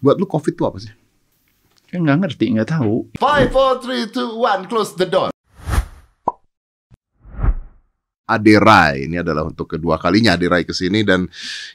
Buat 0.00 0.16
lu 0.16 0.24
COVID 0.24 0.52
itu 0.56 0.64
apa 0.64 0.78
sih? 0.80 0.92
Kan 1.92 2.08
nggak 2.08 2.18
ngerti, 2.24 2.44
nggak 2.56 2.70
tahu. 2.72 3.12
Five, 3.20 3.52
four, 3.52 3.84
three, 3.84 4.08
two, 4.08 4.40
one, 4.40 4.64
close 4.64 4.96
the 4.96 5.04
door. 5.04 5.28
Aderai 8.30 9.10
ini 9.10 9.18
adalah 9.18 9.42
untuk 9.42 9.74
kedua 9.74 9.98
kalinya 9.98 10.38
Aderai 10.38 10.62
ke 10.62 10.70
sini 10.70 11.02
dan 11.02 11.26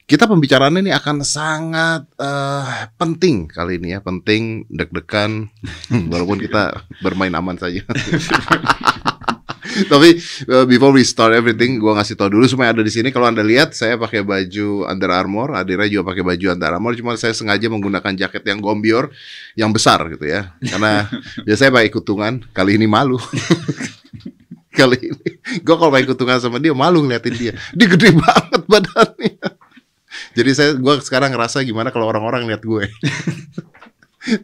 kita 0.07 0.23
pembicaraannya 0.23 0.87
ini 0.87 0.93
akan 0.95 1.19
sangat 1.19 2.07
uh, 2.15 2.87
penting 2.95 3.51
kali 3.51 3.75
ini 3.75 3.91
ya 3.91 3.99
penting 3.99 4.63
deg-degan 4.71 5.51
walaupun 6.11 6.39
kita 6.39 6.87
bermain 7.03 7.35
aman 7.35 7.59
saja 7.59 7.83
tapi 9.91 10.19
uh, 10.49 10.65
before 10.65 10.95
we 10.95 11.03
start 11.03 11.35
everything 11.35 11.77
gua 11.77 11.99
ngasih 11.99 12.15
tau 12.15 12.31
dulu 12.31 12.47
supaya 12.47 12.71
ada 12.71 12.81
di 12.81 12.91
sini 12.91 13.11
kalau 13.11 13.27
anda 13.27 13.43
lihat 13.43 13.75
saya 13.75 13.99
pakai 13.99 14.23
baju 14.23 14.87
Under 14.87 15.11
Armour 15.11 15.55
Aderai 15.55 15.91
juga 15.91 16.15
pakai 16.15 16.23
baju 16.23 16.45
Under 16.55 16.71
Armour 16.71 16.93
cuma 16.95 17.13
saya 17.19 17.35
sengaja 17.35 17.67
menggunakan 17.67 18.13
jaket 18.15 18.43
yang 18.47 18.59
gombior 18.63 19.11
yang 19.53 19.69
besar 19.75 20.01
gitu 20.11 20.25
ya 20.25 20.55
karena 20.63 21.07
biasanya 21.47 21.71
pakai 21.75 21.89
kutungan 21.91 22.33
kali 22.55 22.79
ini 22.79 22.87
malu 22.87 23.19
kali 24.75 24.99
ini. 24.99 25.29
Gue 25.63 25.75
kalau 25.79 25.89
main 25.89 26.03
kutungan 26.03 26.37
sama 26.37 26.59
dia 26.59 26.75
malu 26.75 26.99
ngeliatin 27.07 27.35
dia. 27.39 27.53
Dia 27.71 27.87
gede 27.87 28.11
banget 28.11 28.61
badannya. 28.67 29.39
Jadi 30.35 30.49
saya 30.51 30.69
gue 30.75 30.93
sekarang 30.99 31.31
ngerasa 31.31 31.63
gimana 31.63 31.95
kalau 31.95 32.11
orang-orang 32.11 32.43
lihat 32.43 32.61
gue. 32.61 32.83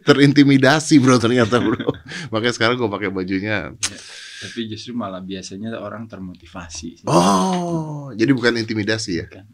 Terintimidasi 0.06 1.02
bro 1.02 1.18
ternyata 1.18 1.58
bro. 1.58 1.90
Makanya 2.30 2.54
sekarang 2.54 2.78
gue 2.78 2.90
pakai 2.90 3.10
bajunya. 3.10 3.74
Ya, 3.74 3.98
tapi 4.42 4.70
justru 4.70 4.94
malah 4.94 5.22
biasanya 5.22 5.78
orang 5.78 6.06
termotivasi. 6.06 7.06
Oh, 7.06 8.10
jadi 8.14 8.30
bukan 8.34 8.58
intimidasi 8.58 9.12
ya? 9.22 9.26
Bukan. 9.26 9.46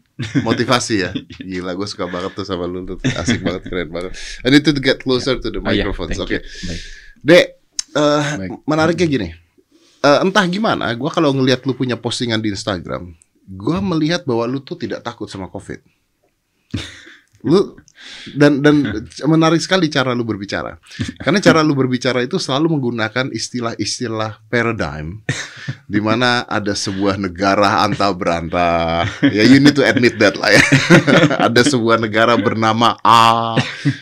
Motivasi 0.43 0.95
ya? 1.01 1.09
Gila, 1.49 1.73
gue 1.73 1.87
suka 1.89 2.05
banget 2.05 2.37
tuh 2.37 2.45
sama 2.45 2.69
lu 2.69 2.85
tuh. 2.85 3.01
Asik 3.17 3.41
banget, 3.41 3.65
keren 3.69 3.89
banget. 3.89 4.13
I 4.43 4.53
need 4.53 4.65
to 4.65 4.73
get 4.77 5.01
closer 5.01 5.37
to 5.37 5.47
the 5.49 5.61
microphones. 5.61 6.17
Oh, 6.19 6.27
ya, 6.27 6.37
Oke. 6.37 6.45
Okay. 6.45 6.77
Dek, 7.19 7.45
uh, 7.97 8.23
menariknya 8.67 9.07
gini 9.07 9.29
uh, 10.03 10.19
entah 10.23 10.45
gimana, 10.47 10.91
gue 10.95 11.11
kalau 11.11 11.31
ngelihat 11.35 11.63
lu 11.67 11.75
punya 11.75 11.99
postingan 11.99 12.39
di 12.39 12.51
Instagram, 12.51 13.15
gue 13.45 13.77
melihat 13.83 14.23
bahwa 14.23 14.47
lu 14.47 14.59
tuh 14.63 14.79
tidak 14.79 15.03
takut 15.03 15.27
sama 15.27 15.51
COVID. 15.51 15.79
lu 17.49 17.79
dan 18.35 18.59
dan 18.59 19.05
menarik 19.25 19.61
sekali 19.63 19.87
cara 19.87 20.11
lu 20.11 20.27
berbicara. 20.27 20.77
Karena 21.21 21.39
cara 21.39 21.63
lu 21.63 21.73
berbicara 21.73 22.23
itu 22.23 22.37
selalu 22.37 22.77
menggunakan 22.77 23.31
istilah-istilah 23.31 24.43
paradigm 24.51 25.23
di 25.89 25.97
mana 25.97 26.45
ada 26.45 26.77
sebuah 26.77 27.17
negara 27.17 27.81
anta 27.81 28.13
beranta 28.13 29.05
ya 29.25 29.41
you 29.41 29.57
need 29.57 29.73
to 29.73 29.81
admit 29.81 30.17
that 30.21 30.37
lah 30.37 30.53
ya. 30.53 30.63
Ada 31.49 31.65
sebuah 31.65 31.97
negara 31.97 32.35
bernama 32.37 32.99
A 33.01 33.57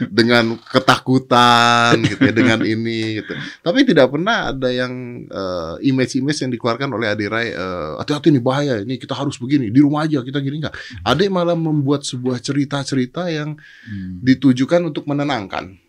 dengan 0.10 0.58
ketakutan 0.60 1.96
gitu 2.04 2.22
ya 2.28 2.34
dengan 2.34 2.60
ini 2.66 3.22
gitu. 3.22 3.34
Tapi 3.64 3.88
tidak 3.88 4.12
pernah 4.12 4.52
ada 4.52 4.68
yang 4.68 5.24
uh, 5.30 5.80
image-image 5.80 6.44
yang 6.44 6.52
dikeluarkan 6.52 6.90
oleh 6.92 7.08
Adirai 7.14 7.54
uh, 7.54 7.96
hati-hati 8.02 8.34
nih 8.34 8.44
bahaya 8.44 8.76
ini 8.82 9.00
kita 9.00 9.14
harus 9.16 9.38
begini 9.40 9.70
di 9.72 9.80
rumah 9.80 10.04
aja 10.04 10.20
kita 10.26 10.42
gini. 10.44 10.66
Nggak 10.66 10.76
ada 11.06 11.22
malah 11.32 11.58
membuat 11.58 12.04
sebuah 12.04 12.42
cerita-cerita 12.42 13.30
yang 13.30 13.56
hmm. 13.88 14.22
ditujukan 14.22 14.92
untuk 14.92 15.08
menenangkan. 15.08 15.80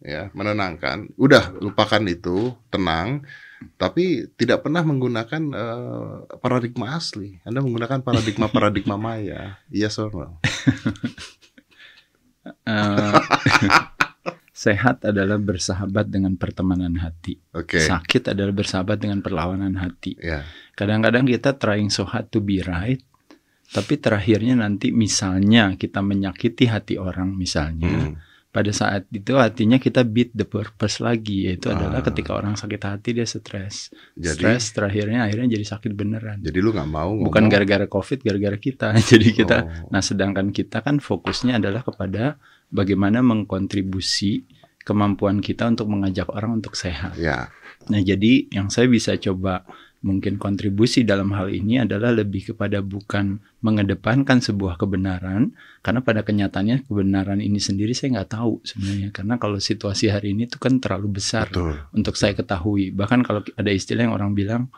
Ya 0.00 0.28
menenangkan. 0.32 1.12
Udah 1.16 1.56
lupakan 1.60 2.04
itu 2.08 2.52
tenang. 2.68 3.24
Tapi 3.76 4.24
tidak 4.40 4.64
pernah 4.64 4.80
menggunakan 4.80 5.42
uh, 5.52 6.24
paradigma 6.40 6.96
asli. 6.96 7.36
Anda 7.44 7.60
menggunakan 7.60 8.00
paradigma 8.00 8.48
paradigma 8.56 8.96
maya. 8.96 9.60
Yes 9.68 10.00
or 10.00 10.12
no 10.12 10.40
uh, 12.66 13.20
sehat 14.50 15.04
adalah 15.04 15.40
bersahabat 15.40 16.08
dengan 16.08 16.36
pertemanan 16.36 17.00
hati. 17.00 17.40
Okay. 17.52 17.84
sakit 17.84 18.32
adalah 18.32 18.52
bersahabat 18.52 19.00
dengan 19.00 19.24
perlawanan 19.24 19.76
hati. 19.80 20.16
Yeah. 20.20 20.44
kadang-kadang 20.76 21.28
kita 21.28 21.56
trying 21.56 21.92
so 21.92 22.08
hard 22.08 22.32
to 22.32 22.40
be 22.40 22.64
right 22.64 23.00
tapi 23.70 24.02
terakhirnya 24.02 24.58
nanti 24.58 24.90
misalnya 24.90 25.78
kita 25.78 26.02
menyakiti 26.02 26.66
hati 26.66 26.98
orang 26.98 27.38
misalnya 27.38 28.10
hmm. 28.10 28.14
pada 28.50 28.74
saat 28.74 29.06
itu 29.14 29.38
hatinya 29.38 29.78
kita 29.78 30.02
beat 30.02 30.34
the 30.34 30.42
purpose 30.42 30.98
lagi 30.98 31.46
yaitu 31.46 31.70
ah. 31.70 31.78
adalah 31.78 32.02
ketika 32.02 32.34
orang 32.34 32.58
sakit 32.58 32.82
hati 32.82 33.14
dia 33.14 33.22
stres 33.22 33.94
stres 34.18 34.74
terakhirnya 34.74 35.22
akhirnya 35.22 35.54
jadi 35.54 35.64
sakit 35.70 35.94
beneran 35.94 36.42
jadi 36.42 36.58
lu 36.58 36.74
nggak 36.74 36.90
mau 36.90 37.14
bukan 37.14 37.46
gara-gara 37.46 37.86
covid 37.86 38.26
gara-gara 38.26 38.58
kita 38.58 38.90
jadi 39.14 39.26
kita 39.30 39.56
oh. 39.62 39.94
nah 39.94 40.02
sedangkan 40.02 40.50
kita 40.50 40.82
kan 40.82 40.98
fokusnya 40.98 41.62
adalah 41.62 41.86
kepada 41.86 42.42
bagaimana 42.74 43.22
mengkontribusi 43.22 44.50
kemampuan 44.82 45.38
kita 45.38 45.70
untuk 45.70 45.86
mengajak 45.94 46.26
orang 46.34 46.58
untuk 46.58 46.74
sehat 46.74 47.14
ya. 47.14 47.54
nah 47.86 48.02
jadi 48.02 48.50
yang 48.50 48.66
saya 48.66 48.90
bisa 48.90 49.14
coba 49.14 49.62
mungkin 50.00 50.40
kontribusi 50.40 51.04
dalam 51.04 51.36
hal 51.36 51.52
ini 51.52 51.84
adalah 51.84 52.08
lebih 52.08 52.52
kepada 52.52 52.80
bukan 52.80 53.36
mengedepankan 53.60 54.40
sebuah 54.40 54.80
kebenaran 54.80 55.52
karena 55.84 56.00
pada 56.00 56.24
kenyataannya 56.24 56.88
kebenaran 56.88 57.44
ini 57.44 57.60
sendiri 57.60 57.92
saya 57.92 58.20
nggak 58.20 58.32
tahu 58.32 58.64
sebenarnya 58.64 59.12
karena 59.12 59.36
kalau 59.36 59.60
situasi 59.60 60.08
hari 60.08 60.32
ini 60.32 60.48
itu 60.48 60.56
kan 60.56 60.80
terlalu 60.80 61.20
besar 61.20 61.52
Betul. 61.52 61.76
untuk 61.92 62.16
saya 62.16 62.32
ketahui 62.32 62.96
bahkan 62.96 63.20
kalau 63.20 63.44
ada 63.44 63.68
istilah 63.68 64.08
yang 64.08 64.16
orang 64.16 64.32
bilang 64.32 64.72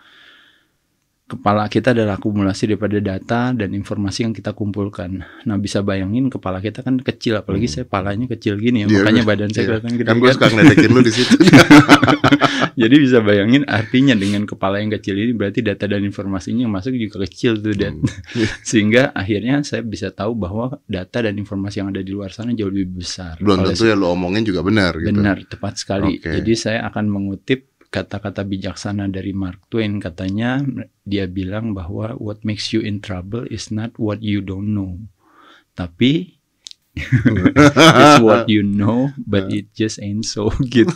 kepala 1.32 1.64
kita 1.72 1.96
adalah 1.96 2.20
akumulasi 2.20 2.68
daripada 2.68 3.00
data 3.00 3.56
dan 3.56 3.72
informasi 3.72 4.28
yang 4.28 4.36
kita 4.36 4.52
kumpulkan. 4.52 5.24
Nah 5.48 5.56
bisa 5.56 5.80
bayangin 5.80 6.28
kepala 6.28 6.60
kita 6.60 6.84
kan 6.84 7.00
kecil, 7.00 7.40
apalagi 7.40 7.64
hmm. 7.64 7.74
saya 7.80 7.84
palanya 7.88 8.28
kecil 8.28 8.60
gini 8.60 8.84
ya, 8.84 8.92
yeah, 8.92 9.00
makanya 9.00 9.22
badan 9.24 9.48
yeah. 9.48 9.56
saya 9.56 9.64
kelihatan 9.72 9.92
gede. 9.96 10.08
Kan 10.12 10.16
gue 10.20 10.30
suka 10.36 10.46
ngeledekin 10.52 10.90
lu 10.92 11.00
di 11.00 11.12
situ. 11.12 11.36
Jadi 12.82 12.94
bisa 13.00 13.18
bayangin 13.24 13.62
artinya 13.68 14.14
dengan 14.16 14.44
kepala 14.44 14.80
yang 14.80 14.92
kecil 14.92 15.16
ini 15.16 15.32
berarti 15.32 15.60
data 15.64 15.84
dan 15.88 16.04
informasinya 16.04 16.68
yang 16.68 16.74
masuk 16.74 16.96
juga 16.96 17.24
kecil 17.24 17.60
tuh 17.60 17.74
dan 17.76 18.00
hmm. 18.00 18.48
sehingga 18.68 19.12
akhirnya 19.16 19.64
saya 19.64 19.80
bisa 19.84 20.12
tahu 20.12 20.36
bahwa 20.36 20.80
data 20.88 21.24
dan 21.24 21.36
informasi 21.36 21.80
yang 21.84 21.88
ada 21.92 22.02
di 22.04 22.12
luar 22.12 22.32
sana 22.32 22.52
jauh 22.52 22.72
lebih 22.72 23.04
besar. 23.04 23.40
Belum 23.40 23.64
tentu 23.64 23.88
ya 23.88 23.96
lo 23.96 24.12
omongin 24.12 24.44
juga 24.44 24.60
benar. 24.64 24.96
Gitu. 25.00 25.12
Benar, 25.12 25.36
tepat 25.48 25.80
sekali. 25.80 26.20
Okay. 26.20 26.40
Jadi 26.40 26.52
saya 26.56 26.80
akan 26.88 27.04
mengutip 27.08 27.71
kata-kata 27.92 28.48
bijaksana 28.48 29.06
dari 29.12 29.36
Mark 29.36 29.68
Twain. 29.68 30.00
Katanya 30.00 30.64
dia 31.04 31.28
bilang 31.28 31.76
bahwa 31.76 32.16
what 32.16 32.40
makes 32.42 32.72
you 32.72 32.80
in 32.80 33.04
trouble 33.04 33.44
is 33.52 33.68
not 33.68 33.92
what 34.00 34.24
you 34.24 34.40
don't 34.40 34.72
know. 34.72 34.96
Tapi 35.76 36.40
it's 36.96 38.20
what 38.20 38.44
you 38.52 38.60
know 38.60 39.08
but 39.24 39.48
it 39.48 39.72
just 39.72 39.96
ain't 40.00 40.24
so 40.24 40.52
gitu. 40.74 40.92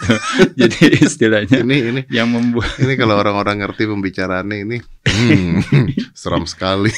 Jadi 0.56 1.00
istilahnya 1.00 1.64
ini 1.64 1.76
ini. 1.92 2.02
yang 2.12 2.32
membuat 2.32 2.76
ini 2.80 3.00
kalau 3.00 3.16
orang-orang 3.16 3.64
ngerti 3.64 3.88
pembicaraannya 3.88 4.56
ini 4.60 4.76
hmm, 5.08 5.64
seram 6.20 6.44
sekali 6.44 6.92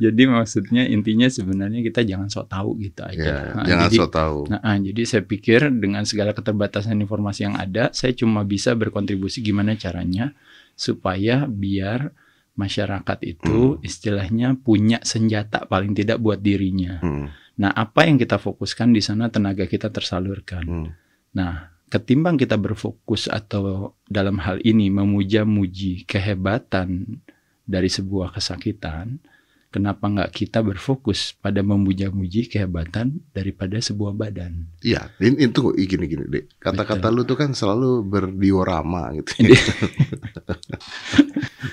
Jadi 0.00 0.22
maksudnya 0.24 0.88
intinya 0.88 1.28
sebenarnya 1.28 1.84
kita 1.84 2.00
jangan 2.08 2.32
sok 2.32 2.48
tahu 2.48 2.80
gitu 2.80 3.04
aja. 3.04 3.20
Yeah, 3.20 3.52
nah, 3.52 3.64
jangan 3.68 3.88
jadi, 3.92 3.96
sok 4.00 4.10
tahu. 4.16 4.38
Nah, 4.48 4.60
ah, 4.64 4.76
jadi 4.80 5.02
saya 5.04 5.22
pikir 5.28 5.60
dengan 5.76 6.08
segala 6.08 6.32
keterbatasan 6.32 6.96
informasi 7.04 7.44
yang 7.44 7.60
ada, 7.60 7.92
saya 7.92 8.16
cuma 8.16 8.40
bisa 8.48 8.72
berkontribusi 8.72 9.44
gimana 9.44 9.76
caranya 9.76 10.32
supaya 10.72 11.44
biar 11.44 12.16
masyarakat 12.56 13.18
itu 13.28 13.76
hmm. 13.76 13.84
istilahnya 13.84 14.48
punya 14.56 15.04
senjata 15.04 15.68
paling 15.68 15.92
tidak 15.92 16.16
buat 16.16 16.40
dirinya. 16.40 17.00
Hmm. 17.04 17.28
Nah, 17.60 17.70
apa 17.76 18.08
yang 18.08 18.16
kita 18.16 18.40
fokuskan 18.40 18.96
di 18.96 19.04
sana 19.04 19.28
tenaga 19.28 19.68
kita 19.68 19.92
tersalurkan. 19.92 20.64
Hmm. 20.64 20.88
Nah, 21.36 21.76
ketimbang 21.92 22.40
kita 22.40 22.56
berfokus 22.56 23.28
atau 23.28 23.92
dalam 24.08 24.40
hal 24.40 24.64
ini 24.64 24.88
memuja-muji 24.88 26.08
kehebatan 26.08 27.20
dari 27.68 27.86
sebuah 27.92 28.32
kesakitan, 28.32 29.20
kenapa 29.70 30.10
nggak 30.10 30.30
kita 30.34 30.60
berfokus 30.66 31.38
pada 31.38 31.62
memuja-muji 31.62 32.50
kehebatan 32.50 33.22
daripada 33.30 33.78
sebuah 33.78 34.12
badan? 34.12 34.66
Iya, 34.82 35.14
ini 35.22 35.46
itu 35.46 35.70
gini-gini 35.78 36.26
deh. 36.26 36.44
Kata-kata 36.58 37.06
lu 37.08 37.22
tuh 37.22 37.38
kan 37.38 37.54
selalu 37.54 38.02
berdiorama 38.02 39.14
gitu. 39.14 39.46
Ya. 39.46 39.54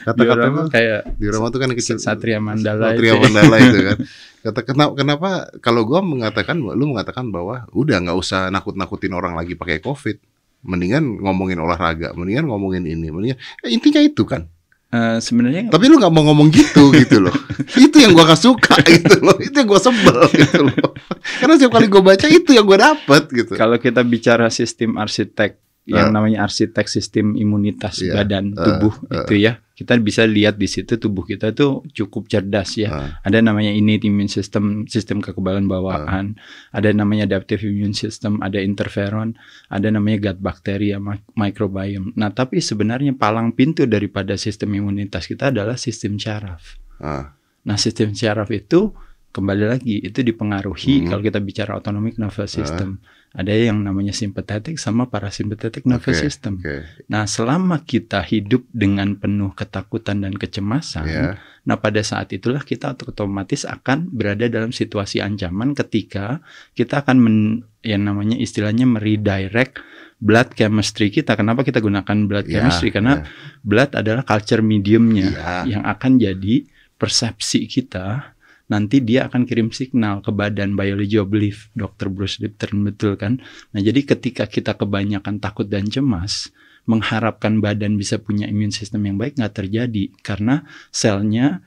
Kata-kata 0.08 0.46
lu 0.48 0.70
kayak 0.70 1.18
diorama 1.18 1.50
tuh 1.50 1.60
kan 1.60 1.74
kecil. 1.74 1.98
Satria 1.98 2.38
Mandala. 2.38 2.94
Satria 2.94 3.18
itu. 3.18 3.22
Mandala 3.26 3.56
itu 3.58 3.80
kan. 3.82 3.98
Kata 4.48 4.60
kenapa, 4.64 4.92
kenapa 4.96 5.30
kalau 5.60 5.82
gua 5.84 6.00
mengatakan 6.06 6.56
lu 6.62 6.86
mengatakan 6.94 7.34
bahwa 7.34 7.68
udah 7.74 7.98
nggak 8.00 8.18
usah 8.18 8.54
nakut-nakutin 8.54 9.12
orang 9.12 9.34
lagi 9.34 9.58
pakai 9.58 9.82
covid, 9.82 10.22
mendingan 10.62 11.18
ngomongin 11.20 11.58
olahraga, 11.60 12.14
mendingan 12.14 12.46
ngomongin 12.46 12.86
ini, 12.86 13.10
mendingan 13.10 13.42
eh, 13.66 13.74
intinya 13.74 14.00
itu 14.00 14.24
kan 14.24 14.48
Uh, 14.88 15.20
sebenarnya 15.20 15.68
tapi 15.68 15.92
lu 15.92 16.00
nggak 16.00 16.14
mau 16.16 16.32
ngomong 16.32 16.48
gitu 16.48 16.96
gitu 16.96 17.20
loh. 17.20 17.36
Itu 17.86 18.00
yang 18.00 18.16
gua 18.16 18.24
gak 18.24 18.40
suka 18.40 18.80
gitu 18.88 19.20
loh. 19.20 19.36
Itu 19.36 19.60
yang 19.60 19.68
gua 19.68 19.84
sebel 19.84 20.16
gitu 20.40 20.64
loh. 20.64 20.96
Karena 21.44 21.60
setiap 21.60 21.76
kali 21.76 21.92
gua 21.92 22.04
baca 22.16 22.28
itu 22.32 22.56
yang 22.56 22.64
gua 22.64 22.80
dapet 22.96 23.28
gitu. 23.36 23.60
Kalau 23.60 23.76
kita 23.84 24.00
bicara 24.08 24.48
sistem 24.48 24.96
arsitek 24.96 25.60
yang 25.88 26.12
namanya 26.12 26.44
arsitek 26.44 26.84
sistem 26.84 27.40
imunitas 27.40 28.04
yeah. 28.04 28.20
badan 28.20 28.52
tubuh 28.52 28.92
uh, 29.08 29.24
uh, 29.24 29.24
itu 29.24 29.48
ya. 29.48 29.64
Kita 29.78 29.94
bisa 30.02 30.26
lihat 30.26 30.58
di 30.58 30.66
situ 30.66 30.98
tubuh 30.98 31.22
kita 31.24 31.54
tuh 31.54 31.86
cukup 31.96 32.28
cerdas 32.28 32.76
ya. 32.76 32.90
Uh, 32.92 33.10
ada 33.24 33.40
namanya 33.40 33.72
innate 33.72 34.04
immune 34.04 34.28
system, 34.28 34.84
sistem 34.92 35.24
kekebalan 35.24 35.70
bawaan. 35.70 36.36
Uh, 36.36 36.76
ada 36.76 36.92
namanya 36.92 37.24
adaptive 37.30 37.64
immune 37.64 37.96
system, 37.96 38.44
ada 38.44 38.60
interferon, 38.60 39.40
ada 39.72 39.88
namanya 39.88 40.34
gut 40.34 40.44
bacteria, 40.44 41.00
microbiome. 41.40 42.12
Nah, 42.20 42.36
tapi 42.36 42.60
sebenarnya 42.60 43.16
palang 43.16 43.56
pintu 43.56 43.88
daripada 43.88 44.36
sistem 44.36 44.76
imunitas 44.76 45.24
kita 45.24 45.56
adalah 45.56 45.80
sistem 45.80 46.20
syaraf. 46.20 46.76
Uh. 47.00 47.32
Nah, 47.64 47.78
sistem 47.80 48.12
syaraf 48.12 48.52
itu 48.52 48.92
kembali 49.32 49.66
lagi 49.72 50.02
itu 50.04 50.20
dipengaruhi 50.26 51.06
hmm. 51.06 51.08
kalau 51.14 51.22
kita 51.24 51.40
bicara 51.40 51.80
autonomic 51.80 52.20
nervous 52.20 52.60
system. 52.60 53.00
Uh 53.00 53.17
ada 53.38 53.54
yang 53.54 53.86
namanya 53.86 54.18
simpatetik 54.18 54.82
sama 54.82 55.14
parasimpatetik 55.14 55.86
nervous 55.86 56.18
okay, 56.18 56.26
system. 56.26 56.58
Okay. 56.58 56.90
Nah, 57.06 57.30
selama 57.30 57.86
kita 57.86 58.26
hidup 58.26 58.66
dengan 58.74 59.14
penuh 59.14 59.54
ketakutan 59.54 60.26
dan 60.26 60.34
kecemasan, 60.34 61.06
yeah. 61.06 61.34
nah 61.62 61.78
pada 61.78 62.02
saat 62.02 62.34
itulah 62.34 62.66
kita 62.66 62.98
otomatis 62.98 63.62
akan 63.70 64.10
berada 64.10 64.50
dalam 64.50 64.74
situasi 64.74 65.22
ancaman 65.22 65.78
ketika 65.78 66.42
kita 66.74 67.06
akan 67.06 67.18
men, 67.22 67.38
yang 67.86 68.10
namanya 68.10 68.42
istilahnya 68.42 68.90
meredirect 68.90 69.86
blood 70.18 70.58
chemistry 70.58 71.14
kita. 71.14 71.38
Kenapa 71.38 71.62
kita 71.62 71.78
gunakan 71.78 72.18
blood 72.26 72.50
yeah, 72.50 72.58
chemistry? 72.58 72.90
Karena 72.90 73.22
yeah. 73.22 73.62
blood 73.62 73.94
adalah 73.94 74.26
culture 74.26 74.66
mediumnya 74.66 75.30
yeah. 75.30 75.64
yang 75.78 75.84
akan 75.86 76.18
jadi 76.18 76.66
persepsi 76.98 77.70
kita 77.70 78.34
nanti 78.68 79.00
dia 79.00 79.32
akan 79.32 79.48
kirim 79.48 79.72
signal 79.72 80.20
ke 80.20 80.32
badan 80.32 80.76
biology 80.76 81.16
of 81.20 81.32
belief 81.32 81.72
Dr. 81.74 82.12
Bruce 82.12 82.40
Lipton 82.44 82.84
betul 82.84 83.16
kan 83.16 83.40
nah 83.72 83.80
jadi 83.80 84.04
ketika 84.04 84.48
kita 84.48 84.76
kebanyakan 84.76 85.40
takut 85.40 85.68
dan 85.68 85.88
cemas 85.88 86.52
mengharapkan 86.88 87.60
badan 87.60 88.00
bisa 88.00 88.20
punya 88.20 88.48
imun 88.48 88.72
sistem 88.72 89.08
yang 89.08 89.18
baik 89.20 89.36
nggak 89.36 89.56
terjadi 89.56 90.12
karena 90.24 90.64
selnya 90.92 91.64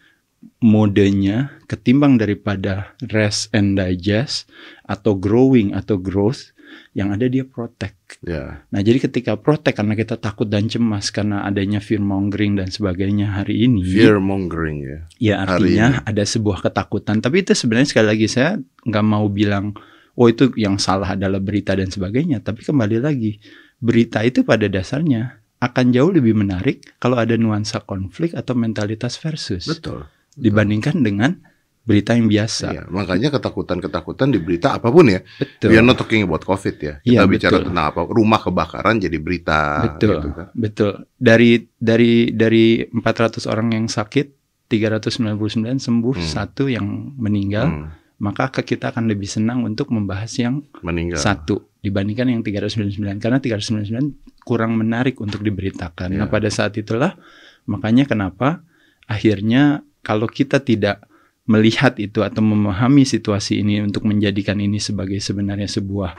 modenya 0.60 1.52
ketimbang 1.68 2.16
daripada 2.16 2.96
rest 3.12 3.52
and 3.52 3.76
digest 3.76 4.48
atau 4.88 5.16
growing 5.16 5.76
atau 5.76 6.00
growth 6.00 6.56
yang 6.92 7.14
ada 7.14 7.26
dia 7.30 7.46
protect. 7.46 8.18
Yeah. 8.26 8.66
Nah 8.74 8.80
jadi 8.82 9.06
ketika 9.10 9.38
protect 9.38 9.78
karena 9.78 9.94
kita 9.94 10.18
takut 10.18 10.50
dan 10.50 10.66
cemas 10.66 11.14
karena 11.14 11.46
adanya 11.46 11.78
fear 11.78 12.02
mongering 12.02 12.58
dan 12.58 12.68
sebagainya 12.70 13.38
hari 13.40 13.66
ini. 13.66 13.86
Fear 13.86 14.18
mongering 14.18 14.78
ya. 14.82 14.98
Ya 15.18 15.34
artinya 15.42 16.02
ada 16.02 16.22
sebuah 16.26 16.66
ketakutan. 16.66 17.22
Tapi 17.22 17.46
itu 17.46 17.54
sebenarnya 17.54 17.88
sekali 17.90 18.06
lagi 18.10 18.26
saya 18.26 18.58
nggak 18.86 19.06
mau 19.06 19.26
bilang 19.30 19.76
oh 20.18 20.26
itu 20.26 20.50
yang 20.58 20.76
salah 20.76 21.14
adalah 21.14 21.38
berita 21.38 21.78
dan 21.78 21.88
sebagainya. 21.88 22.42
Tapi 22.42 22.66
kembali 22.66 22.98
lagi 22.98 23.38
berita 23.80 24.20
itu 24.26 24.44
pada 24.44 24.68
dasarnya 24.68 25.40
akan 25.60 25.92
jauh 25.92 26.10
lebih 26.10 26.32
menarik 26.32 26.96
kalau 26.96 27.20
ada 27.20 27.36
nuansa 27.36 27.84
konflik 27.84 28.32
atau 28.32 28.56
mentalitas 28.56 29.20
versus. 29.20 29.68
Betul. 29.68 30.08
Dibandingkan 30.34 31.04
dengan 31.04 31.49
berita 31.90 32.14
yang 32.14 32.30
biasa. 32.30 32.70
Iya, 32.70 32.82
makanya 32.86 33.34
ketakutan-ketakutan 33.34 34.30
di 34.30 34.38
berita 34.38 34.78
apa 34.78 34.94
pun 34.94 35.10
ya. 35.10 35.18
Betul. 35.26 35.74
We 35.74 35.74
are 35.74 35.82
not 35.82 35.98
talking 35.98 36.22
about 36.22 36.46
COVID 36.46 36.76
ya. 36.78 36.94
Kita 37.02 37.10
iya, 37.10 37.26
bicara 37.26 37.58
betul. 37.58 37.66
tentang 37.66 37.84
apa? 37.90 38.00
Rumah 38.06 38.40
kebakaran 38.46 39.02
jadi 39.02 39.18
berita. 39.18 39.58
Betul. 39.90 40.22
Gitu 40.22 40.28
kan. 40.30 40.46
Betul. 40.54 40.92
Dari 41.18 41.50
dari 41.74 42.30
dari 42.30 42.86
400 42.86 43.50
orang 43.50 43.74
yang 43.74 43.90
sakit, 43.90 44.26
399 44.70 45.82
sembuh, 45.82 46.14
hmm. 46.14 46.30
satu 46.30 46.70
yang 46.70 46.86
meninggal. 47.18 47.66
Hmm. 47.66 47.90
Maka 48.22 48.54
kita 48.54 48.94
akan 48.94 49.10
lebih 49.10 49.26
senang 49.26 49.66
untuk 49.66 49.90
membahas 49.90 50.30
yang 50.38 50.62
meninggal. 50.86 51.18
satu 51.18 51.74
dibandingkan 51.80 52.28
yang 52.28 52.44
399 52.44 53.18
karena 53.18 53.40
399 53.40 54.44
kurang 54.46 54.78
menarik 54.78 55.18
untuk 55.18 55.42
diberitakan. 55.42 56.14
Yeah. 56.14 56.20
Nah, 56.22 56.28
iya. 56.28 56.32
pada 56.38 56.48
saat 56.52 56.76
itulah 56.76 57.16
makanya 57.64 58.04
kenapa 58.04 58.60
akhirnya 59.08 59.82
kalau 60.04 60.28
kita 60.28 60.60
tidak 60.60 61.09
melihat 61.50 61.98
itu 61.98 62.22
atau 62.22 62.46
memahami 62.46 63.02
situasi 63.02 63.58
ini 63.66 63.82
untuk 63.82 64.06
menjadikan 64.06 64.62
ini 64.62 64.78
sebagai 64.78 65.18
sebenarnya 65.18 65.66
sebuah 65.66 66.14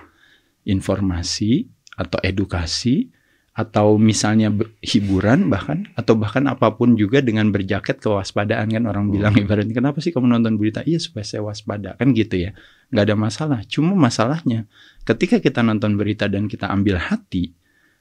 informasi 0.67 1.71
atau 1.95 2.19
edukasi 2.19 3.07
atau 3.51 3.99
misalnya 3.99 4.47
hiburan 4.79 5.51
bahkan 5.51 5.83
atau 5.99 6.15
bahkan 6.15 6.47
apa 6.47 6.71
pun 6.71 6.95
juga 6.95 7.19
dengan 7.19 7.51
berjaket 7.51 7.99
kewaspadaan 7.99 8.71
kan 8.71 8.83
orang 8.87 9.07
hmm. 9.07 9.13
bilang 9.15 9.33
ibaratnya 9.35 9.75
kenapa 9.75 9.99
sih 9.99 10.15
kamu 10.15 10.39
nonton 10.39 10.55
berita 10.55 10.83
iya 10.87 10.99
supaya 11.03 11.27
saya 11.27 11.43
waspada 11.43 11.99
kan 11.99 12.15
gitu 12.15 12.47
ya 12.47 12.55
nggak 12.95 13.03
ada 13.11 13.15
masalah 13.19 13.59
cuma 13.67 13.91
masalahnya 13.91 14.71
ketika 15.03 15.43
kita 15.43 15.59
nonton 15.67 15.99
berita 15.99 16.31
dan 16.31 16.47
kita 16.47 16.71
ambil 16.71 16.95
hati 16.95 17.51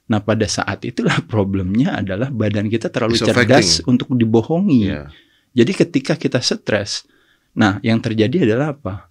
nah 0.06 0.22
pada 0.22 0.46
saat 0.46 0.86
itulah 0.86 1.18
problemnya 1.32 1.98
adalah 1.98 2.30
badan 2.30 2.70
kita 2.70 2.86
terlalu 2.86 3.18
It's 3.18 3.26
cerdas 3.26 3.42
affecting. 3.42 3.90
untuk 3.90 4.14
dibohongi 4.14 4.82
yeah. 4.86 5.10
jadi 5.50 5.82
ketika 5.82 6.14
kita 6.14 6.38
stres 6.38 7.10
Nah, 7.56 7.82
yang 7.82 7.99
terjadi 7.99 8.47
adalah 8.47 8.76
apa? 8.76 9.11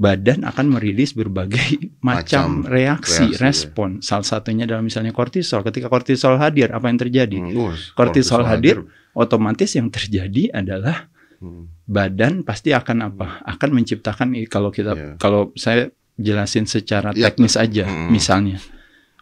Badan 0.00 0.46
akan 0.46 0.78
merilis 0.78 1.12
berbagai 1.12 1.90
macam, 2.06 2.64
macam 2.64 2.70
reaksi, 2.70 3.26
reaksi, 3.26 3.36
ya. 3.36 3.38
respon. 3.42 3.90
Ya. 4.00 4.14
Salah 4.14 4.26
satunya 4.26 4.64
dalam 4.64 4.86
misalnya 4.86 5.10
kortisol. 5.10 5.66
Ketika 5.66 5.90
kortisol 5.90 6.38
hadir, 6.38 6.70
apa 6.70 6.86
yang 6.86 6.98
terjadi? 7.00 7.36
Hmm, 7.36 7.74
kortisol 7.98 8.46
hadir, 8.46 8.86
hadir, 8.86 9.12
otomatis 9.12 9.74
yang 9.76 9.90
terjadi 9.90 10.54
adalah 10.54 11.10
hmm. 11.42 11.84
badan 11.84 12.46
pasti 12.46 12.72
akan 12.72 13.12
apa? 13.12 13.44
Akan 13.44 13.74
menciptakan 13.74 14.32
kalau 14.46 14.70
kita 14.70 14.92
yeah. 14.94 15.14
kalau 15.20 15.50
saya 15.58 15.90
jelasin 16.20 16.68
secara 16.68 17.16
ya. 17.16 17.28
teknis 17.28 17.56
aja, 17.56 17.88
hmm. 17.88 18.08
misalnya 18.12 18.60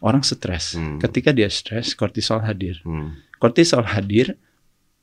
orang 0.02 0.22
stres. 0.22 0.78
Hmm. 0.78 0.98
Ketika 1.02 1.34
dia 1.34 1.50
stres, 1.50 1.94
kortisol 1.94 2.42
hadir. 2.42 2.78
Hmm. 2.82 3.18
Kortisol 3.38 3.86
hadir, 3.86 4.34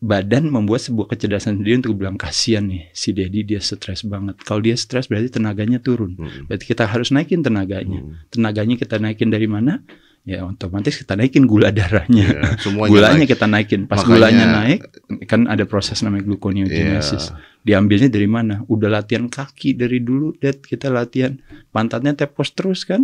badan 0.03 0.51
membuat 0.51 0.83
sebuah 0.85 1.15
kecerdasan 1.15 1.61
sendiri 1.61 1.79
untuk 1.79 1.95
bilang 1.95 2.19
kasihan 2.19 2.67
nih 2.67 2.91
si 2.91 3.15
Dedi 3.15 3.47
dia 3.47 3.63
stres 3.63 4.03
banget. 4.03 4.37
Kalau 4.43 4.59
dia 4.59 4.75
stres 4.75 5.07
berarti 5.07 5.39
tenaganya 5.39 5.79
turun. 5.79 6.19
Hmm. 6.19 6.51
Berarti 6.51 6.65
kita 6.67 6.83
harus 6.85 7.09
naikin 7.15 7.41
tenaganya. 7.41 8.03
Hmm. 8.03 8.19
Tenaganya 8.29 8.75
kita 8.75 8.99
naikin 8.99 9.31
dari 9.31 9.47
mana? 9.47 9.81
Ya 10.25 10.41
otomatis 10.41 10.97
kita 10.97 11.13
naikin 11.13 11.45
gula 11.45 11.69
darahnya. 11.69 12.57
Yeah, 12.65 12.89
gulanya 12.89 13.23
naik. 13.23 13.29
kita 13.37 13.45
naikin. 13.45 13.85
Pas 13.85 14.01
Makanya, 14.01 14.09
gulanya 14.09 14.45
naik 14.57 14.79
kan 15.29 15.45
ada 15.45 15.69
proses 15.69 16.01
namanya 16.01 16.25
gluconeogenesis. 16.25 17.29
Yeah 17.29 17.55
diambilnya 17.65 18.13
dari 18.13 18.29
mana? 18.29 18.61
Udah 18.69 18.93
latihan 18.93 19.25
kaki 19.25 19.73
dari 19.73 19.97
dulu, 19.97 20.37
Dad, 20.37 20.61
kita 20.61 20.93
latihan 20.93 21.33
pantatnya 21.73 22.13
tepos 22.13 22.53
terus 22.53 22.85
kan. 22.85 23.01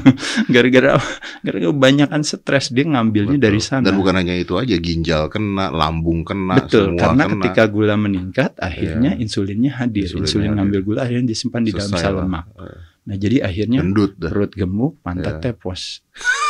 Gara-gara 0.54 0.98
gara-gara 1.46 1.70
kebanyakan 1.70 2.26
stres 2.26 2.74
dia 2.74 2.90
ngambilnya 2.90 3.38
Betul. 3.38 3.46
dari 3.46 3.60
sana. 3.62 3.86
Dan 3.86 3.94
bukan 3.94 4.18
hanya 4.18 4.34
itu 4.34 4.58
aja, 4.58 4.74
ginjal 4.82 5.30
kena, 5.30 5.70
lambung 5.70 6.26
kena, 6.26 6.58
Betul, 6.58 6.98
semua 6.98 7.00
karena 7.06 7.24
kena. 7.30 7.34
ketika 7.38 7.62
gula 7.70 7.94
meningkat, 7.94 8.52
akhirnya 8.58 9.14
yeah. 9.14 9.22
insulinnya 9.22 9.78
hadir. 9.78 10.10
Insulin, 10.10 10.26
Insulin 10.26 10.50
ngambil 10.58 10.80
gula 10.82 11.00
akhirnya 11.06 11.30
disimpan 11.30 11.62
di 11.62 11.70
dalam 11.70 11.94
sel 11.94 12.14
lemak. 12.18 12.50
Nah, 13.00 13.16
jadi 13.16 13.46
akhirnya 13.46 13.80
perut 14.18 14.52
gemuk, 14.58 14.98
pantat 15.06 15.38
yeah. 15.38 15.54
tepos. 15.54 16.02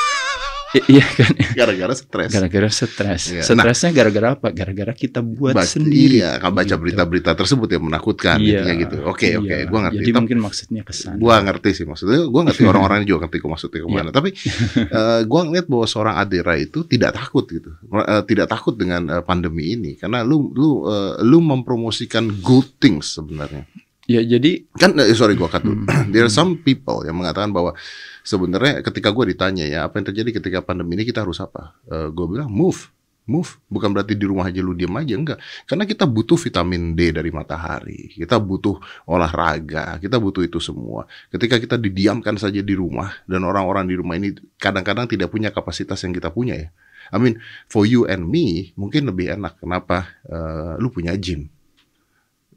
iya 0.86 1.02
kan? 1.02 1.32
Gara-gara 1.58 1.94
stres. 1.98 2.30
Gara-gara 2.30 2.68
stres. 2.70 3.22
Ya. 3.34 3.42
stresnya 3.42 3.90
gara-gara 3.90 4.28
apa? 4.38 4.48
Gara-gara 4.54 4.92
kita 4.94 5.18
buat 5.18 5.58
Baca, 5.58 5.66
sendiri. 5.66 6.22
iya 6.22 6.38
kan 6.38 6.54
baca 6.54 6.66
gitu. 6.66 6.78
berita-berita 6.78 7.34
tersebut 7.34 7.68
yang 7.74 7.90
menakutkan 7.90 8.38
iya, 8.38 8.62
gitu. 8.78 9.02
Oke 9.02 9.34
iya. 9.34 9.42
oke 9.42 9.56
gua 9.66 9.80
ngerti. 9.88 9.98
Jadi 9.98 10.10
mungkin 10.14 10.38
maksudnya 10.38 10.82
kesan 10.86 11.18
gua 11.18 11.42
ngerti 11.42 11.70
sih 11.74 11.84
maksudnya. 11.90 12.22
Gua 12.30 12.42
ngerti 12.46 12.62
orang-orang 12.70 13.02
juga 13.02 13.26
ngerti 13.26 13.36
kok 13.42 13.50
maksudnya 13.50 13.78
ke 13.82 13.88
mana. 13.90 14.10
Iya. 14.10 14.12
tapi 14.14 14.30
uh, 14.94 15.20
gua 15.30 15.40
ngeliat 15.48 15.66
bahwa 15.66 15.86
seorang 15.90 16.14
Adira 16.22 16.54
itu 16.54 16.86
tidak 16.86 17.18
takut 17.18 17.44
gitu. 17.50 17.70
Uh, 17.90 18.22
tidak 18.22 18.46
takut 18.46 18.78
dengan 18.78 19.02
uh, 19.18 19.22
pandemi 19.26 19.74
ini. 19.74 19.98
Karena 19.98 20.22
lu 20.22 20.54
lu 20.54 20.86
uh, 20.86 21.18
lu 21.26 21.42
mempromosikan 21.42 22.30
good 22.38 22.78
things 22.78 23.18
sebenarnya 23.18 23.66
Ya 24.10 24.26
jadi 24.26 24.66
kan 24.74 24.98
sorry 25.14 25.38
gua 25.38 25.46
kata 25.46 25.70
hmm. 25.70 26.10
there 26.12 26.26
are 26.26 26.32
some 26.32 26.58
people 26.58 27.06
yang 27.06 27.14
mengatakan 27.14 27.54
bahwa 27.54 27.78
sebenarnya 28.26 28.82
ketika 28.82 29.14
gue 29.14 29.30
ditanya 29.30 29.62
ya 29.70 29.86
apa 29.86 30.02
yang 30.02 30.10
terjadi 30.10 30.42
ketika 30.42 30.58
pandemi 30.66 30.98
ini 30.98 31.06
kita 31.06 31.22
harus 31.22 31.38
apa? 31.38 31.78
Uh, 31.86 31.94
eh, 31.94 32.08
gue 32.10 32.26
bilang 32.26 32.50
move, 32.50 32.90
move. 33.30 33.62
Bukan 33.70 33.94
berarti 33.94 34.18
di 34.18 34.26
rumah 34.26 34.50
aja 34.50 34.58
lu 34.58 34.74
diam 34.74 34.90
aja 34.98 35.14
enggak. 35.14 35.38
Karena 35.62 35.86
kita 35.86 36.10
butuh 36.10 36.34
vitamin 36.34 36.98
D 36.98 37.14
dari 37.14 37.30
matahari, 37.30 38.10
kita 38.10 38.42
butuh 38.42 38.82
olahraga, 39.06 40.02
kita 40.02 40.18
butuh 40.18 40.42
itu 40.42 40.58
semua. 40.58 41.06
Ketika 41.30 41.62
kita 41.62 41.78
didiamkan 41.78 42.34
saja 42.34 42.58
di 42.66 42.74
rumah 42.74 43.14
dan 43.30 43.46
orang-orang 43.46 43.86
di 43.86 43.94
rumah 43.94 44.18
ini 44.18 44.34
kadang-kadang 44.58 45.06
tidak 45.06 45.30
punya 45.30 45.54
kapasitas 45.54 46.02
yang 46.02 46.10
kita 46.10 46.34
punya 46.34 46.58
ya. 46.58 46.68
I 47.14 47.22
mean, 47.22 47.38
for 47.70 47.86
you 47.86 48.10
and 48.10 48.26
me 48.26 48.74
mungkin 48.74 49.06
lebih 49.06 49.38
enak. 49.38 49.62
Kenapa? 49.62 50.18
Uh, 50.26 50.74
lu 50.82 50.90
punya 50.90 51.14
gym 51.14 51.46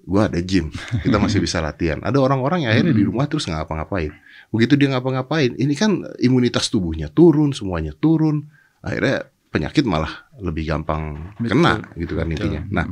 gue 0.03 0.21
ada 0.21 0.39
gym, 0.43 0.67
kita 1.03 1.15
masih 1.15 1.39
bisa 1.39 1.63
latihan. 1.63 2.03
Ada 2.03 2.19
orang-orang 2.19 2.67
yang 2.67 2.71
akhirnya 2.75 2.93
di 2.93 3.03
rumah 3.07 3.25
terus 3.31 3.47
nggak 3.47 3.63
ngapa-ngapain. 3.63 4.11
Begitu 4.51 4.75
dia 4.75 4.91
ngapa-ngapain, 4.91 5.55
ini 5.55 5.73
kan 5.73 6.03
imunitas 6.19 6.67
tubuhnya 6.67 7.07
turun, 7.07 7.55
semuanya 7.55 7.95
turun. 7.95 8.51
Akhirnya 8.83 9.31
penyakit 9.47 9.87
malah 9.87 10.27
lebih 10.43 10.67
gampang 10.67 11.33
Betul. 11.39 11.55
kena 11.55 11.73
gitu 11.95 12.13
kan 12.19 12.27
intinya. 12.27 12.61
Nah, 12.67 12.85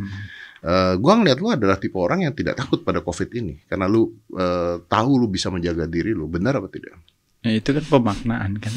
uh, 0.63 0.94
gua 0.96 1.20
ngeliat 1.20 1.38
lu 1.44 1.51
adalah 1.51 1.75
tipe 1.75 2.00
orang 2.00 2.24
yang 2.24 2.34
tidak 2.38 2.56
takut 2.63 2.86
pada 2.86 3.03
COVID 3.03 3.30
ini 3.36 3.60
karena 3.68 3.91
lu 3.91 4.08
uh, 4.38 4.80
tahu 4.88 5.12
lu 5.20 5.27
bisa 5.27 5.51
menjaga 5.51 5.89
diri 5.89 6.15
lu. 6.15 6.32
Benar 6.32 6.63
apa 6.63 6.72
tidak? 6.72 6.96
Ya, 7.41 7.58
itu 7.58 7.74
kan 7.74 7.82
pemaknaan 7.82 8.62
kan. 8.62 8.74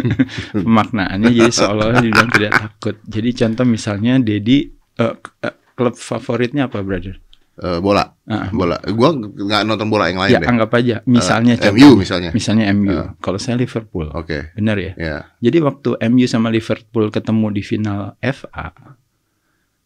Pemaknaannya 0.68 1.32
jadi 1.32 1.48
seolah-olah 1.48 2.04
dibilang 2.04 2.30
tidak 2.36 2.52
takut. 2.52 2.96
Jadi 3.08 3.30
contoh 3.32 3.64
misalnya 3.64 4.20
Dedi 4.20 4.68
uh, 5.00 5.16
uh, 5.16 5.54
klub 5.72 5.96
favoritnya 5.96 6.68
apa, 6.68 6.84
brother? 6.84 7.23
Uh, 7.54 7.78
bola, 7.78 8.02
uh, 8.26 8.50
bola. 8.50 8.82
Gua 8.82 9.14
nggak 9.14 9.62
nonton 9.62 9.86
bola 9.86 10.10
yang 10.10 10.18
lain 10.18 10.34
ya, 10.34 10.40
deh. 10.42 10.48
anggap 10.50 10.74
aja. 10.74 10.96
Misalnya 11.06 11.54
uh, 11.54 11.70
MU 11.70 11.94
misalnya. 11.94 12.30
Misalnya 12.34 12.64
MU. 12.74 12.90
Uh. 12.90 13.14
Kalau 13.22 13.38
saya 13.38 13.54
Liverpool. 13.54 14.10
Oke. 14.10 14.26
Okay. 14.26 14.42
Benar 14.58 14.76
ya. 14.82 14.92
Yeah. 14.98 15.20
Jadi 15.38 15.62
waktu 15.62 15.90
MU 16.10 16.26
sama 16.26 16.50
Liverpool 16.50 17.14
ketemu 17.14 17.46
di 17.54 17.62
final 17.62 18.18
FA, 18.18 18.74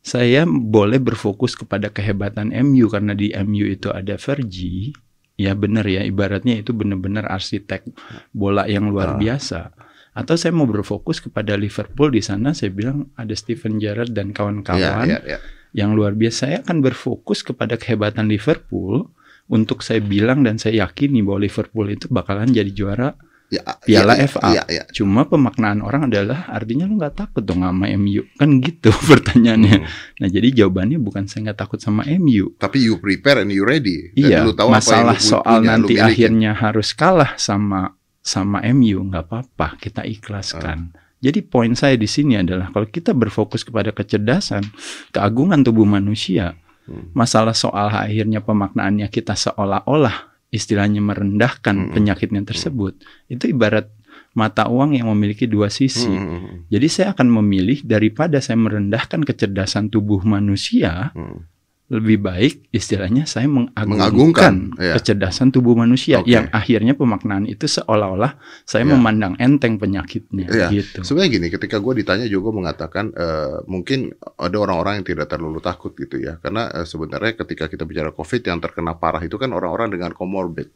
saya 0.00 0.48
boleh 0.48 0.96
berfokus 0.96 1.52
kepada 1.52 1.92
kehebatan 1.92 2.56
MU 2.64 2.88
karena 2.88 3.12
di 3.12 3.36
MU 3.36 3.68
itu 3.68 3.92
ada 3.92 4.16
Fergie 4.16 4.96
ya 5.38 5.54
benar 5.54 5.86
ya 5.86 6.02
ibaratnya 6.02 6.58
itu 6.58 6.74
benar-benar 6.74 7.30
arsitek 7.30 7.86
bola 8.34 8.66
yang 8.66 8.90
luar 8.90 9.14
uh. 9.14 9.18
biasa 9.22 9.70
atau 10.18 10.34
saya 10.34 10.50
mau 10.50 10.66
berfokus 10.66 11.22
kepada 11.22 11.54
Liverpool 11.54 12.10
di 12.10 12.18
sana 12.18 12.50
saya 12.50 12.74
bilang 12.74 13.14
ada 13.14 13.30
Steven 13.38 13.78
Gerrard 13.78 14.10
dan 14.10 14.34
kawan-kawan 14.34 15.06
yeah, 15.06 15.22
yeah, 15.22 15.38
yeah. 15.38 15.40
Yang 15.76 15.92
luar 15.92 16.16
biasa 16.16 16.36
saya 16.48 16.56
akan 16.64 16.80
berfokus 16.80 17.44
kepada 17.44 17.76
kehebatan 17.76 18.30
Liverpool 18.30 19.10
untuk 19.48 19.80
saya 19.80 19.98
bilang 20.04 20.44
dan 20.44 20.60
saya 20.60 20.86
yakini 20.86 21.24
bahwa 21.24 21.44
Liverpool 21.44 21.88
itu 21.88 22.06
bakalan 22.12 22.52
jadi 22.52 22.68
juara 22.72 23.16
ya, 23.48 23.64
Piala 23.80 24.14
ya, 24.16 24.28
FA. 24.28 24.48
Ya, 24.52 24.64
ya. 24.68 24.84
Cuma 24.92 25.24
pemaknaan 25.24 25.80
orang 25.80 26.12
adalah 26.12 26.48
artinya 26.52 26.84
lu 26.84 27.00
nggak 27.00 27.16
takut 27.16 27.42
dong 27.42 27.64
sama 27.64 27.88
MU 27.96 28.28
kan 28.36 28.60
gitu 28.60 28.92
pertanyaannya. 29.10 29.76
Hmm. 29.82 29.88
Nah 30.20 30.28
jadi 30.28 30.48
jawabannya 30.52 31.00
bukan 31.00 31.24
saya 31.26 31.50
nggak 31.50 31.58
takut 31.58 31.80
sama 31.80 32.04
MU. 32.20 32.54
Tapi 32.60 32.78
you 32.84 33.00
prepare 33.00 33.42
and 33.42 33.50
you 33.52 33.64
ready. 33.64 34.12
Dan 34.14 34.28
iya. 34.28 34.38
Lu 34.44 34.52
tahu 34.52 34.68
masalah 34.68 35.16
apa 35.16 35.20
yang 35.20 35.32
soal 35.32 35.58
punya, 35.60 35.68
nanti 35.74 35.94
akhirnya 35.96 36.52
harus 36.54 36.92
kalah 36.92 37.34
sama 37.40 37.96
sama 38.20 38.60
MU 38.76 39.08
nggak 39.08 39.24
apa-apa 39.24 39.80
kita 39.80 40.04
ikhlaskan. 40.04 40.92
Hmm. 40.92 41.07
Jadi 41.18 41.42
poin 41.42 41.74
saya 41.74 41.98
di 41.98 42.06
sini 42.06 42.38
adalah 42.38 42.70
kalau 42.70 42.86
kita 42.86 43.10
berfokus 43.10 43.66
kepada 43.66 43.90
kecerdasan, 43.90 44.62
keagungan 45.10 45.66
tubuh 45.66 45.82
manusia, 45.82 46.54
hmm. 46.86 47.14
masalah 47.14 47.54
soal 47.54 47.90
akhirnya 47.90 48.38
pemaknaannya 48.38 49.10
kita 49.10 49.34
seolah-olah 49.34 50.30
istilahnya 50.54 51.02
merendahkan 51.02 51.90
hmm. 51.90 51.92
penyakitnya 51.92 52.42
tersebut 52.46 52.96
hmm. 52.96 53.34
itu 53.34 53.44
ibarat 53.52 53.90
mata 54.32 54.70
uang 54.70 54.94
yang 54.94 55.10
memiliki 55.10 55.50
dua 55.50 55.66
sisi. 55.66 56.06
Hmm. 56.06 56.70
Jadi 56.70 56.86
saya 56.86 57.10
akan 57.10 57.42
memilih 57.42 57.82
daripada 57.82 58.38
saya 58.38 58.54
merendahkan 58.54 59.26
kecerdasan 59.26 59.90
tubuh 59.90 60.22
manusia, 60.22 61.10
hmm 61.18 61.57
lebih 61.88 62.20
baik 62.20 62.68
istilahnya 62.68 63.24
saya 63.24 63.48
mengagungkan, 63.48 63.88
mengagungkan 63.88 64.54
ya. 64.76 65.00
kecerdasan 65.00 65.48
tubuh 65.48 65.72
manusia 65.72 66.20
okay. 66.20 66.36
yang 66.36 66.44
akhirnya 66.52 66.92
pemaknaan 66.92 67.48
itu 67.48 67.64
seolah-olah 67.64 68.36
saya 68.68 68.84
ya. 68.84 68.92
memandang 68.92 69.40
enteng 69.40 69.80
penyakitnya 69.80 70.52
ya. 70.52 70.68
gitu. 70.68 71.00
Sebenarnya 71.00 71.40
gini, 71.40 71.46
ketika 71.48 71.80
gue 71.80 72.04
ditanya 72.04 72.28
juga 72.28 72.52
mengatakan 72.52 73.08
uh, 73.16 73.64
mungkin 73.64 74.12
ada 74.36 74.56
orang-orang 74.60 75.00
yang 75.00 75.06
tidak 75.16 75.32
terlalu 75.32 75.64
takut 75.64 75.96
gitu 75.96 76.20
ya, 76.20 76.36
karena 76.44 76.68
uh, 76.68 76.84
sebenarnya 76.84 77.40
ketika 77.40 77.72
kita 77.72 77.88
bicara 77.88 78.12
COVID 78.12 78.42
yang 78.44 78.60
terkena 78.60 78.92
parah 78.92 79.24
itu 79.24 79.40
kan 79.40 79.48
orang-orang 79.56 79.88
dengan 79.88 80.12
komorbid 80.12 80.68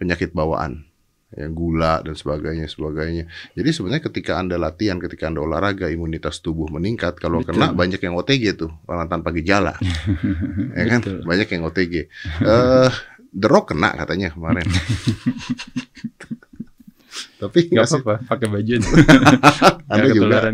penyakit 0.00 0.32
bawaan 0.32 0.88
ya 1.28 1.46
gula 1.52 2.00
dan 2.00 2.16
sebagainya 2.16 2.64
sebagainya. 2.68 3.28
Jadi 3.52 3.68
sebenarnya 3.68 4.02
ketika 4.08 4.40
anda 4.40 4.56
latihan, 4.56 4.96
ketika 4.96 5.28
anda 5.28 5.44
olahraga, 5.44 5.92
imunitas 5.92 6.40
tubuh 6.40 6.72
meningkat. 6.72 7.20
Kalau 7.20 7.44
kena 7.44 7.76
banyak 7.76 8.00
yang 8.00 8.16
OTG 8.16 8.56
tuh 8.56 8.72
orang 8.88 9.12
tanpa 9.12 9.34
gejala, 9.36 9.76
ya 10.78 10.84
kan? 10.88 11.00
Banyak 11.04 11.48
yang 11.52 11.62
OTG. 11.68 11.94
Uh, 12.40 12.88
eh, 12.88 12.90
The 13.28 13.48
Rock 13.48 13.76
kena 13.76 13.92
katanya 13.92 14.32
kemarin. 14.32 14.64
Tapi 17.38 17.70
nggak 17.70 17.86
apa-apa, 17.86 18.14
pakai 18.26 18.46
baju 18.50 18.72
itu. 18.78 18.90
Anda 19.90 20.08
juga. 20.10 20.50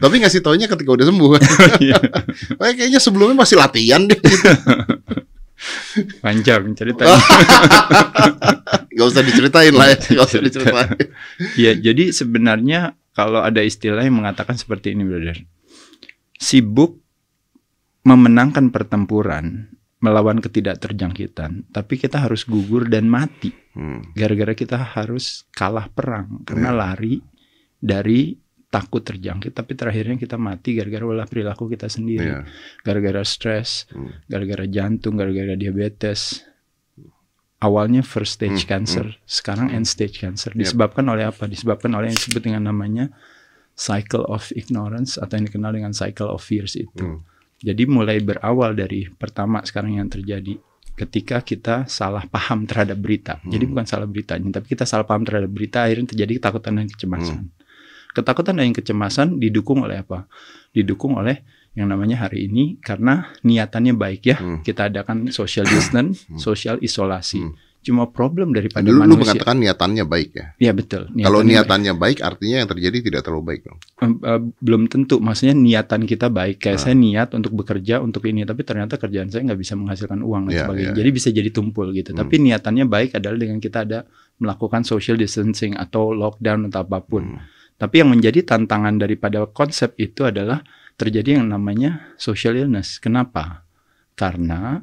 Tapi 0.00 0.14
ngasih 0.24 0.40
taunya 0.40 0.68
ketika 0.68 0.90
udah 0.96 1.04
sembuh. 1.04 1.30
Iya. 1.84 2.00
kayaknya 2.56 3.00
sebelumnya 3.00 3.36
masih 3.44 3.60
latihan 3.60 4.08
deh. 4.08 4.16
Gitu. 4.16 4.48
Panjang 6.24 6.74
ceritanya. 6.74 7.14
Gak 8.96 9.06
usah 9.10 9.22
diceritain 9.22 9.74
lah 9.74 9.94
ya. 9.94 9.98
Gak 9.98 10.26
usah 10.26 10.42
diceritain. 10.42 10.90
ya, 11.58 11.72
jadi 11.74 12.10
sebenarnya 12.10 12.94
kalau 13.14 13.42
ada 13.42 13.62
istilah 13.62 14.02
yang 14.02 14.18
mengatakan 14.22 14.58
seperti 14.58 14.94
ini, 14.94 15.06
brother. 15.06 15.38
Sibuk 16.38 16.98
memenangkan 18.04 18.68
pertempuran 18.74 19.72
melawan 20.04 20.36
ketidakterjangkitan, 20.44 21.72
tapi 21.72 21.96
kita 21.96 22.20
harus 22.20 22.44
gugur 22.44 22.84
dan 22.92 23.08
mati. 23.08 23.48
Hmm. 23.72 24.04
Gara-gara 24.12 24.52
hmm. 24.52 24.60
kita 24.60 24.76
harus 24.76 25.48
kalah 25.56 25.88
perang 25.88 26.44
karena 26.44 26.70
yeah. 26.70 26.76
lari 26.76 27.14
dari 27.80 28.36
takut 28.74 29.06
terjangkit 29.06 29.54
tapi 29.54 29.78
terakhirnya 29.78 30.18
kita 30.18 30.34
mati 30.34 30.74
gara-gara 30.74 31.06
olah 31.06 31.30
perilaku 31.30 31.70
kita 31.70 31.86
sendiri 31.86 32.26
yeah. 32.26 32.42
gara-gara 32.82 33.22
stres 33.22 33.86
hmm. 33.94 34.26
gara-gara 34.26 34.66
jantung 34.66 35.14
gara-gara 35.14 35.54
diabetes 35.54 36.42
awalnya 37.62 38.02
first 38.02 38.42
stage 38.42 38.66
hmm. 38.66 38.70
cancer 38.74 39.06
hmm. 39.14 39.22
sekarang 39.22 39.70
end 39.70 39.86
stage 39.86 40.18
cancer 40.18 40.50
disebabkan 40.58 41.06
yep. 41.06 41.12
oleh 41.14 41.24
apa 41.30 41.46
disebabkan 41.46 41.94
oleh 41.94 42.10
yang 42.10 42.18
disebut 42.18 42.42
dengan 42.42 42.66
namanya 42.66 43.14
cycle 43.78 44.26
of 44.26 44.50
ignorance 44.58 45.22
atau 45.22 45.38
yang 45.38 45.46
dikenal 45.46 45.70
dengan 45.70 45.94
cycle 45.94 46.26
of 46.26 46.42
fears 46.42 46.74
itu 46.74 47.14
hmm. 47.14 47.22
jadi 47.62 47.86
mulai 47.86 48.18
berawal 48.18 48.74
dari 48.74 49.06
pertama 49.06 49.62
sekarang 49.62 50.02
yang 50.02 50.10
terjadi 50.10 50.58
ketika 50.98 51.46
kita 51.46 51.86
salah 51.86 52.26
paham 52.26 52.66
terhadap 52.66 52.98
berita 52.98 53.38
hmm. 53.38 53.54
jadi 53.54 53.64
bukan 53.70 53.86
salah 53.86 54.10
beritanya 54.10 54.58
tapi 54.58 54.74
kita 54.74 54.82
salah 54.82 55.06
paham 55.06 55.22
terhadap 55.22 55.50
berita 55.54 55.86
akhirnya 55.86 56.10
terjadi 56.10 56.42
ketakutan 56.42 56.74
dan 56.82 56.90
kecemasan 56.90 57.38
hmm 57.46 57.62
Ketakutan 58.14 58.62
dan 58.62 58.70
kecemasan 58.70 59.42
didukung 59.42 59.82
oleh 59.82 60.06
apa? 60.06 60.30
Didukung 60.70 61.18
oleh 61.18 61.42
yang 61.74 61.90
namanya 61.90 62.30
hari 62.30 62.46
ini 62.46 62.78
karena 62.78 63.34
niatannya 63.42 63.94
baik 63.98 64.22
ya. 64.22 64.36
Hmm. 64.38 64.62
Kita 64.62 64.86
adakan 64.86 65.34
social 65.34 65.66
distance, 65.66 66.22
hmm. 66.30 66.38
social 66.38 66.78
isolasi. 66.78 67.42
Hmm. 67.42 67.54
Cuma 67.84 68.08
problem 68.08 68.56
daripada 68.56 68.88
Dulu 68.88 69.04
manusia. 69.04 69.12
Lu 69.12 69.22
mengatakan 69.28 69.56
niatannya 69.60 70.04
baik 70.08 70.30
ya? 70.32 70.46
Iya 70.56 70.72
betul. 70.72 71.02
Niatannya 71.12 71.26
Kalau 71.28 71.40
niatannya 71.44 71.92
baik. 71.92 72.16
baik, 72.16 72.28
artinya 72.32 72.56
yang 72.64 72.68
terjadi 72.72 72.96
tidak 73.04 73.20
terlalu 73.28 73.44
baik 73.44 73.60
dong? 73.68 73.78
Uh, 74.00 74.40
belum 74.64 74.88
tentu. 74.88 75.20
Maksudnya 75.20 75.52
niatan 75.52 76.08
kita 76.08 76.32
baik. 76.32 76.64
Kayak 76.64 76.80
nah. 76.80 76.84
saya 76.88 76.94
niat 76.96 77.28
untuk 77.36 77.52
bekerja 77.52 78.00
untuk 78.00 78.24
ini, 78.24 78.48
tapi 78.48 78.64
ternyata 78.64 78.96
kerjaan 78.96 79.28
saya 79.28 79.44
nggak 79.44 79.60
bisa 79.60 79.76
menghasilkan 79.76 80.24
uang 80.24 80.48
dan 80.48 80.52
yeah, 80.56 80.64
sebagainya. 80.64 80.90
Yeah. 80.96 80.98
Jadi 81.04 81.10
bisa 81.12 81.28
jadi 81.28 81.50
tumpul 81.52 81.92
gitu. 81.92 82.16
Hmm. 82.16 82.24
Tapi 82.24 82.34
niatannya 82.40 82.84
baik 82.88 83.10
adalah 83.20 83.36
dengan 83.36 83.60
kita 83.60 83.84
ada 83.84 84.08
melakukan 84.40 84.80
social 84.88 85.20
distancing 85.20 85.76
atau 85.76 86.16
lockdown 86.16 86.72
atau 86.72 86.88
apa 86.88 87.04
pun. 87.04 87.36
Hmm 87.36 87.52
tapi 87.74 88.00
yang 88.00 88.10
menjadi 88.14 88.46
tantangan 88.46 89.02
daripada 89.02 89.50
konsep 89.50 89.98
itu 89.98 90.22
adalah 90.22 90.62
terjadi 90.94 91.42
yang 91.42 91.50
namanya 91.50 92.14
social 92.14 92.54
illness. 92.54 93.02
Kenapa? 93.02 93.66
Karena 94.14 94.78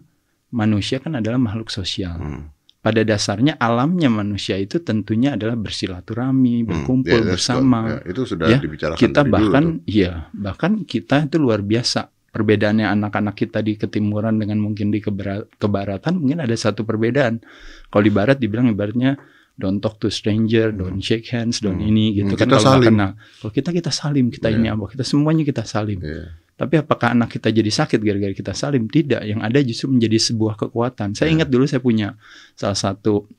manusia 0.52 1.00
kan 1.00 1.16
adalah 1.16 1.40
makhluk 1.40 1.72
sosial. 1.72 2.20
Hmm. 2.20 2.44
Pada 2.82 3.06
dasarnya 3.06 3.62
alamnya 3.62 4.10
manusia 4.10 4.58
itu 4.58 4.82
tentunya 4.82 5.38
adalah 5.38 5.54
bersilaturahmi, 5.54 6.66
hmm, 6.66 6.68
berkumpul 6.68 7.22
yeah, 7.22 7.30
bersama. 7.38 7.80
Ya, 8.02 8.10
itu 8.10 8.22
sudah 8.26 8.48
ya, 8.50 8.58
dibicarakan 8.58 9.00
kita 9.00 9.22
bahkan 9.22 9.64
iya, 9.86 10.28
bahkan 10.34 10.82
kita 10.84 11.30
itu 11.30 11.38
luar 11.38 11.62
biasa. 11.62 12.10
Perbedaannya 12.32 12.88
anak-anak 12.88 13.36
kita 13.36 13.60
di 13.60 13.76
ketimuran 13.76 14.40
dengan 14.40 14.64
mungkin 14.64 14.88
di 14.88 15.04
kebaratan 15.04 16.16
mungkin 16.16 16.40
ada 16.42 16.56
satu 16.56 16.88
perbedaan. 16.88 17.44
Kalau 17.92 18.04
di 18.04 18.12
barat 18.12 18.40
dibilang 18.40 18.72
ibaratnya 18.72 19.20
don't 19.62 19.78
talk 19.78 20.02
to 20.02 20.10
stranger, 20.10 20.74
hmm. 20.74 20.78
don't 20.82 21.02
shake 21.06 21.30
hands, 21.30 21.62
don't 21.62 21.78
hmm. 21.78 21.90
ini 21.94 22.06
gitu 22.18 22.34
hmm, 22.34 22.40
kan 22.42 22.48
kalau 22.50 22.66
salim. 22.66 22.98
kenal. 22.98 23.12
Kalau 23.38 23.52
kita 23.54 23.70
kita 23.70 23.92
salim, 23.94 24.26
kita 24.34 24.50
yeah. 24.50 24.58
ini 24.58 24.68
apa? 24.74 24.90
Kita 24.90 25.06
semuanya 25.06 25.46
kita 25.46 25.64
salim. 25.64 26.02
Yeah. 26.02 26.42
Tapi 26.58 26.82
apakah 26.82 27.14
anak 27.14 27.38
kita 27.38 27.54
jadi 27.54 27.70
sakit 27.70 28.02
gara-gara 28.02 28.34
kita 28.34 28.54
salim? 28.58 28.90
Tidak. 28.90 29.22
Yang 29.22 29.40
ada 29.42 29.60
justru 29.62 29.88
menjadi 29.94 30.18
sebuah 30.18 30.58
kekuatan. 30.58 31.14
Saya 31.14 31.30
yeah. 31.30 31.36
ingat 31.42 31.48
dulu 31.54 31.70
saya 31.70 31.82
punya 31.82 32.18
salah 32.58 32.78
satu 32.78 33.30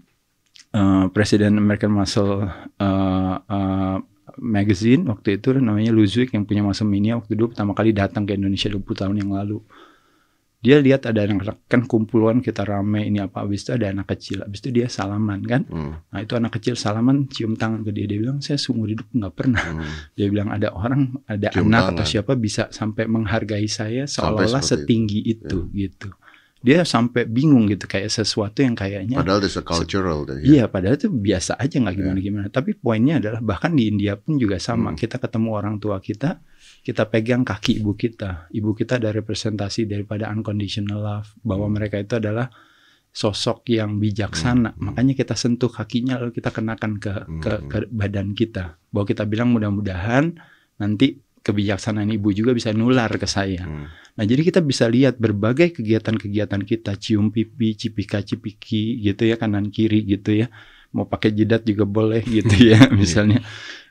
uh, 0.75 1.07
presiden 1.11 1.59
American 1.59 1.93
Muscle 1.95 2.47
uh, 2.79 3.37
uh, 3.43 3.97
magazine 4.41 5.05
waktu 5.11 5.37
itu 5.37 5.53
namanya 5.59 5.93
Luzwick 5.93 6.33
yang 6.33 6.49
punya 6.49 6.65
Muscle 6.65 6.89
Mania 6.89 7.21
waktu 7.21 7.37
dulu 7.37 7.53
pertama 7.53 7.77
kali 7.77 7.93
datang 7.93 8.25
ke 8.25 8.33
Indonesia 8.33 8.73
20 8.73 8.81
tahun 8.87 9.17
yang 9.21 9.31
lalu 9.35 9.61
dia 10.63 10.79
lihat 10.79 11.11
ada 11.11 11.27
anak 11.27 11.67
kan 11.67 11.83
kumpulan 11.91 12.39
kita 12.39 12.63
rame 12.63 13.03
ini 13.03 13.19
apa 13.19 13.43
habis 13.43 13.67
itu 13.67 13.75
ada 13.75 13.91
anak 13.91 14.15
kecil 14.15 14.47
habis 14.47 14.63
itu 14.63 14.71
dia 14.71 14.87
salaman 14.87 15.43
kan 15.43 15.67
hmm. 15.67 16.15
nah 16.15 16.21
itu 16.23 16.39
anak 16.39 16.55
kecil 16.55 16.79
salaman 16.79 17.27
cium 17.27 17.59
tangan 17.59 17.83
ke 17.83 17.91
dia 17.91 18.07
dia 18.07 18.23
bilang 18.23 18.39
saya 18.39 18.63
seumur 18.63 18.87
hidup 18.87 19.11
nggak 19.11 19.35
pernah 19.35 19.59
hmm. 19.59 20.15
dia 20.17 20.27
bilang 20.31 20.55
ada 20.55 20.71
orang 20.71 21.19
ada 21.27 21.51
cium 21.51 21.67
anak 21.67 21.83
tangan. 21.83 21.99
atau 21.99 22.05
siapa 22.07 22.33
bisa 22.39 22.63
sampai 22.71 23.11
menghargai 23.11 23.67
saya 23.67 24.07
seolah-olah 24.07 24.63
setinggi 24.63 25.27
itu, 25.27 25.35
itu 25.35 25.59
yeah. 25.75 25.83
gitu 25.91 26.09
dia 26.63 26.87
sampai 26.87 27.27
bingung 27.27 27.67
gitu 27.67 27.91
kayak 27.91 28.07
sesuatu 28.07 28.63
yang 28.63 28.79
kayaknya 28.79 29.19
padahal 29.19 29.43
itu 29.43 29.59
cultural 29.67 30.23
deh, 30.23 30.39
ya. 30.39 30.45
iya 30.47 30.65
padahal 30.71 30.95
itu 30.95 31.11
biasa 31.11 31.59
aja 31.59 31.75
nggak 31.83 31.97
gimana 31.99 32.19
gimana 32.23 32.47
tapi 32.55 32.79
poinnya 32.79 33.19
adalah 33.19 33.43
bahkan 33.43 33.75
di 33.75 33.91
India 33.91 34.15
pun 34.15 34.39
juga 34.39 34.63
sama 34.63 34.95
hmm. 34.95 34.99
kita 35.03 35.19
ketemu 35.19 35.51
orang 35.51 35.83
tua 35.83 35.99
kita 35.99 36.39
kita 36.83 37.07
pegang 37.07 37.47
kaki 37.47 37.79
ibu 37.79 37.95
kita. 37.95 38.51
Ibu 38.51 38.75
kita 38.75 38.99
ada 38.99 39.15
representasi 39.15 39.87
daripada 39.87 40.27
unconditional 40.35 40.99
love 40.99 41.31
bahwa 41.47 41.71
hmm. 41.71 41.75
mereka 41.79 41.97
itu 42.03 42.19
adalah 42.19 42.51
sosok 43.15 43.63
yang 43.71 44.03
bijaksana. 44.03 44.75
Hmm. 44.75 44.91
Makanya 44.91 45.15
kita 45.15 45.39
sentuh 45.39 45.71
kakinya 45.71 46.19
lalu 46.19 46.35
kita 46.35 46.51
kenakan 46.51 46.99
ke 46.99 47.15
hmm. 47.15 47.41
ke, 47.41 47.53
ke 47.71 47.79
badan 47.87 48.35
kita. 48.35 48.83
Bahwa 48.91 49.07
kita 49.07 49.23
bilang 49.31 49.55
mudah-mudahan 49.55 50.35
nanti 50.83 51.23
kebijaksanaan 51.43 52.11
ibu 52.11 52.35
juga 52.35 52.51
bisa 52.51 52.75
nular 52.75 53.15
ke 53.15 53.31
saya. 53.31 53.63
Hmm. 53.63 53.87
Nah, 54.19 54.25
jadi 54.27 54.43
kita 54.43 54.61
bisa 54.61 54.91
lihat 54.91 55.23
berbagai 55.23 55.79
kegiatan-kegiatan 55.79 56.67
kita, 56.67 56.99
cium 56.99 57.31
pipi, 57.31 57.79
cipika 57.79 58.27
cipiki 58.27 58.99
gitu 59.07 59.23
ya 59.31 59.39
kanan 59.39 59.71
kiri 59.71 60.03
gitu 60.03 60.35
ya. 60.35 60.51
Mau 60.93 61.07
pakai 61.07 61.31
jidat 61.31 61.63
juga 61.63 61.87
boleh 61.87 62.27
gitu 62.27 62.59
ya 62.75 62.91
misalnya. 62.91 63.39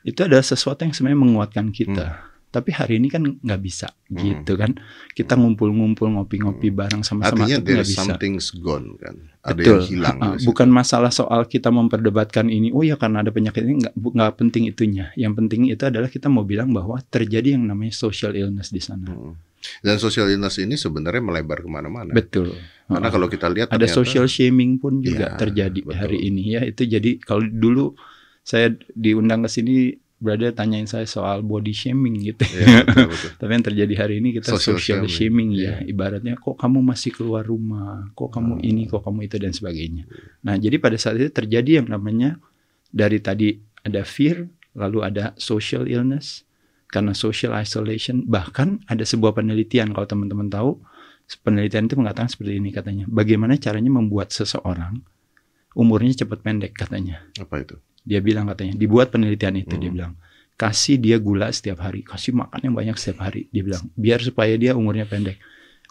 Itu 0.04 0.28
adalah 0.28 0.44
sesuatu 0.44 0.84
yang 0.84 0.92
sebenarnya 0.92 1.20
menguatkan 1.24 1.72
kita. 1.72 2.06
Hmm 2.20 2.31
tapi 2.52 2.68
hari 2.68 3.00
ini 3.00 3.08
kan 3.08 3.24
nggak 3.24 3.60
bisa 3.64 3.88
hmm. 4.12 4.20
gitu 4.20 4.60
kan. 4.60 4.76
Kita 5.16 5.40
ngumpul-ngumpul 5.40 6.12
ngopi-ngopi 6.12 6.68
hmm. 6.68 6.76
bareng 6.76 7.02
sama-sama 7.02 7.48
artinya 7.48 7.56
nggak 7.64 7.88
bisa. 7.88 8.04
something's 8.04 8.52
gone 8.52 9.00
kan. 9.00 9.32
Ada 9.40 9.56
Betul. 9.56 9.72
yang 9.72 9.88
hilang 9.88 10.18
uh, 10.20 10.36
bukan 10.44 10.68
masalah 10.68 11.08
soal 11.08 11.48
kita 11.48 11.72
memperdebatkan 11.72 12.52
ini 12.52 12.70
oh 12.70 12.84
ya 12.84 13.00
karena 13.00 13.24
ada 13.24 13.32
penyakit 13.32 13.64
ini 13.64 13.88
nggak 13.88 13.94
nggak 13.96 14.32
penting 14.36 14.68
itunya. 14.68 15.10
Yang 15.16 15.32
penting 15.40 15.60
itu 15.72 15.82
adalah 15.88 16.12
kita 16.12 16.28
mau 16.28 16.44
bilang 16.44 16.76
bahwa 16.76 17.00
terjadi 17.08 17.56
yang 17.56 17.64
namanya 17.64 17.96
social 17.96 18.36
illness 18.36 18.68
di 18.68 18.84
sana. 18.84 19.08
Hmm. 19.08 19.34
dan 19.78 19.94
social 19.94 20.26
illness 20.26 20.58
ini 20.58 20.74
sebenarnya 20.74 21.22
melebar 21.22 21.62
ke 21.62 21.70
mana-mana. 21.70 22.10
Betul. 22.10 22.50
Karena 22.90 23.08
kalau 23.14 23.30
kita 23.30 23.46
lihat 23.46 23.70
ada 23.70 23.86
ternyata, 23.86 23.94
social 23.94 24.26
shaming 24.26 24.82
pun 24.82 24.98
juga 24.98 25.32
ya, 25.32 25.38
terjadi 25.38 25.86
betul. 25.86 25.94
hari 25.94 26.18
ini 26.18 26.58
ya. 26.58 26.66
Itu 26.66 26.82
jadi 26.82 27.22
kalau 27.22 27.46
dulu 27.46 27.94
saya 28.42 28.74
diundang 28.98 29.46
ke 29.46 29.48
sini 29.48 30.02
berada 30.22 30.54
tanyain 30.54 30.86
saya 30.86 31.02
soal 31.02 31.42
body 31.42 31.74
shaming 31.74 32.22
gitu. 32.22 32.46
Ya, 32.54 32.86
betul, 32.86 33.10
betul. 33.10 33.30
Tapi 33.42 33.50
yang 33.50 33.66
terjadi 33.66 33.94
hari 33.98 34.14
ini 34.22 34.38
kita 34.38 34.54
social, 34.54 34.78
social 34.78 35.02
shaming, 35.02 35.10
shaming 35.10 35.50
ya. 35.58 35.82
ya. 35.82 35.90
Ibaratnya 35.90 36.38
kok 36.38 36.54
kamu 36.54 36.78
masih 36.78 37.10
keluar 37.10 37.42
rumah, 37.42 38.06
kok 38.14 38.30
kamu 38.30 38.62
hmm. 38.62 38.70
ini, 38.70 38.82
kok 38.86 39.02
kamu 39.02 39.26
itu 39.26 39.36
dan 39.42 39.50
sebagainya. 39.50 40.06
Nah, 40.46 40.54
jadi 40.54 40.78
pada 40.78 40.94
saat 40.94 41.18
itu 41.18 41.26
terjadi 41.34 41.82
yang 41.82 41.90
namanya 41.90 42.38
dari 42.94 43.18
tadi 43.18 43.58
ada 43.82 44.06
fear, 44.06 44.46
lalu 44.78 45.02
ada 45.02 45.34
social 45.34 45.90
illness 45.90 46.46
karena 46.86 47.18
social 47.18 47.50
isolation, 47.58 48.22
bahkan 48.28 48.78
ada 48.86 49.02
sebuah 49.02 49.34
penelitian 49.34 49.90
kalau 49.90 50.06
teman-teman 50.06 50.46
tahu, 50.46 50.78
penelitian 51.42 51.90
itu 51.90 51.98
mengatakan 51.98 52.30
seperti 52.30 52.62
ini 52.62 52.70
katanya. 52.70 53.10
Bagaimana 53.10 53.58
caranya 53.58 53.90
membuat 53.90 54.30
seseorang 54.30 55.02
umurnya 55.72 56.24
cepat 56.24 56.44
pendek 56.44 56.76
katanya. 56.76 57.24
Apa 57.40 57.64
itu? 57.64 57.80
Dia 58.02 58.18
bilang 58.18 58.50
katanya, 58.50 58.74
dibuat 58.74 59.14
penelitian 59.14 59.54
itu 59.58 59.74
hmm. 59.78 59.82
dia 59.82 59.90
bilang, 59.90 60.12
kasih 60.58 60.98
dia 60.98 61.16
gula 61.18 61.50
setiap 61.50 61.82
hari, 61.82 62.02
kasih 62.02 62.34
makan 62.34 62.60
yang 62.70 62.74
banyak 62.74 62.96
setiap 62.98 63.26
hari. 63.26 63.50
Dia 63.50 63.62
bilang, 63.62 63.82
biar 63.94 64.22
supaya 64.22 64.54
dia 64.58 64.74
umurnya 64.74 65.06
pendek. 65.06 65.38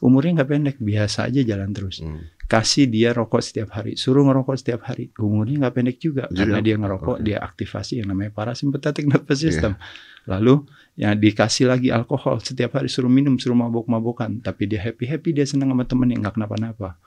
Umurnya 0.02 0.42
nggak 0.42 0.50
pendek, 0.50 0.78
biasa 0.82 1.30
aja 1.30 1.46
jalan 1.46 1.70
terus. 1.72 2.02
Hmm. 2.02 2.26
Kasih 2.50 2.90
dia 2.90 3.16
rokok 3.16 3.40
setiap 3.40 3.72
hari, 3.72 3.96
suruh 3.96 4.26
ngerokok 4.28 4.56
setiap 4.58 4.82
hari. 4.90 5.14
Umurnya 5.16 5.68
nggak 5.68 5.76
pendek 5.78 5.98
juga 6.02 6.28
Jadi, 6.28 6.36
karena 6.36 6.60
dia 6.60 6.76
ngerokok, 6.76 7.16
okay. 7.22 7.24
dia 7.24 7.38
aktivasi 7.40 7.94
yang 8.04 8.12
namanya 8.12 8.34
parasimpatetik 8.34 9.06
nervous 9.08 9.40
iya. 9.40 9.46
system. 9.48 9.72
Yeah. 9.78 10.30
Lalu 10.36 10.54
yang 11.00 11.16
dikasih 11.16 11.66
lagi 11.70 11.90
alkohol 11.94 12.42
setiap 12.44 12.76
hari 12.82 12.92
suruh 12.92 13.10
minum, 13.14 13.40
suruh 13.40 13.56
mabuk-mabukan, 13.56 14.42
tapi 14.44 14.68
dia 14.68 14.82
happy 14.84 15.08
happy, 15.08 15.32
dia 15.32 15.46
senang 15.48 15.72
sama 15.72 15.88
temen 15.88 16.12
yang 16.12 16.26
nggak 16.26 16.36
kenapa-napa. 16.36 17.00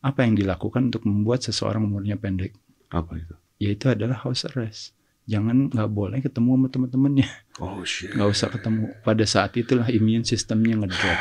Apa 0.00 0.24
yang 0.26 0.36
dilakukan 0.36 0.90
untuk 0.92 1.06
membuat 1.06 1.44
seseorang 1.46 1.86
umurnya 1.86 2.18
pendek? 2.18 2.56
Apa 2.90 3.14
itu? 3.16 3.34
Yaitu 3.60 3.92
adalah 3.92 4.16
house 4.24 4.48
arrest. 4.48 4.96
Jangan 5.28 5.70
nggak 5.70 5.90
boleh 5.92 6.18
ketemu 6.24 6.56
sama 6.56 6.68
teman-temannya. 6.72 7.28
Oh 7.60 7.84
shit. 7.84 8.16
Nggak 8.16 8.28
usah 8.32 8.48
ketemu. 8.50 8.90
Pada 9.04 9.24
saat 9.28 9.52
itulah 9.54 9.86
imun 9.86 10.24
sistemnya 10.24 10.80
ngedrop. 10.80 11.20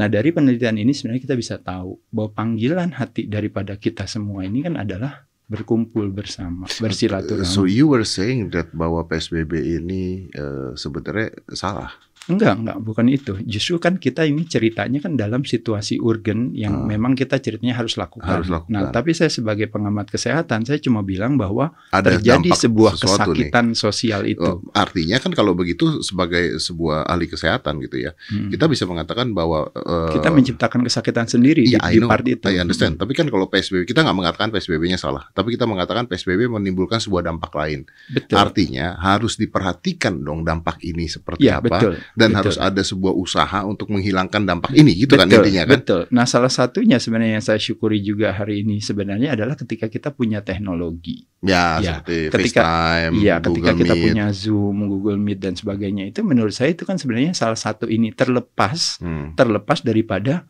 Nah 0.00 0.08
dari 0.08 0.32
penelitian 0.32 0.80
ini 0.80 0.96
sebenarnya 0.96 1.22
kita 1.28 1.36
bisa 1.36 1.60
tahu 1.60 2.00
bahwa 2.08 2.32
panggilan 2.32 2.96
hati 2.96 3.28
daripada 3.28 3.76
kita 3.76 4.08
semua 4.08 4.48
ini 4.48 4.64
kan 4.64 4.80
adalah 4.80 5.28
berkumpul 5.50 6.08
bersama, 6.14 6.70
bersilaturahmi. 6.78 7.44
So 7.44 7.66
you 7.66 7.90
were 7.90 8.06
saying 8.06 8.54
that 8.54 8.70
bahwa 8.70 9.02
PSBB 9.04 9.82
ini 9.82 10.30
uh, 10.38 10.78
sebenarnya 10.78 11.34
salah? 11.52 11.90
Enggak, 12.30 12.54
enggak, 12.62 12.78
bukan 12.78 13.06
itu. 13.10 13.32
Justru 13.42 13.82
kan 13.82 13.98
kita 13.98 14.22
ini 14.22 14.46
ceritanya 14.46 15.02
kan 15.02 15.18
dalam 15.18 15.42
situasi 15.42 15.98
urgen 15.98 16.54
yang 16.54 16.84
hmm. 16.84 16.86
memang 16.86 17.12
kita 17.18 17.42
ceritanya 17.42 17.74
harus 17.74 17.98
lakukan. 17.98 18.30
harus 18.30 18.46
lakukan. 18.46 18.70
Nah, 18.70 18.94
tapi 18.94 19.10
saya 19.16 19.32
sebagai 19.32 19.66
pengamat 19.66 20.06
kesehatan, 20.12 20.62
saya 20.62 20.78
cuma 20.78 21.02
bilang 21.02 21.34
bahwa 21.34 21.74
Ada 21.90 22.18
terjadi 22.18 22.50
sebuah 22.54 22.94
kesakitan 22.94 23.74
nih. 23.74 23.78
sosial 23.78 24.22
itu. 24.28 24.44
Oh, 24.44 24.62
artinya 24.76 25.18
kan 25.18 25.34
kalau 25.34 25.56
begitu 25.56 26.04
sebagai 26.04 26.60
sebuah 26.62 27.10
ahli 27.10 27.26
kesehatan 27.26 27.82
gitu 27.82 27.96
ya, 27.98 28.12
hmm. 28.30 28.54
kita 28.54 28.70
bisa 28.70 28.84
mengatakan 28.86 29.32
bahwa 29.34 29.66
uh, 29.74 30.12
kita 30.14 30.30
menciptakan 30.30 30.86
kesakitan 30.86 31.26
sendiri 31.26 31.66
ya, 31.66 31.82
di, 31.90 31.98
di 31.98 32.06
part 32.06 32.24
itu. 32.26 32.46
I 32.46 32.62
understand. 32.62 32.96
Hmm. 32.96 33.02
Tapi 33.02 33.12
kan 33.16 33.26
kalau 33.26 33.50
PSBB 33.50 33.88
kita 33.88 34.06
nggak 34.06 34.16
mengatakan 34.16 34.48
PSBB-nya 34.54 34.98
salah, 35.00 35.26
tapi 35.34 35.58
kita 35.58 35.66
mengatakan 35.66 36.06
PSBB 36.06 36.46
menimbulkan 36.46 37.02
sebuah 37.02 37.26
dampak 37.26 37.50
lain. 37.56 37.88
Betul. 38.12 38.36
Artinya 38.38 39.00
harus 39.00 39.34
diperhatikan 39.40 40.20
dong 40.20 40.44
dampak 40.46 40.78
ini 40.86 41.10
seperti 41.10 41.48
ya, 41.48 41.58
apa. 41.58 41.80
Betul 41.80 41.94
dan 42.20 42.36
betul. 42.36 42.38
harus 42.44 42.56
ada 42.60 42.82
sebuah 42.84 43.14
usaha 43.16 43.60
untuk 43.64 43.88
menghilangkan 43.88 44.44
dampak 44.44 44.76
ini 44.76 44.92
gitu 44.92 45.16
kan 45.16 45.24
betul, 45.24 45.40
kan 45.40 45.48
intinya 45.48 45.64
kan 45.64 45.72
betul 45.80 46.02
nah 46.12 46.24
salah 46.28 46.52
satunya 46.52 47.00
sebenarnya 47.00 47.40
yang 47.40 47.44
saya 47.44 47.56
syukuri 47.56 48.04
juga 48.04 48.36
hari 48.36 48.60
ini 48.60 48.84
sebenarnya 48.84 49.32
adalah 49.32 49.56
ketika 49.56 49.88
kita 49.88 50.12
punya 50.12 50.44
teknologi 50.44 51.24
ya, 51.40 51.80
ya 51.80 52.04
seperti 52.04 52.28
ketika 52.28 52.60
FaceTime, 52.60 53.12
ya 53.24 53.36
ketika 53.40 53.70
kita 53.72 53.94
Meet. 53.96 54.04
punya 54.04 54.26
Zoom 54.36 54.76
Google 54.84 55.16
Meet 55.16 55.40
dan 55.40 55.54
sebagainya 55.56 56.12
itu 56.12 56.20
menurut 56.20 56.52
saya 56.52 56.76
itu 56.76 56.84
kan 56.84 57.00
sebenarnya 57.00 57.32
salah 57.32 57.56
satu 57.56 57.88
ini 57.88 58.12
terlepas 58.12 59.00
hmm. 59.00 59.40
terlepas 59.40 59.80
daripada 59.80 60.44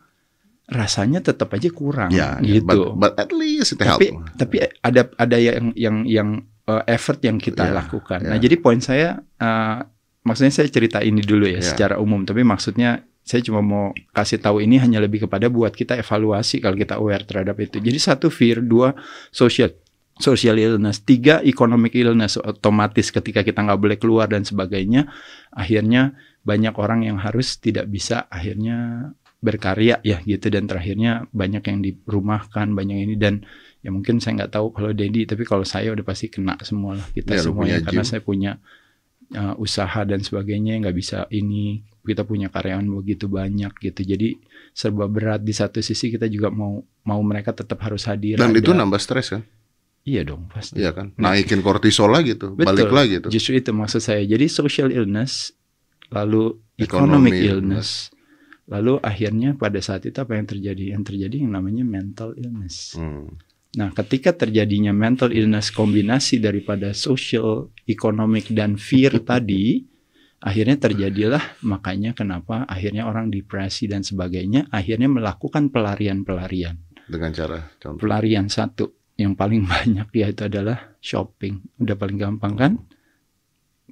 rasanya 0.71 1.19
tetap 1.19 1.51
aja 1.51 1.67
kurang 1.67 2.15
ya, 2.15 2.39
ya 2.39 2.63
gitu. 2.63 2.95
But, 2.95 2.95
but 2.95 3.13
at 3.19 3.31
least 3.35 3.75
it 3.75 3.83
tapi. 3.83 4.15
Tapi 4.39 4.55
ada 4.79 5.11
ada 5.19 5.37
yang 5.37 5.75
yang 5.75 5.95
yang 6.07 6.29
uh, 6.65 6.83
effort 6.87 7.19
yang 7.19 7.37
kita 7.37 7.67
yeah, 7.67 7.75
lakukan. 7.75 8.19
Yeah. 8.23 8.31
Nah, 8.31 8.39
jadi 8.39 8.55
poin 8.55 8.79
saya 8.79 9.19
uh, 9.43 9.83
maksudnya 10.21 10.53
saya 10.53 10.67
cerita 10.69 11.01
ini 11.01 11.21
dulu 11.21 11.49
ya 11.49 11.59
yeah. 11.59 11.63
secara 11.63 11.95
umum, 11.97 12.25
tapi 12.25 12.45
maksudnya 12.45 13.05
saya 13.21 13.45
cuma 13.45 13.61
mau 13.61 13.93
kasih 14.11 14.41
tahu 14.41 14.65
ini 14.65 14.81
hanya 14.81 14.97
lebih 14.97 15.29
kepada 15.29 15.45
buat 15.45 15.71
kita 15.77 15.93
evaluasi 16.01 16.57
kalau 16.57 16.73
kita 16.73 16.97
aware 16.97 17.21
terhadap 17.21 17.57
itu. 17.61 17.77
Jadi 17.77 17.99
satu 18.01 18.33
fear, 18.33 18.65
dua 18.65 18.97
social 19.29 19.69
social 20.17 20.57
illness, 20.57 21.05
tiga 21.05 21.41
economic 21.45 21.93
illness. 21.93 22.41
Otomatis 22.41 23.13
ketika 23.13 23.45
kita 23.45 23.61
nggak 23.61 23.79
boleh 23.79 23.97
keluar 24.01 24.25
dan 24.25 24.41
sebagainya, 24.41 25.09
akhirnya 25.53 26.17
banyak 26.41 26.73
orang 26.81 27.05
yang 27.05 27.21
harus 27.21 27.61
tidak 27.61 27.85
bisa 27.93 28.25
akhirnya 28.25 29.09
berkarya 29.41 30.01
ya 30.01 30.17
gitu. 30.25 30.49
Dan 30.49 30.65
terakhirnya 30.65 31.29
banyak 31.29 31.61
yang 31.61 31.79
dirumahkan 31.85 32.73
banyak 32.73 32.97
ini. 33.05 33.15
Dan 33.21 33.45
ya 33.85 33.93
mungkin 33.93 34.17
saya 34.17 34.45
nggak 34.45 34.53
tahu 34.53 34.73
kalau 34.73 34.91
Dedi 34.97 35.29
tapi 35.29 35.45
kalau 35.45 35.65
saya 35.65 35.93
udah 35.93 36.05
pasti 36.05 36.29
kena 36.29 36.57
semua 36.61 37.01
lah 37.01 37.07
kita 37.17 37.37
ya, 37.37 37.41
semuanya 37.41 37.77
karena 37.81 38.05
saya 38.05 38.21
punya 38.21 38.61
uh, 39.35 39.55
usaha 39.57 40.03
dan 40.03 40.19
sebagainya 40.23 40.79
nggak 40.81 40.95
bisa 40.95 41.25
ini 41.31 41.83
kita 42.01 42.25
punya 42.25 42.49
karyawan 42.49 42.85
begitu 42.89 43.29
banyak 43.29 43.71
gitu. 43.77 44.01
Jadi 44.01 44.41
serba 44.73 45.05
berat. 45.05 45.45
Di 45.45 45.53
satu 45.53 45.79
sisi 45.79 46.09
kita 46.09 46.25
juga 46.27 46.49
mau 46.49 46.81
mau 47.05 47.21
mereka 47.21 47.53
tetap 47.53 47.81
harus 47.85 48.05
hadir 48.09 48.37
dan 48.41 48.51
ada. 48.53 48.59
itu 48.59 48.71
nambah 48.73 48.99
stres 49.01 49.33
kan? 49.33 49.41
Iya 50.01 50.25
dong 50.25 50.49
pasti. 50.49 50.81
Iya 50.81 50.97
kan? 50.97 51.13
Nah, 51.21 51.37
naikin 51.37 51.61
kortisol 51.61 52.09
lagi 52.09 52.33
tuh 52.33 52.57
betul, 52.57 52.67
balik 52.73 52.89
lagi 52.89 53.15
tuh. 53.21 53.29
Justru 53.29 53.61
itu 53.61 53.69
maksud 53.69 54.01
saya. 54.01 54.25
Jadi 54.25 54.49
social 54.49 54.89
illness 54.89 55.53
lalu 56.09 56.57
economic, 56.81 56.89
economic 56.89 57.33
illness, 57.37 57.89
illness 58.11 58.19
lalu 58.71 58.93
akhirnya 59.03 59.53
pada 59.53 59.77
saat 59.83 60.09
itu 60.09 60.17
apa 60.17 60.33
yang 60.33 60.49
terjadi? 60.49 60.83
Yang 60.97 61.03
terjadi 61.13 61.35
yang 61.45 61.53
namanya 61.53 61.85
mental 61.85 62.33
illness. 62.33 62.97
Hmm. 62.97 63.37
Nah, 63.71 63.95
ketika 63.95 64.35
terjadinya 64.35 64.91
mental 64.91 65.31
illness 65.31 65.71
kombinasi 65.71 66.43
daripada 66.43 66.91
social, 66.91 67.71
economic 67.87 68.51
dan 68.51 68.75
fear 68.75 69.15
tadi, 69.31 69.87
akhirnya 70.43 70.75
terjadilah 70.75 71.63
makanya 71.63 72.11
kenapa 72.11 72.67
akhirnya 72.67 73.07
orang 73.07 73.31
depresi 73.31 73.87
dan 73.87 74.03
sebagainya 74.03 74.67
akhirnya 74.73 75.07
melakukan 75.07 75.71
pelarian-pelarian. 75.71 76.75
Dengan 77.07 77.31
cara 77.31 77.59
contoh. 77.79 77.99
Pelarian 78.01 78.51
satu 78.51 79.15
yang 79.15 79.39
paling 79.39 79.63
banyak 79.71 80.07
yaitu 80.19 80.51
adalah 80.51 80.97
shopping. 80.99 81.63
Udah 81.79 81.95
paling 81.95 82.19
gampang 82.19 82.53
kan? 82.59 82.73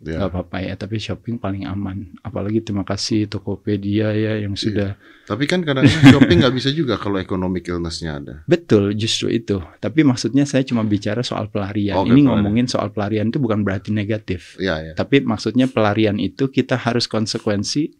Ya. 0.03 0.25
Gak 0.25 0.29
apa-apa 0.31 0.57
ya, 0.63 0.73
tapi 0.79 0.99
shopping 0.99 1.39
paling 1.39 1.67
aman. 1.67 2.15
Apalagi 2.23 2.63
terima 2.63 2.87
kasih 2.87 3.27
Tokopedia 3.27 4.15
ya 4.15 4.39
yang 4.39 4.55
iya. 4.55 4.63
sudah. 4.63 4.89
Tapi 5.27 5.45
kan 5.45 5.61
kadang-kadang 5.61 6.05
shopping 6.15 6.37
nggak 6.41 6.55
bisa 6.55 6.69
juga 6.71 6.95
kalau 6.97 7.19
economic 7.19 7.67
illnessnya 7.67 8.19
ada. 8.19 8.35
Betul, 8.47 8.95
justru 8.95 9.29
itu. 9.29 9.59
Tapi 9.79 10.01
maksudnya 10.07 10.47
saya 10.47 10.63
cuma 10.63 10.81
bicara 10.87 11.21
soal 11.21 11.51
pelarian. 11.51 11.99
Okay, 11.99 12.15
Ini 12.15 12.21
pelarian. 12.23 12.29
ngomongin 12.31 12.65
soal 12.71 12.89
pelarian 12.89 13.27
itu 13.29 13.37
bukan 13.37 13.61
berarti 13.61 13.89
negatif. 13.91 14.55
Ya, 14.57 14.79
ya. 14.81 14.93
Tapi 14.95 15.21
maksudnya 15.21 15.67
pelarian 15.67 16.17
itu 16.17 16.47
kita 16.49 16.79
harus 16.79 17.05
konsekuensi, 17.05 17.93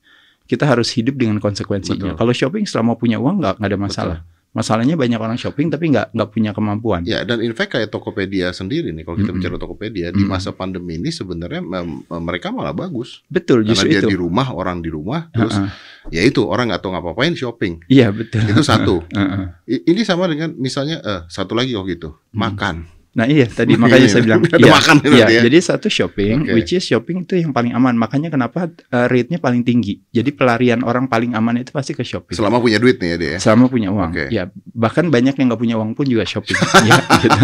kita 0.50 0.66
harus 0.66 0.90
hidup 0.96 1.20
dengan 1.20 1.38
konsekuensinya. 1.38 2.16
Betul. 2.16 2.20
Kalau 2.20 2.34
shopping 2.34 2.66
selama 2.66 2.96
punya 2.98 3.22
uang 3.22 3.44
nggak 3.44 3.62
ada 3.62 3.78
masalah. 3.78 4.20
Betul 4.24 4.29
Masalahnya 4.50 4.98
banyak 4.98 5.22
orang 5.22 5.38
shopping 5.38 5.70
tapi 5.70 5.94
nggak 5.94 6.10
nggak 6.10 6.30
punya 6.34 6.52
kemampuan. 6.58 7.06
Ya 7.06 7.22
dan 7.22 7.38
in 7.46 7.54
fact 7.54 7.78
kayak 7.78 7.94
Tokopedia 7.94 8.50
sendiri 8.50 8.90
nih 8.90 9.06
kalau 9.06 9.22
kita 9.22 9.30
mm 9.30 9.38
-hmm. 9.38 9.46
bicara 9.46 9.56
Tokopedia 9.62 10.08
mm 10.10 10.14
-hmm. 10.14 10.20
di 10.20 10.24
masa 10.26 10.50
pandemi 10.52 10.98
ini 10.98 11.14
sebenarnya 11.14 11.62
mereka 12.18 12.50
malah 12.50 12.74
bagus. 12.74 13.22
Betul 13.30 13.62
Karena 13.62 13.70
justru 13.78 13.88
dia 13.94 14.02
itu. 14.02 14.10
di 14.10 14.18
rumah 14.18 14.50
orang 14.50 14.82
di 14.82 14.90
rumah 14.90 15.30
terus 15.30 15.54
uh 15.54 15.70
-uh. 15.70 15.72
ya 16.10 16.26
itu 16.26 16.42
orang 16.50 16.74
nggak 16.74 16.82
tahu 16.82 16.98
ngapa-ngapain 16.98 17.38
shopping. 17.38 17.86
Iya 17.86 18.10
betul. 18.10 18.42
Itu 18.50 18.62
satu. 18.66 18.96
Uh 19.14 19.22
-uh. 19.22 19.46
Ini 19.68 20.02
sama 20.08 20.26
dengan 20.32 20.56
misalnya 20.56 20.98
uh, 21.04 21.22
satu 21.30 21.54
lagi 21.54 21.76
oh 21.76 21.84
gitu 21.86 22.18
Hmm. 22.80 22.99
Nah 23.10 23.26
iya 23.26 23.50
tadi 23.50 23.74
makanya 23.82 24.06
saya 24.06 24.22
bilang 24.22 24.46
Ada 24.46 24.62
iya, 24.62 24.70
makan 24.70 24.96
iya, 25.10 25.26
ya. 25.28 25.42
jadi 25.50 25.58
satu 25.60 25.90
shopping, 25.90 26.46
Oke. 26.46 26.54
which 26.54 26.72
is 26.78 26.86
shopping 26.86 27.26
itu 27.26 27.42
yang 27.42 27.50
paling 27.50 27.74
aman. 27.74 27.98
Makanya 27.98 28.30
kenapa 28.30 28.70
uh, 28.70 29.08
rate-nya 29.10 29.42
paling 29.42 29.66
tinggi. 29.66 29.98
Jadi 30.14 30.30
pelarian 30.30 30.86
orang 30.86 31.10
paling 31.10 31.34
aman 31.34 31.58
itu 31.58 31.74
pasti 31.74 31.98
ke 31.98 32.06
shopping. 32.06 32.38
Selama 32.38 32.62
punya 32.62 32.78
duit 32.78 33.02
nih 33.02 33.10
ya 33.10 33.18
dia. 33.18 33.30
ya? 33.36 33.40
Selama 33.42 33.66
punya 33.66 33.90
uang. 33.90 34.12
Oke. 34.14 34.26
Ya 34.30 34.54
bahkan 34.78 35.10
banyak 35.10 35.34
yang 35.34 35.46
nggak 35.50 35.62
punya 35.62 35.76
uang 35.82 35.98
pun 35.98 36.06
juga 36.06 36.24
shopping. 36.24 36.54
ya, 36.90 36.96
gitu. 37.26 37.40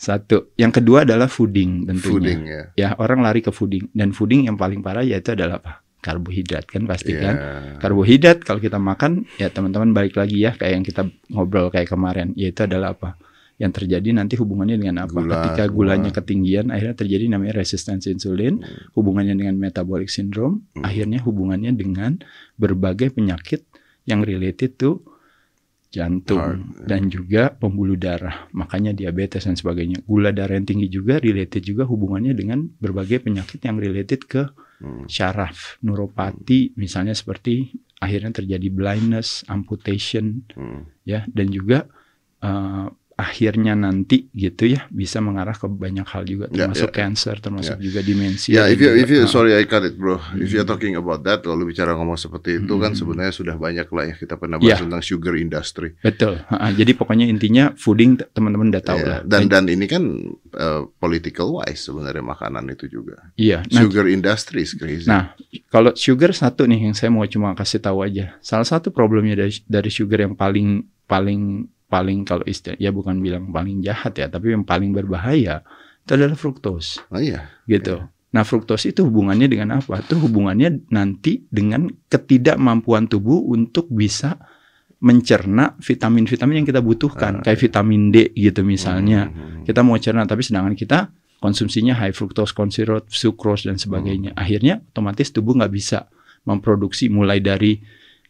Satu. 0.00 0.36
Yang 0.56 0.72
kedua 0.80 1.04
adalah 1.04 1.28
fooding 1.28 1.84
tentunya. 1.84 2.08
Fooding 2.08 2.40
ya. 2.48 2.62
Ya 2.74 2.88
orang 2.96 3.20
lari 3.20 3.44
ke 3.44 3.52
fooding 3.52 3.92
dan 3.92 4.16
fooding 4.16 4.48
yang 4.48 4.56
paling 4.56 4.80
parah 4.80 5.04
yaitu 5.04 5.36
adalah 5.36 5.60
apa? 5.60 5.84
Karbohidrat 6.00 6.68
kan 6.68 6.84
pasti 6.84 7.16
Iya. 7.16 7.20
kan. 7.24 7.34
Karbohidrat 7.80 8.44
kalau 8.44 8.60
kita 8.60 8.76
makan 8.76 9.24
ya 9.40 9.48
teman-teman 9.48 9.96
balik 9.96 10.20
lagi 10.20 10.36
ya 10.36 10.52
kayak 10.52 10.72
yang 10.80 10.84
kita 10.84 11.08
ngobrol 11.32 11.72
kayak 11.72 11.88
kemarin 11.88 12.36
yaitu 12.36 12.64
adalah 12.68 12.92
apa? 12.92 13.16
Yang 13.64 13.72
terjadi 13.80 14.08
nanti 14.12 14.36
hubungannya 14.36 14.76
dengan 14.76 15.08
apa? 15.08 15.16
Gula, 15.16 15.40
Ketika 15.40 15.64
gula. 15.72 15.96
gulanya 15.96 16.10
ketinggian 16.12 16.68
akhirnya 16.68 16.96
terjadi 17.00 17.24
namanya 17.32 17.64
resistensi 17.64 18.12
insulin, 18.12 18.60
Hmm. 18.60 18.92
hubungannya 18.92 19.32
dengan 19.32 19.56
metabolic 19.56 20.12
syndrome, 20.12 20.68
Hmm. 20.76 20.84
akhirnya 20.84 21.24
hubungannya 21.24 21.72
dengan 21.72 22.20
berbagai 22.60 23.16
penyakit 23.16 23.64
yang 24.04 24.20
related 24.20 24.76
to 24.76 25.00
jantung 25.88 26.42
Heart, 26.58 26.90
dan 26.90 27.06
juga 27.06 27.54
pembuluh 27.54 27.94
darah. 27.94 28.50
Makanya 28.50 28.90
diabetes 28.90 29.46
dan 29.46 29.54
sebagainya. 29.54 30.02
Gula 30.02 30.34
darah 30.34 30.58
yang 30.58 30.66
tinggi 30.66 30.90
juga 30.90 31.22
related 31.22 31.62
juga 31.62 31.86
hubungannya 31.86 32.34
dengan 32.34 32.66
berbagai 32.66 33.22
penyakit 33.22 33.62
yang 33.62 33.78
related 33.78 34.26
ke 34.26 34.42
Hmm. 34.82 35.06
syaraf, 35.06 35.78
neuropati 35.80 36.74
misalnya 36.74 37.14
seperti 37.14 37.70
akhirnya 38.02 38.34
terjadi 38.34 38.68
blindness, 38.68 39.46
amputation 39.46 40.42
Hmm. 40.52 40.84
ya 41.06 41.24
dan 41.30 41.48
juga 41.48 41.88
eh, 42.44 42.86
akhirnya 43.14 43.72
nanti 43.72 44.26
gitu 44.30 44.66
ya 44.66 44.90
bisa 44.90 45.18
mengarah 45.18 45.54
ke 45.54 45.64
banyak 45.64 46.02
hal 46.04 46.22
juga 46.22 46.50
Ya, 46.50 46.66
termasuk 46.66 46.90
ya. 46.90 46.94
cancer 46.96 47.38
termasuk 47.38 47.78
juga 47.78 48.00
Ya, 48.00 48.04
demensia. 48.04 48.60
if 48.66 48.76
you, 48.76 48.90
if 48.92 49.06
you, 49.06 49.22
sorry 49.24 49.54
I 49.54 49.64
cut 49.64 49.82
it 49.82 49.94
bro. 49.94 50.18
If 50.34 50.50
you're 50.50 50.62
Hmm. 50.62 50.70
talking 50.70 50.94
about 50.94 51.22
that, 51.22 51.40
kalau 51.40 51.62
bicara 51.62 51.94
ngomong 51.94 52.14
seperti 52.14 52.58
itu 52.58 52.74
kan 52.76 52.90
Hmm. 52.90 52.98
sebenarnya 52.98 53.30
sudah 53.30 53.54
banyak 53.54 53.86
lah 53.86 54.04
ya 54.04 54.14
kita 54.14 54.34
pernah 54.34 54.58
bahas 54.58 54.76
Ya. 54.76 54.82
tentang 54.82 54.98
sugar 55.00 55.34
industry. 55.34 55.94
betul. 56.00 56.42
Jadi 56.74 56.92
pokoknya 56.92 57.24
intinya 57.24 57.70
fooding 57.74 58.18
teman-teman 58.30 58.68
udah 58.68 58.82
tahu 58.82 58.98
Ya, 58.98 59.06
lah. 59.06 59.18
Dan 59.22 59.46
dan 59.46 59.64
ini 59.66 59.86
kan 59.86 60.02
uh, 60.52 60.82
political 60.94 61.54
wise 61.54 61.86
sebenarnya 61.86 62.20
makanan 62.20 62.66
itu 62.68 62.90
juga. 62.90 63.30
iya. 63.34 63.62
Nah, 63.70 63.80
Sugar 63.80 64.06
industry 64.06 64.62
is 64.62 64.74
crazy. 64.74 65.06
Nah, 65.06 65.38
kalau 65.68 65.94
sugar 65.94 66.34
satu 66.34 66.66
nih 66.66 66.84
yang 66.84 66.94
saya 66.94 67.08
mau 67.08 67.22
cuma 67.24 67.54
kasih 67.54 67.78
tahu 67.78 68.02
aja. 68.02 68.34
Salah 68.40 68.66
satu 68.66 68.90
problemnya 68.90 69.38
dari 69.38 69.54
dari 69.64 69.88
sugar 69.88 70.18
yang 70.20 70.34
paling 70.34 70.82
paling 71.04 71.68
paling 71.94 72.26
kalau 72.26 72.42
istilah 72.42 72.74
ya 72.82 72.90
bukan 72.90 73.22
bilang 73.22 73.54
paling 73.54 73.78
jahat 73.86 74.18
ya, 74.18 74.26
tapi 74.26 74.50
yang 74.50 74.66
paling 74.66 74.90
berbahaya 74.90 75.62
itu 76.02 76.10
adalah 76.10 76.34
fruktos 76.34 76.98
oh 77.14 77.22
iya. 77.22 77.54
gitu. 77.70 78.02
Nah, 78.34 78.42
fruktos 78.42 78.82
itu 78.82 79.06
hubungannya 79.06 79.46
dengan 79.46 79.78
apa? 79.78 80.02
Itu 80.02 80.18
hubungannya 80.18 80.90
nanti 80.90 81.46
dengan 81.46 81.86
ketidakmampuan 82.10 83.06
tubuh 83.06 83.46
untuk 83.46 83.86
bisa 83.86 84.34
mencerna 84.98 85.78
vitamin-vitamin 85.78 86.64
yang 86.64 86.68
kita 86.68 86.82
butuhkan, 86.82 87.38
Ah, 87.38 87.42
kayak 87.46 87.62
vitamin 87.62 88.10
D 88.10 88.34
gitu 88.34 88.66
misalnya 88.66 89.30
Hmm. 89.30 89.62
kita 89.62 89.86
mau 89.86 89.94
cerna 90.02 90.26
tapi 90.26 90.42
sedangkan 90.42 90.74
kita 90.74 91.14
konsumsinya 91.38 91.94
high 91.94 92.10
fructose 92.16 92.56
corn 92.56 92.74
syrup, 92.74 93.06
sucrose 93.06 93.70
dan 93.70 93.78
sebagainya. 93.78 94.32
Akhirnya 94.34 94.82
otomatis 94.90 95.30
tubuh 95.30 95.54
nggak 95.54 95.70
bisa 95.70 96.10
memproduksi 96.48 97.12
mulai 97.12 97.38
dari 97.38 97.78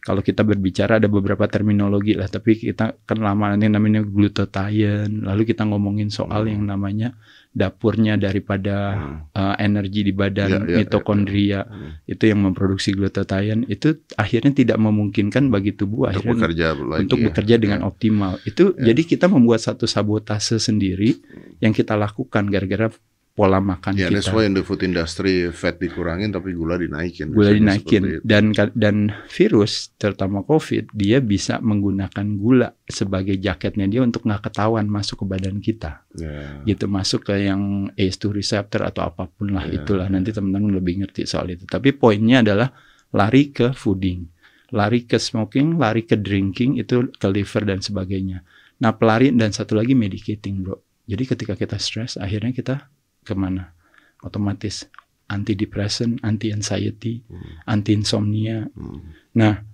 kalau 0.05 0.21
kita 0.21 0.45
berbicara 0.45 1.01
ada 1.01 1.09
beberapa 1.09 1.49
terminologi 1.49 2.13
lah, 2.13 2.29
tapi 2.29 2.53
kita 2.55 2.93
kan 3.03 3.17
lama 3.17 3.57
nanti 3.57 3.65
namanya 3.65 4.05
glutathione, 4.05 5.25
lalu 5.25 5.41
kita 5.43 5.65
ngomongin 5.65 6.13
soal 6.13 6.45
Hmm. 6.45 6.51
yang 6.53 6.63
namanya 6.69 7.17
dapurnya 7.51 8.13
daripada 8.13 8.75
Hmm. 8.93 9.17
uh, 9.31 9.55
energi 9.57 10.03
di 10.03 10.13
badan 10.13 10.49
Ya, 10.51 10.57
ya, 10.61 10.67
ya, 10.69 10.77
mitokondria 10.77 11.61
Hmm. 11.65 11.97
itu 12.05 12.23
yang 12.27 12.43
memproduksi 12.43 12.91
glutathione 12.91 13.65
itu 13.65 13.95
akhirnya 14.13 14.53
tidak 14.53 14.77
memungkinkan 14.77 15.49
bagi 15.49 15.73
tubuh 15.73 16.05
Untuk 16.05 16.21
akhirnya 16.21 16.35
bekerja 16.37 16.67
lagi. 16.77 17.01
untuk 17.01 17.17
ya. 17.17 17.25
bekerja 17.25 17.55
dengan 17.57 17.79
Ya. 17.81 17.85
optimal. 17.87 18.33
Itu 18.43 18.63
Ya. 18.77 18.91
jadi 18.91 19.01
kita 19.01 19.25
membuat 19.25 19.63
satu 19.63 19.87
sabotase 19.87 20.59
sendiri 20.59 21.17
yang 21.57 21.71
kita 21.71 21.95
lakukan 21.95 22.45
gara-gara 22.45 22.91
pola 23.35 23.59
makan 23.59 23.99
Ya, 23.99 24.07
that's 24.07 24.31
kita. 24.31 24.39
why 24.39 24.47
in 24.47 24.55
the 24.55 24.63
food 24.63 24.79
industry 24.79 25.51
fat 25.51 25.75
dikurangin 25.75 26.31
tapi 26.31 26.55
gula 26.55 26.79
dinaikin. 26.79 27.35
Gula 27.35 27.51
dinaikin. 27.51 28.23
dan 28.23 28.55
dan 28.71 29.11
virus 29.27 29.91
terutama 29.99 30.39
COVID 30.47 30.95
dia 30.95 31.19
bisa 31.19 31.59
menggunakan 31.59 32.25
gula 32.39 32.71
sebagai 32.87 33.35
jaketnya 33.35 33.91
dia 33.91 33.99
untuk 33.99 34.23
nggak 34.23 34.47
ketahuan 34.47 34.87
masuk 34.87 35.21
ke 35.21 35.25
badan 35.27 35.59
kita. 35.59 36.07
Ya. 36.15 36.63
gitu 36.63 36.87
masuk 36.87 37.27
ke 37.27 37.43
yang 37.43 37.91
ACE2 37.99 38.39
receptor 38.39 38.87
atau 38.87 39.03
apa 39.03 39.27
pun 39.27 39.51
lah 39.51 39.67
Ya, 39.67 39.83
itulah. 39.83 40.07
Nanti 40.07 40.31
teman-teman 40.31 40.71
lebih 40.71 41.03
ngerti 41.03 41.27
soal 41.27 41.51
itu. 41.51 41.67
Tapi 41.67 41.91
poinnya 41.91 42.39
adalah 42.39 42.71
lari 43.11 43.51
ke 43.51 43.75
fooding. 43.75 44.31
Lari 44.71 45.03
ke 45.03 45.19
smoking 45.19 45.75
lari 45.75 46.07
ke 46.07 46.15
drinking 46.15 46.79
itu 46.79 47.11
ke 47.11 47.27
liver 47.27 47.67
dan 47.67 47.83
sebagainya. 47.83 48.47
Nah 48.79 48.95
pelari 48.95 49.35
dan 49.35 49.51
satu 49.51 49.75
lagi 49.75 49.91
medicating 49.91 50.63
bro. 50.63 50.79
Jadi 51.03 51.23
ketika 51.27 51.53
kita 51.53 51.75
stres 51.75 52.15
akhirnya 52.15 52.55
kita 52.55 52.94
ke 53.25 53.33
mana 53.33 53.73
otomatis 54.21 54.85
antidepresan 55.25 56.21
anti 56.21 56.53
anxiety 56.53 57.25
Hmm. 57.25 57.65
anti 57.65 57.91
insomnia 57.97 58.69
Hmm. 58.71 59.01
nah 59.33 59.65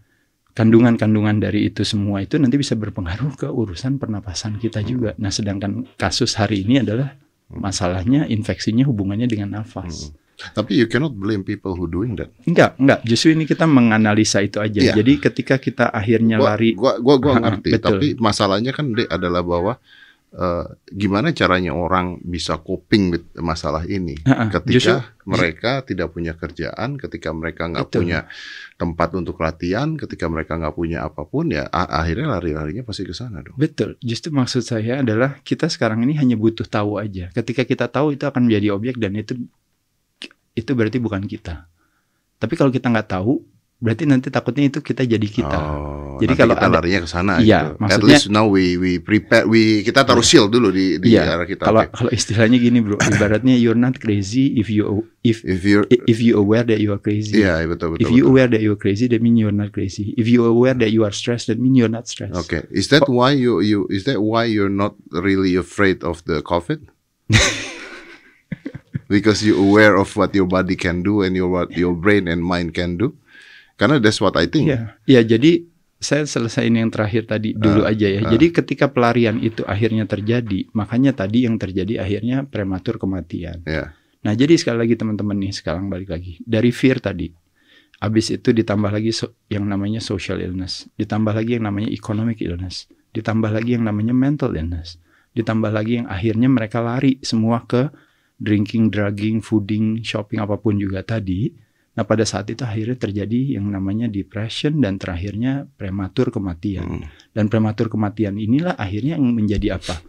kandungan-kandungan 0.52 1.40
dari 1.40 1.68
itu 1.68 1.84
semua 1.84 2.20
itu 2.20 2.36
nanti 2.36 2.56
bisa 2.56 2.76
berpengaruh 2.76 3.36
ke 3.36 3.48
urusan 3.48 3.96
pernapasan 3.96 4.60
kita 4.60 4.84
juga. 4.84 5.16
Nah, 5.16 5.32
sedangkan 5.32 5.88
kasus 5.96 6.36
hari 6.36 6.68
ini 6.68 6.84
adalah 6.84 7.16
masalahnya 7.48 8.28
infeksinya 8.28 8.84
hubungannya 8.84 9.32
dengan 9.32 9.64
nafas. 9.64 10.12
Tapi 10.52 10.76
you 10.76 10.92
cannot 10.92 11.16
blame 11.16 11.48
people 11.48 11.72
who 11.72 11.88
doing 11.88 12.20
that. 12.20 12.36
Enggak, 12.44 12.76
enggak. 12.76 13.00
Justru 13.08 13.32
ini 13.32 13.48
kita 13.48 13.64
menganalisa 13.64 14.44
itu 14.44 14.60
aja. 14.60 14.92
Iya. 14.92 14.94
Jadi 15.00 15.24
ketika 15.24 15.56
kita 15.56 15.88
akhirnya 15.88 16.36
Gua, 16.36 16.48
lari, 16.52 16.76
gua, 16.76 17.00
gua, 17.00 17.16
gua 17.16 17.34
ngerti. 17.40 17.72
betul. 17.72 17.88
Tapi 17.88 18.08
masalahnya 18.20 18.76
kan 18.76 18.92
Dek, 18.92 19.08
adalah 19.08 19.48
bahwa 19.48 19.80
eh, 20.32 20.66
gimana 20.90 21.32
caranya 21.32 21.76
orang 21.76 22.20
bisa 22.24 22.56
coping 22.58 23.12
with 23.12 23.26
masalah 23.36 23.84
ini 23.84 24.16
Ha-ha, 24.24 24.48
ketika 24.48 24.72
justru- 25.04 25.04
mereka 25.28 25.72
tidak 25.84 26.12
punya 26.12 26.34
kerjaan, 26.34 26.98
ketika 26.98 27.30
mereka 27.30 27.68
nggak 27.68 27.88
punya 27.88 28.26
tempat 28.76 29.14
untuk 29.14 29.38
latihan, 29.38 29.94
ketika 29.94 30.26
mereka 30.26 30.58
nggak 30.58 30.74
punya 30.74 31.06
apa 31.06 31.22
pun 31.24 31.52
ya 31.52 31.70
akhirnya 31.70 32.32
lari-larinya 32.32 32.82
pasti 32.82 33.06
ke 33.06 33.14
sana 33.14 33.44
dong. 33.46 33.54
betul. 33.54 34.00
Justru 34.02 34.34
maksud 34.34 34.66
saya 34.66 35.06
adalah 35.06 35.38
kita 35.44 35.70
sekarang 35.70 36.02
ini 36.02 36.18
hanya 36.18 36.34
butuh 36.40 36.66
tahu 36.66 36.98
aja. 36.98 37.30
Ketika 37.32 37.62
kita 37.68 37.86
tahu 37.86 38.16
itu 38.18 38.26
akan 38.26 38.50
menjadi 38.50 38.74
objek 38.74 38.98
dan 38.98 39.14
itu 39.14 39.36
itu 40.52 40.72
berarti 40.74 40.98
bukan 41.00 41.24
kita. 41.30 41.70
Tapi 42.42 42.54
kalau 42.58 42.74
kita 42.74 42.90
nggak 42.90 43.08
tahu, 43.14 43.46
berarti 43.82 44.06
nanti 44.06 44.30
takutnya 44.30 44.70
itu 44.70 44.80
kita 44.80 45.02
jadi 45.02 45.26
kita. 45.26 45.58
Oh, 45.58 46.22
Jadi 46.22 46.38
kalau 46.38 46.54
kita 46.54 46.70
ada- 46.70 46.78
larinya 46.78 47.02
ke 47.02 47.10
sana 47.10 47.42
Iya, 47.42 47.42
gitu. 47.42 47.70
At 47.74 47.80
maksudnya- 47.82 48.06
least 48.14 48.28
now 48.30 48.46
we 48.46 48.78
we 48.78 49.02
prepare 49.02 49.50
we 49.50 49.82
kita 49.82 50.06
taruh 50.06 50.22
shield 50.22 50.54
dulu 50.54 50.70
di 50.70 51.02
di 51.02 51.18
Iya, 51.18 51.34
arah 51.34 51.50
kita. 51.50 51.66
Kalau 51.66 51.82
Oke. 51.82 51.90
kalau 51.90 52.12
istilahnya 52.14 52.62
gini 52.62 52.78
bro, 52.78 53.02
ibaratnya 53.02 53.58
you're 53.58 53.74
not 53.74 53.98
crazy 53.98 54.54
if 54.54 54.70
you 54.70 54.86
if 55.26 55.42
If 55.42 55.66
you're 55.66 55.90
if 55.90 56.22
you 56.22 56.38
aware 56.38 56.62
that 56.62 56.78
you 56.78 56.94
are 56.94 57.02
crazy. 57.02 57.42
Iya, 57.42 57.66
betul 57.66 57.98
betul. 57.98 58.06
If 58.06 58.14
you 58.14 58.30
betul. 58.30 58.32
aware 58.38 58.50
that 58.54 58.62
you 58.62 58.78
are 58.78 58.80
crazy, 58.80 59.10
that 59.10 59.18
mean 59.18 59.34
you're 59.34 59.50
not 59.52 59.74
crazy. 59.74 60.14
If 60.14 60.30
you 60.30 60.46
aware 60.46 60.78
that 60.78 60.94
you 60.94 61.02
are 61.02 61.12
stressed, 61.12 61.50
that 61.50 61.58
mean 61.58 61.74
you're 61.74 61.90
not 61.90 62.06
stressed. 62.06 62.38
Okay, 62.38 62.70
is 62.70 62.94
that 62.94 63.10
why 63.10 63.34
you 63.34 63.66
you 63.66 63.90
is 63.90 64.06
that 64.06 64.22
why 64.22 64.46
you're 64.46 64.70
not 64.70 64.94
really 65.10 65.58
afraid 65.58 66.06
of 66.06 66.22
the 66.30 66.46
COVID? 66.46 66.86
Because 69.12 69.44
you 69.44 69.60
aware 69.60 70.00
of 70.00 70.16
what 70.16 70.32
your 70.32 70.48
body 70.48 70.80
can 70.80 71.04
do 71.04 71.20
and 71.22 71.36
your 71.36 71.52
what 71.52 71.76
your 71.76 71.92
brain 71.92 72.32
and 72.32 72.40
mind 72.40 72.72
can 72.72 72.96
do. 72.96 73.12
Karena 73.82 73.98
that's 73.98 74.22
what 74.22 74.38
I 74.38 74.46
think. 74.46 74.70
Iya, 74.70 74.94
iya. 75.10 75.22
Jadi 75.26 75.66
saya 75.98 76.26
selesaiin 76.26 76.78
yang 76.78 76.94
terakhir 76.94 77.26
tadi 77.26 77.58
dulu 77.58 77.82
Ah, 77.86 77.94
aja 77.94 78.06
ya. 78.06 78.22
ah. 78.22 78.30
Jadi 78.30 78.54
ketika 78.54 78.94
pelarian 78.94 79.42
itu 79.42 79.66
akhirnya 79.66 80.06
terjadi, 80.06 80.70
makanya 80.78 81.18
tadi 81.18 81.50
yang 81.50 81.58
terjadi 81.58 82.06
akhirnya 82.06 82.46
prematur 82.46 83.02
kematian. 83.02 83.66
Ya. 83.66 83.98
Nah, 84.22 84.38
jadi 84.38 84.54
sekali 84.54 84.86
lagi 84.86 84.94
teman-teman 84.94 85.34
nih, 85.34 85.50
sekarang 85.50 85.90
balik 85.90 86.14
lagi 86.14 86.38
dari 86.46 86.70
fear 86.70 87.02
tadi. 87.02 87.34
Habis 87.98 88.34
itu 88.34 88.50
ditambah 88.54 88.90
lagi 88.90 89.14
so- 89.14 89.34
yang 89.50 89.66
namanya 89.66 90.02
social 90.02 90.38
illness, 90.38 90.90
ditambah 90.98 91.34
lagi 91.34 91.58
yang 91.58 91.66
namanya 91.70 91.90
economic 91.90 92.42
illness, 92.42 92.86
ditambah 93.14 93.50
lagi 93.50 93.78
yang 93.78 93.86
namanya 93.86 94.14
mental 94.14 94.54
illness, 94.54 94.98
ditambah 95.34 95.70
lagi 95.70 96.02
yang 96.02 96.10
akhirnya 96.10 96.50
mereka 96.50 96.82
lari 96.82 97.22
semua 97.22 97.62
ke 97.66 97.94
drinking, 98.42 98.90
drugging, 98.90 99.38
fooding, 99.42 100.02
shopping 100.02 100.42
apa 100.42 100.58
pun 100.58 100.82
juga 100.82 101.06
tadi. 101.06 101.54
Nah 101.92 102.08
pada 102.08 102.24
saat 102.24 102.48
itu 102.48 102.64
akhirnya 102.64 102.96
terjadi 102.96 103.60
yang 103.60 103.68
namanya 103.68 104.08
depression 104.08 104.80
dan 104.80 104.96
terakhirnya 104.96 105.68
prematur 105.76 106.32
kematian. 106.32 107.04
Hmm. 107.04 107.04
Dan 107.36 107.52
prematur 107.52 107.92
kematian 107.92 108.40
inilah 108.40 108.80
akhirnya 108.80 109.20
yang 109.20 109.36
menjadi 109.36 109.76
apa? 109.76 110.00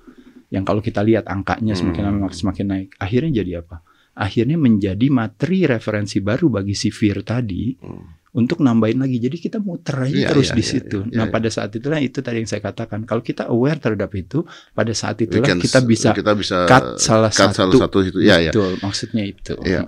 Yang 0.52 0.64
kalau 0.68 0.80
kita 0.84 1.00
lihat 1.02 1.26
angkanya 1.26 1.74
semakin 1.74 2.02
lama 2.06 2.28
hmm. 2.30 2.38
semakin 2.38 2.66
naik, 2.70 2.88
akhirnya 3.02 3.42
jadi 3.42 3.52
apa? 3.66 3.82
Akhirnya 4.12 4.60
menjadi 4.60 5.06
materi 5.08 5.64
referensi 5.64 6.20
baru 6.20 6.52
bagi 6.52 6.76
si 6.76 6.92
Fear 6.92 7.24
tadi. 7.24 7.72
Hmm 7.80 8.22
untuk 8.32 8.64
nambahin 8.64 8.96
lagi. 8.96 9.20
Jadi 9.20 9.36
kita 9.36 9.58
muter 9.60 10.08
aja 10.08 10.12
yeah, 10.12 10.30
terus 10.32 10.50
yeah, 10.50 10.56
di 10.56 10.64
iya, 10.64 10.72
situ. 10.72 10.98
Yeah, 11.04 11.08
yeah, 11.08 11.18
nah, 11.20 11.26
yeah. 11.28 11.34
pada 11.36 11.48
saat 11.52 11.70
itulah 11.76 12.00
itu 12.00 12.18
tadi 12.24 12.36
yang 12.40 12.48
saya 12.48 12.62
katakan. 12.64 13.04
Kalau 13.04 13.20
kita 13.20 13.52
aware 13.52 13.76
terhadap 13.76 14.08
itu, 14.16 14.44
pada 14.72 14.92
saat 14.96 15.20
itulah 15.20 15.48
can, 15.48 15.60
kita 15.60 15.84
bisa 15.84 16.16
kita 16.16 16.32
bisa 16.32 16.64
cut 16.64 16.96
salah 16.96 17.28
cut 17.28 17.52
satu. 17.52 17.76
Salah 17.76 17.80
satu 17.88 17.98
itu. 18.00 18.18
Ya, 18.24 18.40
Betul, 18.48 18.80
maksudnya 18.80 19.24
itu. 19.28 19.52
Yeah. 19.68 19.84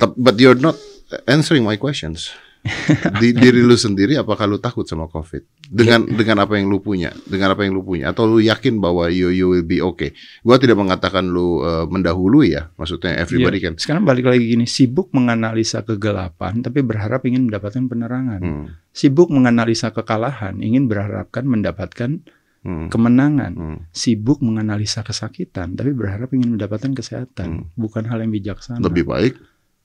But 0.00 0.40
you're 0.40 0.56
not 0.56 0.80
answering 1.26 1.64
my 1.64 1.76
questions 1.80 2.32
di 3.22 3.30
diri 3.42 3.62
lu 3.62 3.78
sendiri 3.78 4.18
apakah 4.18 4.44
lu 4.50 4.58
takut 4.58 4.84
sama 4.84 5.06
covid 5.06 5.46
dengan 5.70 6.04
yeah. 6.04 6.16
dengan 6.18 6.36
apa 6.44 6.58
yang 6.58 6.66
lu 6.66 6.82
punya 6.82 7.14
dengan 7.24 7.54
apa 7.54 7.64
yang 7.64 7.78
lu 7.78 7.86
punya 7.86 8.10
atau 8.10 8.26
lu 8.26 8.42
yakin 8.42 8.82
bahwa 8.82 9.06
you 9.08 9.30
you 9.30 9.46
will 9.46 9.64
be 9.64 9.78
okay 9.78 10.12
gua 10.42 10.58
tidak 10.58 10.76
mengatakan 10.76 11.24
lu 11.30 11.62
uh, 11.62 11.86
mendahului 11.86 12.58
ya 12.58 12.68
maksudnya 12.74 13.14
everybody 13.16 13.62
yeah. 13.62 13.70
kan 13.70 13.74
sekarang 13.78 14.02
balik 14.04 14.26
lagi 14.26 14.42
gini 14.42 14.66
sibuk 14.66 15.14
menganalisa 15.14 15.86
kegelapan 15.86 16.60
tapi 16.60 16.82
berharap 16.82 17.22
ingin 17.24 17.46
mendapatkan 17.48 17.84
penerangan 17.86 18.40
hmm. 18.42 18.66
sibuk 18.90 19.30
menganalisa 19.30 19.94
kekalahan 19.94 20.58
ingin 20.60 20.90
berharapkan 20.90 21.46
mendapatkan 21.46 22.22
Hmm. 22.58 22.90
kemenangan, 22.90 23.54
hmm. 23.54 23.78
sibuk 23.94 24.42
menganalisa 24.42 25.06
kesakitan, 25.06 25.78
tapi 25.78 25.94
berharap 25.94 26.26
ingin 26.34 26.58
mendapatkan 26.58 26.90
kesehatan, 26.90 27.48
hmm. 27.70 27.78
bukan 27.78 28.02
hal 28.10 28.18
yang 28.18 28.34
bijaksana. 28.34 28.82
Lebih 28.82 29.06
baik 29.06 29.38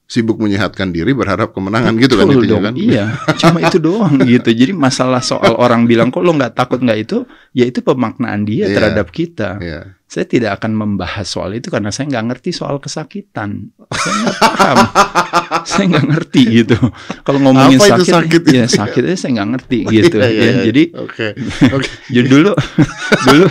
sibuk 0.04 0.38
menyehatkan 0.38 0.92
diri 0.92 1.16
berharap 1.16 1.56
kemenangan 1.56 1.96
gitu 1.98 2.20
kan 2.20 2.28
intinya 2.30 2.70
kan 2.70 2.76
iya 2.76 3.06
cuma 3.40 3.58
itu 3.64 3.78
doang 3.80 4.14
gitu 4.32 4.50
jadi 4.52 4.72
masalah 4.76 5.24
soal 5.24 5.56
orang 5.58 5.88
bilang 5.88 6.12
kok 6.12 6.22
lo 6.22 6.36
nggak 6.36 6.54
takut 6.54 6.84
nggak 6.84 7.00
itu 7.08 7.18
ya 7.56 7.66
itu 7.66 7.80
pemaknaan 7.80 8.44
dia 8.44 8.68
yeah. 8.68 8.76
terhadap 8.76 9.08
kita 9.10 9.58
yeah. 9.64 9.84
Saya 10.14 10.30
tidak 10.30 10.62
akan 10.62 10.78
membahas 10.78 11.26
soal 11.26 11.58
itu 11.58 11.74
karena 11.74 11.90
saya 11.90 12.06
nggak 12.06 12.26
ngerti 12.30 12.54
soal 12.54 12.78
kesakitan 12.78 13.74
saya 13.90 14.14
nggak 14.22 14.38
paham 14.38 14.78
saya 15.74 15.86
nggak 15.90 16.06
ngerti 16.14 16.42
gitu 16.62 16.78
kalau 17.26 17.42
ngomongin 17.42 17.82
Apa 17.82 17.98
sakit, 17.98 18.14
sakit 18.14 18.44
ya 18.54 18.66
sakitnya 18.70 19.18
saya 19.18 19.42
nggak 19.42 19.50
ngerti 19.58 19.80
gitu 19.90 20.18
yeah, 20.22 20.30
yeah, 20.30 20.38
ya, 20.38 20.46
yeah. 20.46 20.66
jadi 20.70 20.84
okay. 21.02 21.32
Okay. 21.66 21.94
jadi 22.22 22.28
dulu 22.30 22.52
dulu 23.34 23.48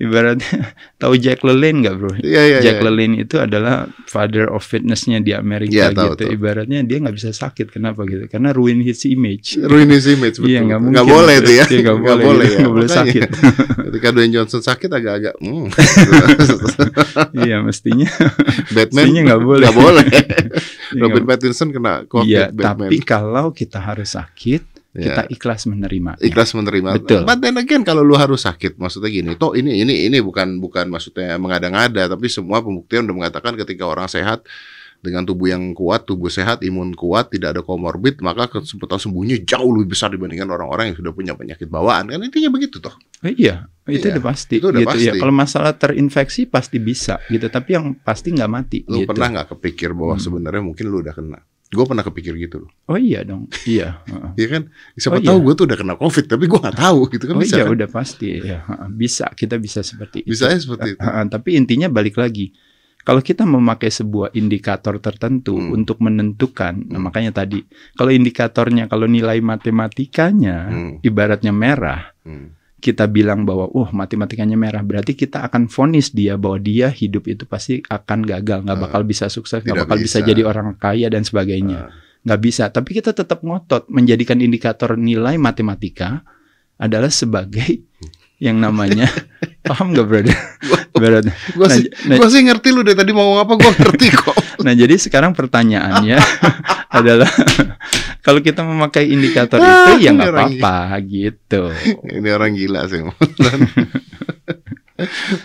ibaratnya 0.00 0.72
tahu 0.96 1.14
Jack 1.20 1.44
LaLanne 1.44 1.84
nggak 1.84 1.94
bro? 1.96 2.12
Yeah, 2.20 2.44
yeah, 2.56 2.60
Jack 2.64 2.80
yeah. 2.80 2.86
LaLanne 2.88 3.14
itu 3.20 3.36
adalah 3.36 3.88
father 4.08 4.48
of 4.48 4.64
fitnessnya 4.64 5.20
di 5.20 5.36
Amerika 5.36 5.72
yeah, 5.72 5.90
tahu, 5.92 6.16
gitu. 6.16 6.24
Tahu. 6.28 6.36
Ibaratnya 6.36 6.80
dia 6.84 6.96
nggak 7.04 7.16
bisa 7.16 7.30
sakit 7.36 7.68
kenapa 7.68 8.04
gitu? 8.08 8.24
Karena 8.28 8.56
ruin 8.56 8.80
his 8.80 9.04
image. 9.04 9.60
Ruin 9.60 9.92
his 9.92 10.08
image 10.08 10.40
betul. 10.40 10.52
Iya 10.52 10.60
nggak 10.64 10.80
mungkin. 10.80 10.96
Gak 10.96 11.08
boleh 11.08 11.34
itu 11.40 11.52
ya. 11.52 11.64
Iya, 11.68 11.80
gak, 11.84 11.96
gak 12.00 12.00
boleh. 12.00 12.24
boleh, 12.24 12.48
gitu. 12.48 12.60
ya. 12.60 12.68
boleh 12.68 12.88
sakit. 12.88 13.28
Ketika 13.90 14.08
Dwayne 14.16 14.32
Johnson 14.32 14.62
sakit 14.64 14.90
agak-agak. 15.10 15.34
Hmm. 15.42 15.66
iya 17.42 17.58
mestinya. 17.58 18.06
Batman 18.74 19.10
mestinya 19.10 19.20
nggak 19.26 19.42
boleh. 19.42 19.66
Gak 19.66 19.78
boleh. 19.84 20.06
Robert 20.94 21.24
Pattinson 21.26 21.68
kena 21.74 22.06
COVID. 22.06 22.30
Iya 22.30 22.54
tapi 22.54 23.02
kalau 23.02 23.50
kita 23.50 23.82
harus 23.82 24.14
sakit 24.14 24.70
kita 24.90 25.22
ya. 25.26 25.30
ikhlas 25.30 25.70
menerima. 25.70 26.18
Ikhlas 26.18 26.50
menerima. 26.50 26.98
Betul. 26.98 27.22
But 27.22 27.38
then 27.38 27.58
again 27.62 27.86
kalau 27.86 28.02
lu 28.02 28.18
harus 28.18 28.42
sakit, 28.42 28.74
maksudnya 28.74 29.06
gini, 29.06 29.38
toh 29.38 29.54
ini 29.54 29.86
ini 29.86 30.10
ini 30.10 30.18
bukan 30.18 30.58
bukan 30.58 30.90
maksudnya 30.90 31.38
mengada-ngada, 31.38 32.10
tapi 32.10 32.26
semua 32.26 32.58
pembuktian 32.58 33.06
udah 33.06 33.14
mengatakan 33.14 33.54
ketika 33.54 33.86
orang 33.86 34.10
sehat 34.10 34.42
dengan 35.00 35.24
tubuh 35.24 35.48
yang 35.48 35.72
kuat, 35.72 36.04
tubuh 36.04 36.28
sehat, 36.28 36.60
imun 36.60 36.92
kuat, 36.92 37.32
tidak 37.32 37.56
ada 37.56 37.62
komorbid, 37.64 38.20
maka 38.20 38.50
kesempatan 38.50 39.00
sembuhnya 39.00 39.46
jauh 39.48 39.72
lebih 39.72 39.96
besar 39.96 40.12
dibandingkan 40.12 40.50
orang-orang 40.50 40.92
yang 40.92 40.96
sudah 41.00 41.12
punya 41.14 41.32
penyakit 41.32 41.70
bawaan. 41.72 42.10
Kan 42.10 42.20
intinya 42.20 42.52
begitu 42.52 42.82
toh. 42.82 42.92
Eh, 43.20 43.36
iya, 43.36 43.68
itu 43.84 44.06
iya, 44.08 44.16
udah 44.16 44.24
pasti. 44.24 44.54
Itu 44.56 44.68
udah 44.72 44.80
gitu 44.80 44.88
ya. 44.88 44.94
pasti. 44.96 45.08
Ya. 45.08 45.12
Kalau 45.20 45.34
masalah 45.34 45.72
terinfeksi 45.76 46.42
pasti 46.48 46.76
bisa 46.80 47.20
gitu, 47.28 47.46
tapi 47.52 47.76
yang 47.76 47.92
pasti 48.00 48.32
nggak 48.32 48.50
mati. 48.50 48.78
Lu 48.88 49.04
gitu. 49.04 49.08
pernah 49.12 49.26
nggak 49.40 49.56
kepikir 49.56 49.92
bahwa 49.92 50.16
hmm. 50.16 50.24
sebenarnya 50.24 50.62
mungkin 50.64 50.84
lu 50.88 51.04
udah 51.04 51.14
kena? 51.14 51.40
Gue 51.70 51.86
pernah 51.86 52.02
kepikir 52.02 52.34
gitu 52.34 52.66
loh. 52.66 52.70
Oh 52.90 52.98
iya 52.98 53.22
dong, 53.22 53.46
iya. 53.62 54.02
Iya 54.34 54.46
kan, 54.50 54.62
siapa 54.98 55.22
oh, 55.22 55.22
tahu 55.22 55.38
iya. 55.38 55.44
gue 55.46 55.54
tuh 55.54 55.64
udah 55.70 55.78
kena 55.78 55.94
covid, 55.94 56.24
tapi 56.26 56.44
gue 56.50 56.58
nggak 56.58 56.78
tahu 56.82 57.00
gitu 57.14 57.24
kan. 57.30 57.34
Oh 57.38 57.42
bisa, 57.46 57.54
iya, 57.54 57.62
kan? 57.62 57.74
udah 57.78 57.88
pasti 57.94 58.26
ya. 58.42 58.58
Bisa, 58.90 59.26
kita 59.30 59.54
bisa 59.54 59.80
seperti 59.86 60.26
itu. 60.26 60.34
Bisa 60.34 60.50
seperti 60.50 60.98
itu. 60.98 61.06
Tapi 61.06 61.48
intinya 61.54 61.86
balik 61.86 62.18
lagi, 62.18 62.50
kalau 63.06 63.22
kita 63.22 63.46
memakai 63.46 63.86
sebuah 63.86 64.34
indikator 64.34 64.98
tertentu 64.98 65.54
hmm. 65.54 65.70
untuk 65.70 66.02
menentukan, 66.02 66.74
nah, 66.74 66.82
hmm. 66.82 66.90
nah 66.90 67.00
makanya 67.06 67.38
tadi, 67.38 67.62
kalau 67.94 68.10
indikatornya, 68.10 68.90
kalau 68.90 69.06
nilai 69.06 69.38
matematikanya 69.38 70.56
hmm. 70.74 71.06
ibaratnya 71.06 71.54
merah. 71.54 72.10
Hmm 72.26 72.59
kita 72.80 73.04
bilang 73.06 73.44
bahwa 73.44 73.68
wah 73.70 73.92
matematikanya 73.92 74.56
merah 74.56 74.80
berarti 74.80 75.12
kita 75.12 75.44
akan 75.44 75.68
fonis 75.68 76.10
dia 76.10 76.40
bahwa 76.40 76.56
dia 76.58 76.88
hidup 76.88 77.28
itu 77.28 77.44
pasti 77.44 77.84
akan 77.84 78.24
gagal 78.24 78.64
nggak 78.64 78.78
uh, 78.80 78.82
bakal 78.88 79.04
bisa 79.04 79.28
sukses 79.28 79.60
nggak 79.60 79.86
bakal 79.86 80.00
bisa. 80.00 80.18
bisa 80.18 80.26
jadi 80.26 80.42
orang 80.48 80.74
kaya 80.80 81.12
dan 81.12 81.22
sebagainya 81.22 81.86
uh. 81.86 81.92
nggak 82.24 82.40
bisa 82.40 82.72
tapi 82.72 82.96
kita 82.96 83.12
tetap 83.12 83.44
ngotot 83.44 83.86
menjadikan 83.92 84.40
indikator 84.40 84.96
nilai 84.96 85.36
matematika 85.36 86.24
adalah 86.80 87.12
sebagai 87.12 87.84
yang 88.40 88.56
namanya 88.56 89.06
paham 89.68 89.92
gak 89.92 90.08
brother? 90.08 90.36
Berat. 91.00 91.24
Gue 91.56 91.64
nah, 91.64 91.76
sih, 91.76 91.86
nah, 92.08 92.16
gua 92.20 92.28
sih 92.28 92.42
ngerti 92.44 92.68
lu 92.74 92.84
dari 92.84 92.96
tadi 92.98 93.12
mau 93.16 93.40
apa 93.40 93.56
gue 93.56 93.72
ngerti 93.72 94.06
kok. 94.20 94.36
nah 94.60 94.76
jadi 94.76 94.92
sekarang 95.00 95.32
pertanyaannya 95.32 96.20
adalah 96.98 97.30
kalau 98.20 98.44
kita 98.44 98.60
memakai 98.60 99.08
indikator 99.08 99.56
ah, 99.56 99.96
itu 99.96 100.04
ya 100.04 100.12
nggak 100.12 100.36
apa-apa 100.36 101.00
gitu. 101.08 101.72
Ini 102.04 102.28
orang 102.36 102.52
gila 102.52 102.84
sih. 102.84 103.00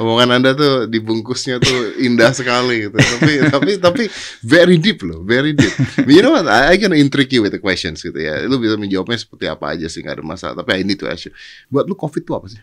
Omongan 0.03 0.36
Anda 0.36 0.51
tuh 0.51 0.91
dibungkusnya 0.91 1.63
tuh 1.63 1.95
indah 2.03 2.36
sekali 2.36 2.91
gitu. 2.91 2.99
tapi 2.99 3.31
tapi 3.47 3.71
tapi 3.79 4.03
very 4.43 4.75
deep 4.75 4.99
loh, 5.08 5.23
very 5.23 5.55
deep. 5.55 5.71
you 6.03 6.19
know 6.19 6.36
what? 6.36 6.43
I, 6.43 6.75
I 6.75 6.81
can 6.81 6.91
intrigue 6.91 7.31
you 7.31 7.39
with 7.39 7.55
the 7.55 7.63
questions 7.63 8.03
gitu 8.03 8.19
ya. 8.19 8.43
Lu 8.51 8.60
bisa 8.60 8.75
menjawabnya 8.75 9.15
seperti 9.15 9.47
apa 9.47 9.71
aja 9.71 9.88
sih 9.88 10.03
nggak 10.03 10.19
ada 10.19 10.25
masalah. 10.27 10.55
Tapi 10.60 10.75
I 10.75 10.84
need 10.84 10.99
to 10.99 11.08
ask 11.08 11.31
you. 11.31 11.34
Buat 11.71 11.88
lu 11.88 11.95
COVID 11.95 12.19
itu 12.19 12.34
apa 12.36 12.47
sih? 12.51 12.60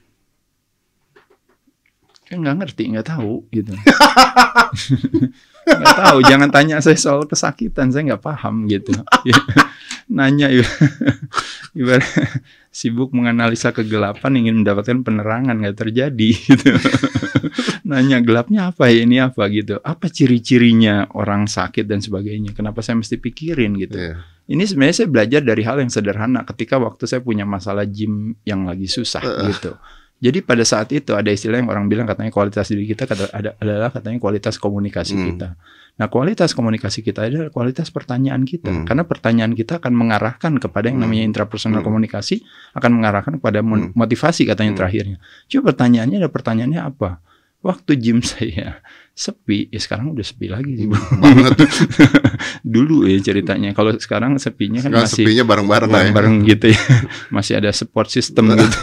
Kan 2.33 2.41
nggak 2.41 2.65
ngerti, 2.65 2.97
nggak 2.97 3.13
tahu 3.13 3.45
gitu. 3.53 3.77
nggak 5.69 5.97
tahu, 6.01 6.19
jangan 6.25 6.49
tanya 6.49 6.81
saya 6.81 6.97
soal 6.97 7.29
kesakitan, 7.29 7.93
saya 7.93 8.17
nggak 8.17 8.25
paham 8.25 8.65
gitu. 8.73 8.97
nanya 10.13 10.53
ibarat 11.73 12.05
sibuk 12.73 13.13
menganalisa 13.13 13.73
kegelapan 13.73 14.33
ingin 14.41 14.65
mendapatkan 14.65 15.05
penerangan 15.05 15.61
nggak 15.61 15.77
terjadi 15.77 16.31
gitu. 16.33 16.73
nanya 17.89 18.25
gelapnya 18.25 18.73
apa 18.73 18.89
ya 18.89 19.05
ini 19.05 19.21
apa 19.21 19.49
gitu 19.53 19.77
apa 19.81 20.09
ciri-cirinya 20.09 21.13
orang 21.17 21.49
sakit 21.49 21.85
dan 21.85 22.01
sebagainya 22.01 22.57
kenapa 22.57 22.81
saya 22.81 23.01
mesti 23.01 23.21
pikirin 23.21 23.77
gitu 23.77 23.99
yeah. 24.01 24.25
ini 24.49 24.65
sebenarnya 24.65 25.05
saya 25.05 25.09
belajar 25.13 25.41
dari 25.45 25.63
hal 25.65 25.77
yang 25.85 25.93
sederhana 25.93 26.49
ketika 26.49 26.81
waktu 26.81 27.05
saya 27.05 27.21
punya 27.21 27.45
masalah 27.45 27.85
gym 27.85 28.37
yang 28.49 28.65
lagi 28.65 28.89
susah 28.89 29.21
uh. 29.21 29.49
gitu 29.53 29.77
jadi 30.23 30.39
pada 30.39 30.63
saat 30.63 30.95
itu 30.95 31.19
ada 31.19 31.35
istilah 31.35 31.59
yang 31.59 31.67
orang 31.67 31.91
bilang 31.91 32.07
katanya 32.07 32.31
kualitas 32.31 32.71
diri 32.71 32.87
kita 32.87 33.11
ada, 33.11 33.59
adalah 33.59 33.91
katanya 33.91 34.23
kualitas 34.23 34.55
komunikasi 34.55 35.19
hmm. 35.19 35.25
kita. 35.35 35.49
Nah, 35.99 36.07
kualitas 36.07 36.55
komunikasi 36.55 37.03
kita 37.03 37.27
adalah 37.27 37.51
kualitas 37.51 37.91
pertanyaan 37.91 38.47
kita. 38.47 38.71
Hmm. 38.71 38.87
Karena 38.87 39.03
pertanyaan 39.03 39.53
kita 39.59 39.83
akan 39.83 39.93
mengarahkan 39.93 40.63
kepada 40.63 40.95
yang 40.95 41.03
namanya 41.03 41.27
hmm. 41.27 41.31
intrapersonal 41.35 41.83
hmm. 41.83 41.89
komunikasi, 41.91 42.39
akan 42.79 43.03
mengarahkan 43.03 43.43
kepada 43.43 43.67
hmm. 43.67 43.99
motivasi 43.99 44.47
katanya 44.47 44.73
hmm. 44.73 44.79
terakhirnya. 44.79 45.17
Coba 45.51 45.75
pertanyaannya 45.75 46.17
ada 46.23 46.31
pertanyaannya 46.31 46.81
apa? 46.87 47.11
Waktu 47.67 47.91
gym 47.99 48.23
saya 48.31 48.79
sepi, 49.13 49.69
ya 49.69 49.77
sekarang 49.77 50.17
udah 50.17 50.25
sepi 50.25 50.49
lagi 50.49 50.73
sih. 50.73 50.89
Banget. 50.93 51.69
Dulu 52.75 53.05
ya 53.05 53.21
ceritanya. 53.21 53.77
Kalau 53.77 53.93
sekarang 54.01 54.41
sepinya 54.41 54.81
kan 54.81 54.91
sekarang 54.93 55.07
masih 55.09 55.25
sepinya 55.25 55.45
bareng-bareng 55.45 55.91
ya. 55.93 56.13
bareng 56.17 56.37
ya. 56.43 56.49
gitu 56.57 56.67
ya. 56.73 56.83
masih 57.37 57.55
ada 57.61 57.71
support 57.77 58.09
system 58.09 58.57
gitu. 58.57 58.79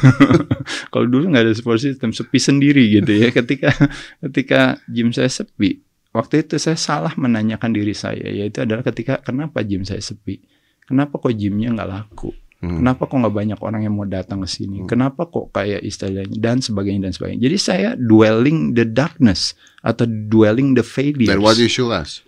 Kalau 0.94 1.06
dulu 1.10 1.34
nggak 1.34 1.44
ada 1.50 1.54
support 1.58 1.82
system, 1.82 2.14
sepi 2.14 2.38
sendiri 2.38 2.84
gitu 3.02 3.10
ya. 3.10 3.34
Ketika 3.34 3.74
ketika 4.30 4.78
gym 4.86 5.10
saya 5.10 5.30
sepi, 5.34 5.82
waktu 6.14 6.46
itu 6.46 6.62
saya 6.62 6.78
salah 6.78 7.14
menanyakan 7.18 7.74
diri 7.74 7.98
saya, 7.98 8.30
yaitu 8.30 8.62
adalah 8.62 8.86
ketika 8.86 9.22
kenapa 9.26 9.66
gym 9.66 9.82
saya 9.82 10.02
sepi? 10.02 10.46
Kenapa 10.86 11.22
kok 11.22 11.34
gymnya 11.34 11.74
nggak 11.74 11.90
laku? 11.90 12.34
Hmm. 12.60 12.84
Kenapa 12.84 13.08
kok 13.08 13.16
nggak 13.16 13.36
banyak 13.36 13.60
orang 13.64 13.82
yang 13.88 13.96
mau 13.96 14.04
datang 14.04 14.44
ke 14.44 14.50
sini? 14.52 14.84
Hmm. 14.84 14.88
Kenapa 14.92 15.24
kok 15.32 15.56
kayak 15.56 15.80
istilahnya 15.80 16.28
dan 16.36 16.60
sebagainya 16.60 17.08
dan 17.08 17.14
sebagainya. 17.16 17.48
Jadi 17.48 17.58
saya 17.58 17.90
dwelling 17.96 18.76
the 18.76 18.84
darkness 18.84 19.56
atau 19.80 20.04
dwelling 20.04 20.76
the 20.76 20.84
failures. 20.84 21.32
Then 21.32 21.40
what 21.40 21.56
you 21.56 21.72
show 21.72 21.88
us? 21.88 22.20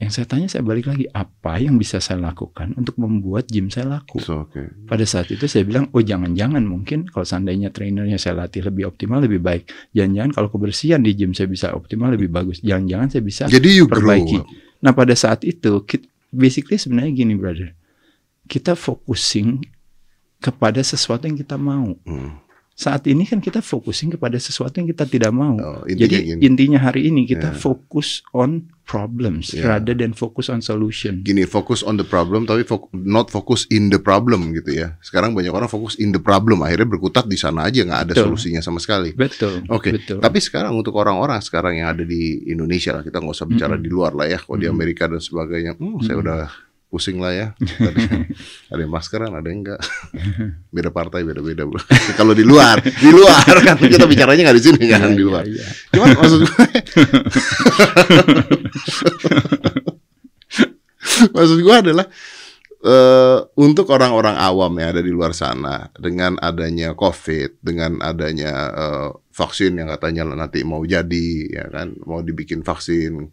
Yang 0.00 0.16
saya 0.16 0.26
tanya 0.32 0.48
saya 0.48 0.64
balik 0.64 0.88
lagi 0.88 1.04
apa 1.12 1.60
yang 1.60 1.76
bisa 1.76 2.00
saya 2.00 2.20
lakukan 2.20 2.72
untuk 2.76 2.96
membuat 2.96 3.48
gym 3.52 3.68
saya 3.68 4.00
laku. 4.00 4.16
So, 4.20 4.48
okay. 4.48 4.72
Pada 4.88 5.04
saat 5.04 5.28
itu 5.28 5.44
saya 5.44 5.64
bilang 5.64 5.92
oh 5.92 6.00
jangan-jangan 6.00 6.64
mungkin 6.64 7.04
kalau 7.08 7.24
seandainya 7.28 7.68
trainernya 7.68 8.16
saya 8.16 8.40
latih 8.40 8.64
lebih 8.64 8.88
optimal 8.88 9.20
lebih 9.20 9.44
baik. 9.44 9.68
Jangan-jangan 9.92 10.32
kalau 10.32 10.48
kebersihan 10.48 11.04
di 11.04 11.12
gym 11.12 11.36
saya 11.36 11.48
bisa 11.48 11.76
optimal 11.76 12.16
lebih 12.16 12.32
bagus. 12.32 12.64
Jangan-jangan 12.64 13.08
saya 13.12 13.22
bisa 13.24 13.42
Jadi 13.48 13.80
you 13.80 13.88
perbaiki. 13.88 14.40
Grow. 14.40 14.48
Nah 14.84 14.92
pada 14.96 15.12
saat 15.12 15.44
itu 15.44 15.84
basically 16.32 16.80
sebenarnya 16.80 17.12
gini 17.16 17.36
brother. 17.36 17.76
Kita 18.50 18.74
focusing 18.74 19.62
kepada 20.42 20.82
sesuatu 20.82 21.30
yang 21.30 21.38
kita 21.38 21.54
mau. 21.54 21.94
Hmm 22.02 22.50
saat 22.80 23.04
ini 23.04 23.28
kan 23.28 23.44
kita 23.44 23.60
fokusing 23.60 24.16
kepada 24.16 24.40
sesuatu 24.40 24.80
yang 24.80 24.88
kita 24.88 25.04
tidak 25.04 25.36
mau. 25.36 25.52
Oh, 25.60 25.84
intinya 25.84 26.16
Jadi 26.16 26.16
gini. 26.32 26.40
intinya 26.40 26.78
hari 26.80 27.12
ini 27.12 27.28
kita 27.28 27.52
yeah. 27.52 27.60
fokus 27.60 28.24
on 28.32 28.72
problems 28.88 29.52
yeah. 29.52 29.76
rather 29.76 29.92
than 29.92 30.16
focus 30.16 30.48
on 30.48 30.64
solution. 30.64 31.20
Gini, 31.20 31.44
fokus 31.44 31.84
on 31.84 32.00
the 32.00 32.08
problem 32.08 32.48
tapi 32.48 32.64
fo 32.64 32.88
not 32.96 33.28
focus 33.28 33.68
in 33.68 33.92
the 33.92 34.00
problem 34.00 34.56
gitu 34.56 34.72
ya. 34.80 34.96
Sekarang 35.04 35.36
banyak 35.36 35.52
orang 35.52 35.68
fokus 35.68 36.00
in 36.00 36.16
the 36.16 36.22
problem 36.24 36.64
akhirnya 36.64 36.88
berkutat 36.88 37.28
di 37.28 37.36
sana 37.36 37.68
aja 37.68 37.84
nggak 37.84 38.00
ada 38.08 38.12
betul. 38.16 38.32
solusinya 38.32 38.64
sama 38.64 38.80
sekali. 38.80 39.12
Betul. 39.12 39.68
Oke. 39.68 40.00
Okay. 40.00 40.16
Tapi 40.16 40.38
sekarang 40.40 40.72
untuk 40.72 40.96
orang-orang 40.96 41.44
sekarang 41.44 41.84
yang 41.84 41.92
ada 41.92 42.08
di 42.08 42.48
Indonesia 42.48 42.96
lah 42.96 43.04
kita 43.04 43.20
nggak 43.20 43.36
usah 43.36 43.44
bicara 43.44 43.76
mm 43.76 43.84
-hmm. 43.84 43.84
di 43.84 43.90
luar 43.92 44.16
lah 44.16 44.24
ya. 44.24 44.40
Kalau 44.40 44.56
mm 44.56 44.64
-hmm. 44.64 44.64
di 44.64 44.66
Amerika 44.72 45.04
dan 45.04 45.20
sebagainya, 45.20 45.72
hmm, 45.76 45.84
mm 45.84 45.92
-hmm. 46.00 46.06
saya 46.08 46.16
udah 46.16 46.69
pusing 46.90 47.22
lah 47.22 47.30
ya. 47.30 47.46
ada 48.74 48.80
yang 48.82 48.90
maskeran, 48.90 49.30
ada 49.30 49.46
yang 49.46 49.62
enggak. 49.62 49.80
Beda 50.74 50.90
partai, 50.90 51.22
beda-beda 51.22 51.62
bro. 51.62 51.78
Kalau 52.18 52.34
di 52.34 52.42
luar, 52.42 52.82
di 52.82 53.10
luar 53.14 53.54
kan 53.62 53.78
kita 53.78 54.10
bicaranya 54.10 54.50
nggak 54.50 54.58
di 54.58 54.64
sini 54.66 54.84
kan 54.90 55.14
di 55.14 55.22
luar. 55.22 55.46
Iya, 55.46 55.62
iya. 55.62 55.66
Cuman 55.94 56.08
maksud 56.18 56.40
gue, 56.42 56.66
maksud 61.30 61.58
gue 61.62 61.76
adalah 61.78 62.06
uh, 62.82 63.38
untuk 63.54 63.86
orang-orang 63.94 64.34
awam 64.34 64.74
yang 64.82 64.90
ada 64.98 65.02
di 65.06 65.14
luar 65.14 65.30
sana 65.30 65.86
dengan 65.94 66.42
adanya 66.42 66.98
COVID, 66.98 67.62
dengan 67.62 68.02
adanya 68.02 68.52
uh, 68.74 69.08
vaksin 69.30 69.78
yang 69.78 69.94
katanya 69.94 70.26
nanti 70.34 70.66
mau 70.66 70.82
jadi, 70.82 71.30
ya 71.54 71.70
kan, 71.70 71.94
mau 72.02 72.18
dibikin 72.18 72.66
vaksin 72.66 73.30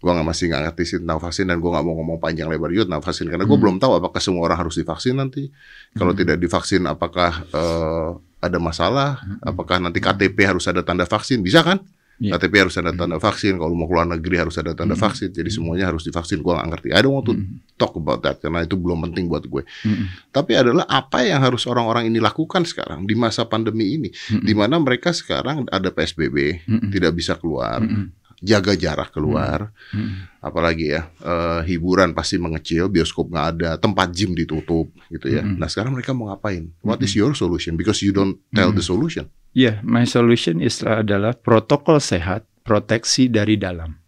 gue 0.00 0.10
nggak 0.10 0.26
masih 0.26 0.44
nggak 0.50 0.62
ngerti 0.70 0.82
sih 0.84 0.98
tentang 1.02 1.18
vaksin 1.20 1.44
dan 1.48 1.56
gue 1.58 1.70
nggak 1.70 1.84
mau 1.84 1.94
ngomong 2.00 2.18
panjang 2.20 2.48
lebar 2.48 2.70
juga 2.72 2.90
tentang 2.90 3.04
vaksin 3.04 3.26
karena 3.28 3.44
gue 3.44 3.56
hmm. 3.56 3.64
belum 3.64 3.76
tahu 3.80 3.92
apakah 4.00 4.20
semua 4.20 4.42
orang 4.46 4.58
harus 4.60 4.74
divaksin 4.76 5.16
nanti 5.16 5.48
kalau 5.96 6.12
hmm. 6.12 6.20
tidak 6.20 6.36
divaksin 6.38 6.82
apakah 6.86 7.32
uh, 7.52 8.10
ada 8.40 8.58
masalah 8.58 9.20
hmm. 9.20 9.50
apakah 9.50 9.76
nanti 9.78 10.00
KTP 10.00 10.36
harus 10.48 10.64
ada 10.68 10.80
tanda 10.80 11.04
vaksin 11.04 11.44
bisa 11.44 11.60
kan 11.60 11.80
yeah. 12.20 12.36
KTP 12.36 12.68
harus 12.68 12.76
ada 12.76 12.92
tanda 12.92 13.16
hmm. 13.16 13.24
vaksin 13.24 13.56
kalau 13.56 13.72
mau 13.72 13.88
keluar 13.88 14.04
negeri 14.04 14.36
harus 14.36 14.56
ada 14.60 14.76
tanda 14.76 14.94
hmm. 14.94 15.02
vaksin 15.02 15.28
jadi 15.32 15.48
semuanya 15.48 15.88
harus 15.88 16.04
divaksin 16.04 16.44
gue 16.44 16.52
nggak 16.52 16.68
ngerti 16.76 16.88
I 16.92 17.00
don't 17.00 17.16
want 17.16 17.26
to 17.32 17.34
hmm. 17.34 17.64
talk 17.80 17.96
about 17.96 18.20
that 18.22 18.38
karena 18.38 18.68
itu 18.68 18.76
belum 18.76 19.08
penting 19.10 19.26
buat 19.26 19.48
gue 19.48 19.62
hmm. 19.64 20.30
tapi 20.30 20.52
adalah 20.54 20.84
apa 20.86 21.24
yang 21.24 21.40
harus 21.40 21.64
orang-orang 21.64 22.12
ini 22.12 22.20
lakukan 22.20 22.62
sekarang 22.68 23.08
di 23.08 23.16
masa 23.16 23.48
pandemi 23.48 23.96
ini 23.96 24.08
hmm. 24.12 24.44
di 24.44 24.52
mana 24.52 24.76
mereka 24.76 25.16
sekarang 25.16 25.64
ada 25.72 25.88
PSBB 25.88 26.68
hmm. 26.68 26.88
tidak 26.92 27.16
bisa 27.16 27.34
keluar 27.40 27.80
hmm 27.80 28.19
jaga 28.40 28.72
jarak 28.72 29.12
keluar, 29.12 29.68
hmm. 29.92 30.00
Hmm. 30.00 30.16
apalagi 30.40 30.96
ya 30.96 31.12
uh, 31.20 31.60
hiburan 31.62 32.16
pasti 32.16 32.40
mengecil, 32.40 32.88
bioskop 32.88 33.28
nggak 33.28 33.46
ada, 33.56 33.70
tempat 33.76 34.08
gym 34.16 34.32
ditutup 34.32 34.88
gitu 35.12 35.28
ya. 35.28 35.44
Hmm. 35.44 35.60
Nah 35.60 35.68
sekarang 35.68 35.92
mereka 35.92 36.16
mau 36.16 36.32
ngapain? 36.32 36.72
What 36.80 37.04
is 37.04 37.12
hmm. 37.12 37.20
your 37.20 37.32
solution? 37.36 37.76
Because 37.76 38.00
you 38.00 38.16
don't 38.16 38.40
tell 38.56 38.72
hmm. 38.72 38.80
the 38.80 38.84
solution. 38.84 39.28
Ya, 39.52 39.60
yeah, 39.60 39.76
my 39.84 40.08
solution 40.08 40.64
is 40.64 40.80
adalah 40.80 41.36
protokol 41.36 42.00
sehat, 42.00 42.48
proteksi 42.64 43.28
dari 43.28 43.60
dalam. 43.60 44.00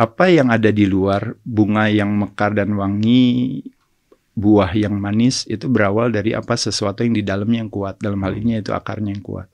Apa 0.00 0.32
yang 0.32 0.48
ada 0.48 0.72
di 0.72 0.88
luar, 0.88 1.36
bunga 1.44 1.92
yang 1.92 2.16
mekar 2.16 2.56
dan 2.56 2.72
wangi, 2.72 3.60
buah 4.32 4.72
yang 4.72 4.96
manis 4.96 5.44
itu 5.44 5.68
berawal 5.68 6.08
dari 6.08 6.32
apa 6.32 6.56
sesuatu 6.56 7.04
yang 7.04 7.12
di 7.12 7.20
dalamnya 7.20 7.60
yang 7.60 7.68
kuat. 7.68 8.00
Dalam 8.00 8.22
hal 8.24 8.40
ini 8.40 8.64
itu 8.64 8.72
akarnya 8.72 9.12
yang 9.12 9.20
kuat. 9.20 9.52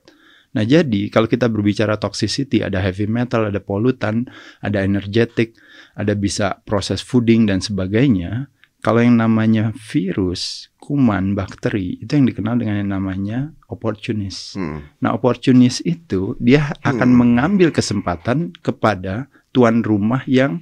Nah, 0.57 0.65
jadi 0.65 1.13
kalau 1.13 1.29
kita 1.29 1.45
berbicara 1.53 2.01
toxicity, 2.01 2.65
ada 2.65 2.81
heavy 2.81 3.05
metal, 3.05 3.53
ada 3.53 3.61
polutan, 3.61 4.25
ada 4.57 4.81
energetic, 4.81 5.53
ada 5.93 6.17
bisa 6.17 6.65
proses 6.65 7.05
fooding 7.05 7.45
dan 7.45 7.61
sebagainya. 7.61 8.49
Kalau 8.81 9.05
yang 9.05 9.21
namanya 9.21 9.69
virus, 9.77 10.73
kuman, 10.81 11.37
bakteri, 11.37 12.01
itu 12.01 12.09
yang 12.09 12.25
dikenal 12.25 12.57
dengan 12.57 12.81
yang 12.81 12.89
namanya 12.89 13.53
opportunis. 13.69 14.57
Hmm. 14.57 14.81
Nah, 14.97 15.13
opportunis 15.13 15.77
itu 15.85 16.33
dia 16.41 16.73
akan 16.81 17.09
hmm. 17.13 17.19
mengambil 17.21 17.69
kesempatan 17.69 18.49
kepada 18.57 19.29
tuan 19.53 19.85
rumah 19.85 20.25
yang 20.25 20.57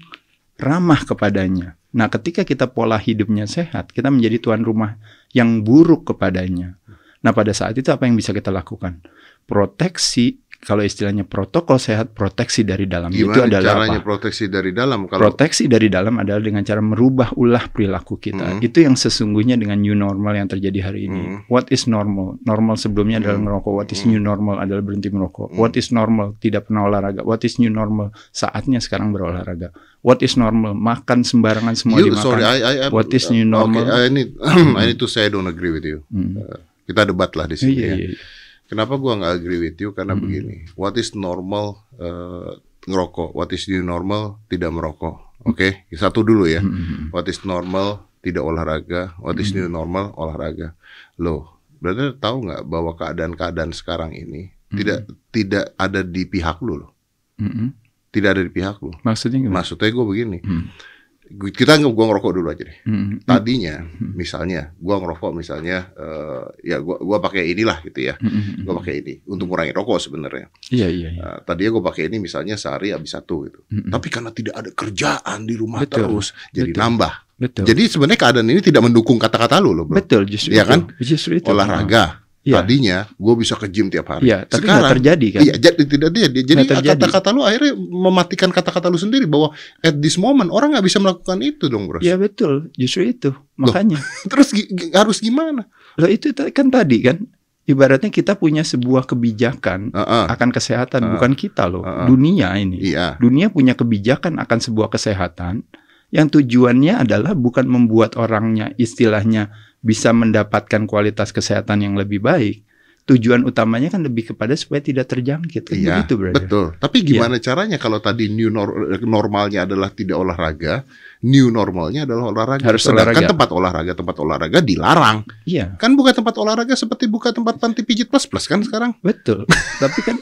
ramah 0.59 1.07
kepadanya. 1.07 1.79
Nah, 1.95 2.11
ketika 2.11 2.43
kita 2.43 2.67
pola 2.67 2.99
hidupnya 2.99 3.47
sehat, 3.47 3.95
kita 3.95 4.11
menjadi 4.11 4.43
tuan 4.43 4.67
rumah 4.67 4.99
yang 5.31 5.63
buruk 5.63 6.11
kepadanya. 6.11 6.75
Nah, 7.23 7.31
pada 7.31 7.55
saat 7.55 7.79
itu 7.79 7.87
apa 7.95 8.03
yang 8.03 8.19
bisa 8.19 8.35
kita 8.35 8.51
lakukan? 8.51 8.99
Proteksi 9.45 10.45
kalau 10.65 10.81
istilahnya 10.81 11.29
protokol 11.29 11.77
sehat 11.77 12.17
proteksi 12.17 12.65
dari 12.65 12.89
dalam 12.89 13.13
Gimana 13.13 13.37
itu 13.37 13.39
adalah 13.45 13.71
caranya 13.77 14.01
apa? 14.01 14.07
proteksi 14.09 14.45
dari 14.49 14.71
dalam? 14.73 15.05
Kalau 15.05 15.21
proteksi 15.21 15.63
dari 15.69 15.87
dalam 15.93 16.17
adalah 16.17 16.41
dengan 16.41 16.65
cara 16.65 16.81
merubah 16.81 17.37
ulah 17.37 17.69
perilaku 17.69 18.17
kita. 18.17 18.57
Hmm. 18.57 18.65
itu 18.65 18.81
yang 18.81 18.97
sesungguhnya 18.97 19.61
dengan 19.61 19.77
new 19.77 19.93
normal 19.93 20.33
yang 20.33 20.49
terjadi 20.49 20.89
hari 20.89 21.05
ini. 21.05 21.21
Hmm. 21.21 21.39
what 21.53 21.69
is 21.69 21.85
normal? 21.85 22.41
Normal 22.41 22.81
sebelumnya 22.81 23.21
adalah 23.21 23.37
hmm. 23.37 23.45
merokok 23.45 23.73
what 23.77 23.89
is 23.93 24.01
new 24.09 24.17
normal 24.17 24.57
adalah 24.57 24.81
berhenti 24.81 25.13
merokok. 25.13 25.53
Hmm. 25.53 25.61
what 25.61 25.77
is 25.77 25.93
normal? 25.93 26.33
Tidak 26.41 26.65
pernah 26.65 26.89
olahraga. 26.89 27.21
What 27.21 27.45
is 27.45 27.61
new 27.61 27.69
normal? 27.69 28.09
Saatnya 28.33 28.81
sekarang 28.81 29.13
berolahraga. 29.13 29.69
What 30.01 30.25
is 30.25 30.33
normal? 30.33 30.73
Makan 30.73 31.21
sembarangan 31.21 31.77
semua 31.77 32.01
you, 32.01 32.09
dimakan. 32.09 32.25
sorry, 32.25 32.41
I, 32.41 32.57
I, 32.57 32.73
what 32.89 33.13
is 33.13 33.29
new 33.29 33.45
normal 33.45 33.85
okay, 33.85 34.09
I 34.09 34.09
need 34.09 34.33
I 34.81 34.93
need 34.93 34.97
to 34.97 35.05
say 35.05 35.29
I 35.29 35.31
don't 35.33 35.45
agree 35.45 35.69
with 35.69 35.85
you. 35.85 36.01
Hmm. 36.09 36.41
uh, 36.41 36.57
kita 36.89 37.13
debat 37.13 37.33
lah 37.37 37.45
di 37.49 37.57
sini 37.57 37.73
iya, 37.77 37.85
ya. 37.85 37.97
iya, 38.01 38.09
iya 38.09 38.19
Kenapa 38.65 38.97
gua 38.97 39.13
nggak 39.17 39.33
agree 39.41 39.61
with 39.61 39.77
you? 39.77 39.93
Karena 39.93 40.17
hmm. 40.17 40.21
begini, 40.21 40.55
what 40.73 40.97
is 40.97 41.13
normal 41.13 41.85
uh, 42.01 42.57
ngerokok, 42.89 43.37
what 43.37 43.49
is 43.53 43.69
new 43.69 43.85
normal 43.85 44.41
tidak 44.49 44.73
merokok. 44.73 45.21
Oke, 45.45 45.85
okay? 45.85 45.93
satu 45.93 46.25
dulu 46.25 46.49
ya. 46.49 46.65
Hmm. 46.65 47.13
What 47.13 47.29
is 47.29 47.41
normal 47.45 48.09
tidak 48.25 48.41
olahraga, 48.41 49.13
what 49.21 49.37
is 49.37 49.53
new 49.53 49.69
normal 49.69 50.13
olahraga. 50.17 50.73
Loh, 51.21 51.61
berarti 51.77 52.17
tahu 52.17 52.49
nggak 52.49 52.61
bahwa 52.65 52.97
keadaan-keadaan 52.97 53.71
sekarang 53.73 54.17
ini 54.17 54.49
hmm. 54.49 54.77
tidak 54.81 54.99
tidak 55.29 55.65
ada 55.77 56.01
di 56.01 56.25
pihak 56.25 56.57
lu 56.65 56.81
loh. 56.81 56.91
Hmm. 57.37 57.69
Tidak 58.09 58.29
ada 58.31 58.41
di 58.41 58.49
pihak 58.49 58.81
lu. 58.81 58.95
Maksudnya 59.05 59.43
gimana? 59.45 59.61
Maksudnya 59.61 59.91
gue 59.93 60.05
begini. 60.07 60.39
Hmm 60.41 60.94
kita 61.33 61.81
gua 61.81 62.05
ngerokok 62.11 62.31
dulu 62.37 62.47
aja 62.53 62.63
deh. 62.65 62.77
Hmm. 62.85 63.19
Tadinya 63.25 63.81
hmm. 63.81 64.13
misalnya 64.13 64.71
gua 64.77 65.01
ngerokok 65.01 65.31
misalnya 65.33 65.89
uh, 65.97 66.45
ya 66.61 66.77
gua 66.79 67.01
gua 67.01 67.17
pakai 67.17 67.49
inilah 67.51 67.81
gitu 67.81 68.11
ya. 68.11 68.15
Hmm. 68.21 68.61
Gua 68.63 68.79
pakai 68.81 69.01
ini 69.01 69.13
untuk 69.25 69.49
mengurangi 69.49 69.73
rokok 69.73 69.97
sebenarnya. 69.99 70.47
Iya 70.69 70.87
iya. 70.89 71.09
iya. 71.17 71.21
Uh, 71.21 71.39
tadinya 71.43 71.77
gua 71.77 71.83
pakai 71.91 72.07
ini 72.13 72.17
misalnya 72.21 72.55
sehari 72.55 72.93
habis 72.93 73.11
satu 73.13 73.49
gitu. 73.49 73.59
Hmm. 73.69 73.89
Tapi 73.89 74.07
karena 74.13 74.31
tidak 74.31 74.55
ada 74.55 74.69
kerjaan 74.71 75.39
di 75.49 75.55
rumah 75.57 75.81
Betul. 75.83 75.97
terus 76.05 76.27
jadi 76.53 76.71
Betul. 76.71 76.81
nambah. 76.81 77.13
Betul. 77.35 77.67
Jadi 77.67 77.83
sebenarnya 77.91 78.19
keadaan 78.19 78.47
ini 78.47 78.63
tidak 78.63 78.87
mendukung 78.87 79.19
kata-kata 79.19 79.59
lu 79.59 79.75
loh, 79.75 79.83
Bro. 79.83 79.99
Betul, 79.99 80.23
justru 80.23 80.55
ya 80.55 80.63
kan? 80.63 80.87
Justru 81.03 81.43
itu. 81.43 81.51
Olahraga, 81.51 82.23
Ya. 82.45 82.61
Tadinya 82.61 83.09
gue 83.09 83.33
bisa 83.41 83.57
ke 83.57 83.65
gym 83.73 83.89
tiap 83.89 84.05
hari. 84.05 84.29
Ya, 84.29 84.45
tapi 84.45 84.69
Sekarang 84.69 84.93
terjadi 84.93 85.27
kan? 85.33 85.41
Iya, 85.41 85.53
jadi 85.57 85.81
tidak 85.89 86.09
dia. 86.13 86.27
Jadi 86.29 86.63
kata-kata 86.69 87.33
lu 87.33 87.41
akhirnya 87.41 87.73
mematikan 87.73 88.53
kata-kata 88.53 88.85
lu 88.93 89.01
sendiri 89.01 89.25
bahwa 89.25 89.49
at 89.81 89.97
this 89.97 90.13
moment 90.13 90.53
orang 90.53 90.77
nggak 90.77 90.85
bisa 90.85 91.01
melakukan 91.01 91.41
itu 91.41 91.65
dong, 91.65 91.89
bro. 91.89 92.05
Iya 92.05 92.21
betul, 92.21 92.69
justru 92.77 93.09
itu 93.09 93.33
makanya. 93.57 93.97
Loh, 93.97 94.29
terus 94.29 94.53
harus 94.93 95.17
gimana? 95.25 95.65
Lo 95.97 96.05
itu 96.05 96.29
kan 96.37 96.69
tadi 96.69 97.01
kan 97.01 97.17
ibaratnya 97.65 98.13
kita 98.13 98.37
punya 98.37 98.61
sebuah 98.61 99.09
kebijakan 99.09 99.89
uh 99.89 100.05
-uh. 100.05 100.23
akan 100.29 100.53
kesehatan 100.53 101.01
uh 101.01 101.05
-uh. 101.09 101.13
bukan 101.17 101.33
kita 101.33 101.65
loh, 101.65 101.81
uh 101.81 102.05
-uh. 102.05 102.07
dunia 102.07 102.53
ini. 102.61 102.93
Iya. 102.93 103.17
Dunia 103.17 103.49
punya 103.49 103.73
kebijakan 103.73 104.37
akan 104.37 104.59
sebuah 104.61 104.93
kesehatan 104.93 105.65
yang 106.13 106.29
tujuannya 106.29 107.01
adalah 107.01 107.33
bukan 107.33 107.65
membuat 107.65 108.15
orangnya 108.21 108.71
istilahnya 108.77 109.49
bisa 109.85 110.09
mendapatkan 110.09 110.89
kualitas 110.89 111.29
kesehatan 111.29 111.85
yang 111.85 111.93
lebih 111.93 112.25
baik, 112.25 112.65
tujuan 113.05 113.45
utamanya 113.45 113.93
kan 113.93 114.01
lebih 114.01 114.33
kepada 114.33 114.57
supaya 114.57 114.81
tidak 114.81 115.05
terjangkit. 115.05 115.61
Kan 115.61 115.77
iya, 115.77 116.01
begitu, 116.01 116.13
betul. 116.33 116.65
Tapi 116.81 117.05
gimana 117.05 117.37
iya. 117.37 117.43
caranya 117.45 117.77
kalau 117.77 118.01
tadi 118.01 118.33
new 118.33 118.49
nor 118.49 118.97
normalnya 119.05 119.69
adalah 119.69 119.93
tidak 119.93 120.17
olahraga, 120.17 120.81
new 121.21 121.53
normalnya 121.53 122.09
adalah 122.09 122.33
olahraga. 122.33 122.65
Harus 122.65 122.81
Sedangkan 122.81 123.13
olahraga. 123.13 123.29
tempat 123.29 123.49
olahraga, 123.53 123.91
tempat 123.93 124.15
olahraga 124.17 124.57
dilarang. 124.65 125.17
Iya. 125.45 125.77
Kan 125.77 125.93
buka 125.93 126.17
tempat 126.17 126.33
olahraga 126.41 126.73
seperti 126.73 127.05
buka 127.05 127.29
tempat 127.29 127.61
panti 127.61 127.85
pijit 127.85 128.09
plus 128.09 128.25
plus 128.25 128.49
kan 128.49 128.65
sekarang. 128.65 128.97
Betul. 129.05 129.45
Tapi 129.85 129.99
kan 130.01 130.17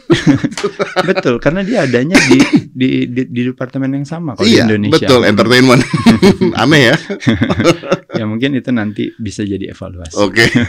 betul 1.09 1.39
karena 1.39 1.63
dia 1.63 1.87
adanya 1.87 2.19
di, 2.27 2.39
di 2.67 2.89
di 3.07 3.21
di 3.31 3.41
departemen 3.47 3.95
yang 3.95 4.03
sama 4.03 4.35
kalau 4.35 4.43
iya, 4.43 4.67
di 4.67 4.75
Indonesia. 4.75 5.07
Betul, 5.07 5.21
entertainment. 5.23 5.81
Aneh 6.61 6.91
ya. 6.91 6.95
ya 8.11 8.27
mungkin 8.27 8.59
itu 8.59 8.75
nanti 8.75 9.07
bisa 9.15 9.47
jadi 9.47 9.71
evaluasi. 9.71 10.19
Oke. 10.19 10.51
Okay. 10.51 10.67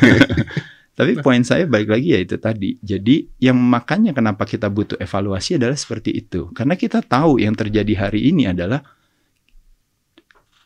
Tapi 0.95 1.19
poin 1.19 1.43
saya 1.43 1.67
balik 1.67 1.91
lagi 1.91 2.15
ya 2.15 2.23
itu 2.23 2.39
tadi. 2.39 2.79
Jadi 2.79 3.27
yang 3.43 3.59
makanya 3.59 4.15
kenapa 4.15 4.47
kita 4.47 4.71
butuh 4.71 4.95
evaluasi 5.03 5.59
adalah 5.59 5.75
seperti 5.75 6.15
itu. 6.15 6.55
Karena 6.55 6.79
kita 6.79 7.03
tahu 7.03 7.43
yang 7.43 7.59
terjadi 7.59 8.07
hari 8.07 8.31
ini 8.31 8.47
adalah 8.47 8.79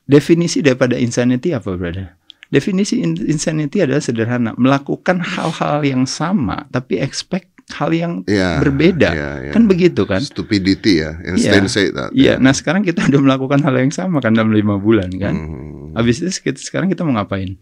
definisi 0.04 0.60
daripada 0.60 1.00
insanity 1.00 1.56
apa, 1.56 1.72
brother? 1.72 2.12
Definisi 2.52 3.00
insanity 3.04 3.80
adalah 3.80 4.04
sederhana, 4.04 4.52
melakukan 4.56 5.20
hal-hal 5.20 5.84
yang 5.84 6.04
sama 6.04 6.68
tapi 6.72 7.00
expect 7.00 7.48
hal 7.72 7.92
yang 7.92 8.24
yeah, 8.24 8.60
berbeda. 8.60 9.10
Yeah, 9.12 9.34
yeah. 9.48 9.54
Kan 9.56 9.68
begitu 9.68 10.08
kan? 10.08 10.24
Stupidity 10.24 11.04
ya. 11.04 11.16
Instead 11.24 11.64
yeah. 11.64 11.72
say 11.72 11.86
that. 11.92 12.12
Iya. 12.12 12.36
Yeah. 12.36 12.36
Nah 12.40 12.52
sekarang 12.56 12.84
kita 12.84 13.04
udah 13.08 13.20
melakukan 13.20 13.60
hal 13.64 13.76
yang 13.76 13.92
sama 13.92 14.20
kan 14.24 14.32
dalam 14.32 14.52
lima 14.52 14.80
bulan 14.80 15.12
kan. 15.16 15.34
Hmm. 15.36 15.92
Habis 15.96 16.24
itu 16.24 16.52
sekarang 16.56 16.88
kita 16.88 17.04
mau 17.04 17.16
ngapain? 17.16 17.60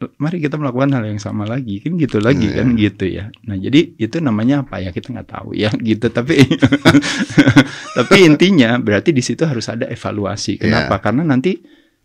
Mari 0.00 0.40
kita 0.40 0.56
melakukan 0.56 0.96
hal 0.96 1.04
yang 1.04 1.20
sama 1.20 1.44
lagi 1.44 1.84
kan 1.84 1.92
gitu 2.00 2.24
lagi 2.24 2.48
yeah. 2.48 2.56
kan 2.64 2.66
gitu 2.72 3.04
ya. 3.04 3.28
Nah 3.44 3.56
jadi 3.60 4.00
itu 4.00 4.16
namanya 4.24 4.64
apa 4.64 4.80
ya 4.80 4.96
kita 4.96 5.12
nggak 5.12 5.28
tahu 5.28 5.52
ya 5.52 5.68
gitu 5.92 6.08
tapi 6.08 6.40
tapi 8.00 8.16
intinya 8.24 8.80
berarti 8.80 9.12
di 9.12 9.20
situ 9.20 9.44
harus 9.44 9.68
ada 9.68 9.84
evaluasi. 9.92 10.56
Kenapa? 10.56 10.96
Yeah. 10.96 11.02
Karena 11.04 11.22
nanti 11.28 11.60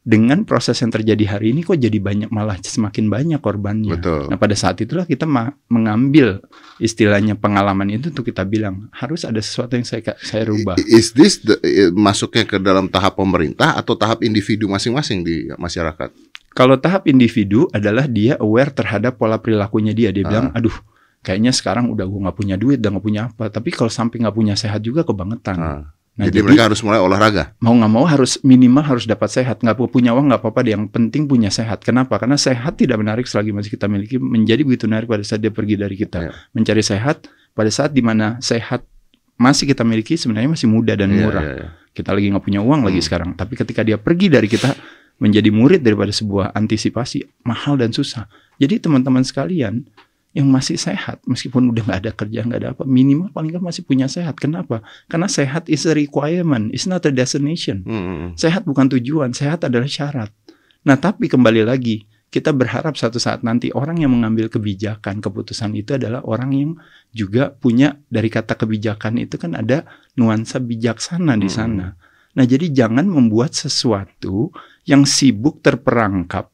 dengan 0.06 0.46
proses 0.46 0.78
yang 0.86 0.94
terjadi 0.94 1.26
hari 1.26 1.50
ini 1.50 1.66
kok 1.66 1.82
jadi 1.82 1.98
banyak 1.98 2.30
malah 2.30 2.62
semakin 2.62 3.10
banyak 3.10 3.42
korbannya. 3.42 3.98
Betul. 3.98 4.30
Nah 4.30 4.38
pada 4.38 4.54
saat 4.54 4.78
itulah 4.78 5.10
kita 5.10 5.26
mengambil 5.66 6.46
istilahnya 6.78 7.34
pengalaman 7.34 7.90
itu 7.90 8.14
untuk 8.14 8.30
kita 8.30 8.46
bilang 8.46 8.86
harus 8.94 9.26
ada 9.26 9.42
sesuatu 9.42 9.74
yang 9.74 9.88
saya 9.88 10.14
saya 10.22 10.46
rubah. 10.46 10.78
Is 10.86 11.10
this 11.18 11.42
the, 11.42 11.58
masuknya 11.98 12.46
ke 12.46 12.62
dalam 12.62 12.86
tahap 12.86 13.18
pemerintah 13.18 13.74
atau 13.74 13.98
tahap 13.98 14.22
individu 14.22 14.70
masing-masing 14.70 15.26
di 15.26 15.50
masyarakat? 15.58 16.35
Kalau 16.56 16.80
tahap 16.80 17.04
individu 17.12 17.68
adalah 17.76 18.08
dia 18.08 18.40
aware 18.40 18.72
terhadap 18.72 19.20
pola 19.20 19.38
perilakunya 19.44 19.92
dia. 19.92 20.10
Dia 20.16 20.24
ah. 20.24 20.30
bilang, 20.32 20.48
aduh 20.56 20.74
kayaknya 21.20 21.52
sekarang 21.52 21.92
udah 21.92 22.08
gue 22.08 22.20
nggak 22.24 22.38
punya 22.38 22.56
duit, 22.56 22.80
udah 22.80 22.96
nggak 22.96 23.06
punya 23.06 23.22
apa. 23.28 23.52
Tapi 23.52 23.70
kalau 23.76 23.92
sampai 23.92 24.24
nggak 24.24 24.36
punya 24.36 24.56
sehat 24.56 24.80
juga 24.80 25.04
kebangetan. 25.04 25.58
Ah 25.60 25.96
Nah, 26.16 26.32
jadi, 26.32 26.40
jadi 26.40 26.46
mereka 26.48 26.64
harus 26.72 26.80
mulai 26.80 27.00
olahraga. 27.04 27.52
Mau 27.60 27.76
nggak 27.76 27.92
mau 27.92 28.08
harus 28.08 28.40
minimal 28.40 28.88
harus 28.88 29.04
dapat 29.04 29.28
sehat. 29.36 29.60
Nggak 29.60 29.76
punya 29.92 30.16
uang 30.16 30.32
nggak 30.32 30.40
apa-apa. 30.40 30.64
Yang 30.64 30.88
penting 30.96 31.28
punya 31.28 31.52
sehat. 31.52 31.84
Kenapa? 31.84 32.16
Karena 32.16 32.40
sehat 32.40 32.80
tidak 32.80 33.04
menarik 33.04 33.28
selagi 33.28 33.52
masih 33.52 33.76
kita 33.76 33.92
miliki. 33.92 34.16
Menjadi 34.16 34.64
begitu 34.64 34.88
menarik 34.88 35.12
pada 35.12 35.28
saat 35.28 35.44
dia 35.44 35.52
pergi 35.52 35.76
dari 35.76 36.00
kita. 36.00 36.32
Yeah. 36.32 36.36
Mencari 36.56 36.80
sehat 36.80 37.28
pada 37.52 37.68
saat 37.68 37.92
di 37.92 38.00
mana 38.00 38.40
sehat 38.40 38.88
masih 39.36 39.68
kita 39.68 39.84
miliki 39.84 40.16
sebenarnya 40.16 40.56
masih 40.56 40.72
muda 40.72 40.96
dan 40.96 41.12
iya, 41.12 41.20
murah. 41.20 41.44
Yeah, 41.44 41.56
yeah, 41.60 41.68
yeah. 41.68 41.92
Kita 41.92 42.10
lagi 42.16 42.28
nggak 42.32 42.46
punya 42.48 42.62
uang 42.64 42.80
hmm. 42.80 42.88
lagi 42.88 43.00
sekarang. 43.04 43.30
Tapi 43.36 43.54
ketika 43.60 43.84
dia 43.84 44.00
pergi 44.00 44.32
dari 44.32 44.48
kita 44.48 44.72
menjadi 45.20 45.50
murid 45.52 45.82
daripada 45.82 46.12
sebuah 46.12 46.52
antisipasi 46.52 47.24
mahal 47.48 47.80
dan 47.80 47.96
susah. 47.96 48.28
Jadi 48.60 48.84
teman-teman 48.84 49.24
sekalian 49.24 49.88
yang 50.36 50.52
masih 50.52 50.76
sehat 50.76 51.24
meskipun 51.24 51.72
udah 51.72 51.88
nggak 51.88 52.00
ada 52.04 52.12
kerja 52.12 52.44
nggak 52.44 52.60
ada 52.60 52.70
apa 52.76 52.84
minimal 52.84 53.32
paling 53.32 53.56
nggak 53.56 53.64
masih 53.72 53.88
punya 53.88 54.12
sehat. 54.12 54.36
Kenapa? 54.36 54.84
Karena 55.08 55.32
sehat 55.32 55.72
is 55.72 55.88
a 55.88 55.96
requirement 55.96 56.76
is 56.76 56.84
not 56.84 57.08
a 57.08 57.12
destination. 57.16 57.88
Hmm. 57.88 58.36
sehat 58.36 58.68
bukan 58.68 58.92
tujuan 58.92 59.32
sehat 59.32 59.64
adalah 59.64 59.88
syarat. 59.88 60.36
Nah 60.84 61.00
tapi 61.00 61.32
kembali 61.32 61.64
lagi 61.64 62.04
kita 62.28 62.52
berharap 62.52 63.00
satu 63.00 63.16
saat 63.16 63.48
nanti 63.48 63.72
orang 63.72 64.04
yang 64.04 64.12
mengambil 64.12 64.52
kebijakan 64.52 65.24
keputusan 65.24 65.72
itu 65.72 65.96
adalah 65.96 66.20
orang 66.28 66.52
yang 66.52 66.72
juga 67.16 67.56
punya 67.56 67.96
dari 68.12 68.28
kata 68.28 68.60
kebijakan 68.60 69.24
itu 69.24 69.40
kan 69.40 69.56
ada 69.56 69.88
nuansa 70.20 70.60
bijaksana 70.60 71.40
di 71.40 71.48
sana. 71.48 71.96
Nah 72.36 72.44
jadi 72.44 72.68
jangan 72.76 73.08
membuat 73.08 73.56
sesuatu 73.56 74.52
yang 74.86 75.04
sibuk 75.04 75.60
terperangkap 75.66 76.50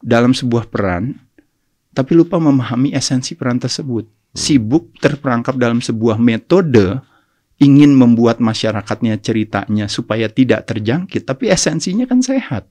dalam 0.00 0.32
sebuah 0.32 0.68
peran 0.68 1.24
tapi 1.94 2.18
lupa 2.18 2.42
memahami 2.42 2.90
esensi 2.90 3.38
peran 3.38 3.62
tersebut. 3.62 4.10
Sibuk 4.34 4.98
terperangkap 4.98 5.54
dalam 5.54 5.78
sebuah 5.78 6.18
metode 6.18 6.98
ingin 7.62 7.94
membuat 7.94 8.42
masyarakatnya 8.42 9.22
ceritanya 9.22 9.86
supaya 9.86 10.26
tidak 10.26 10.66
terjangkit, 10.66 11.22
tapi 11.22 11.54
esensinya 11.54 12.02
kan 12.02 12.18
sehat. 12.18 12.66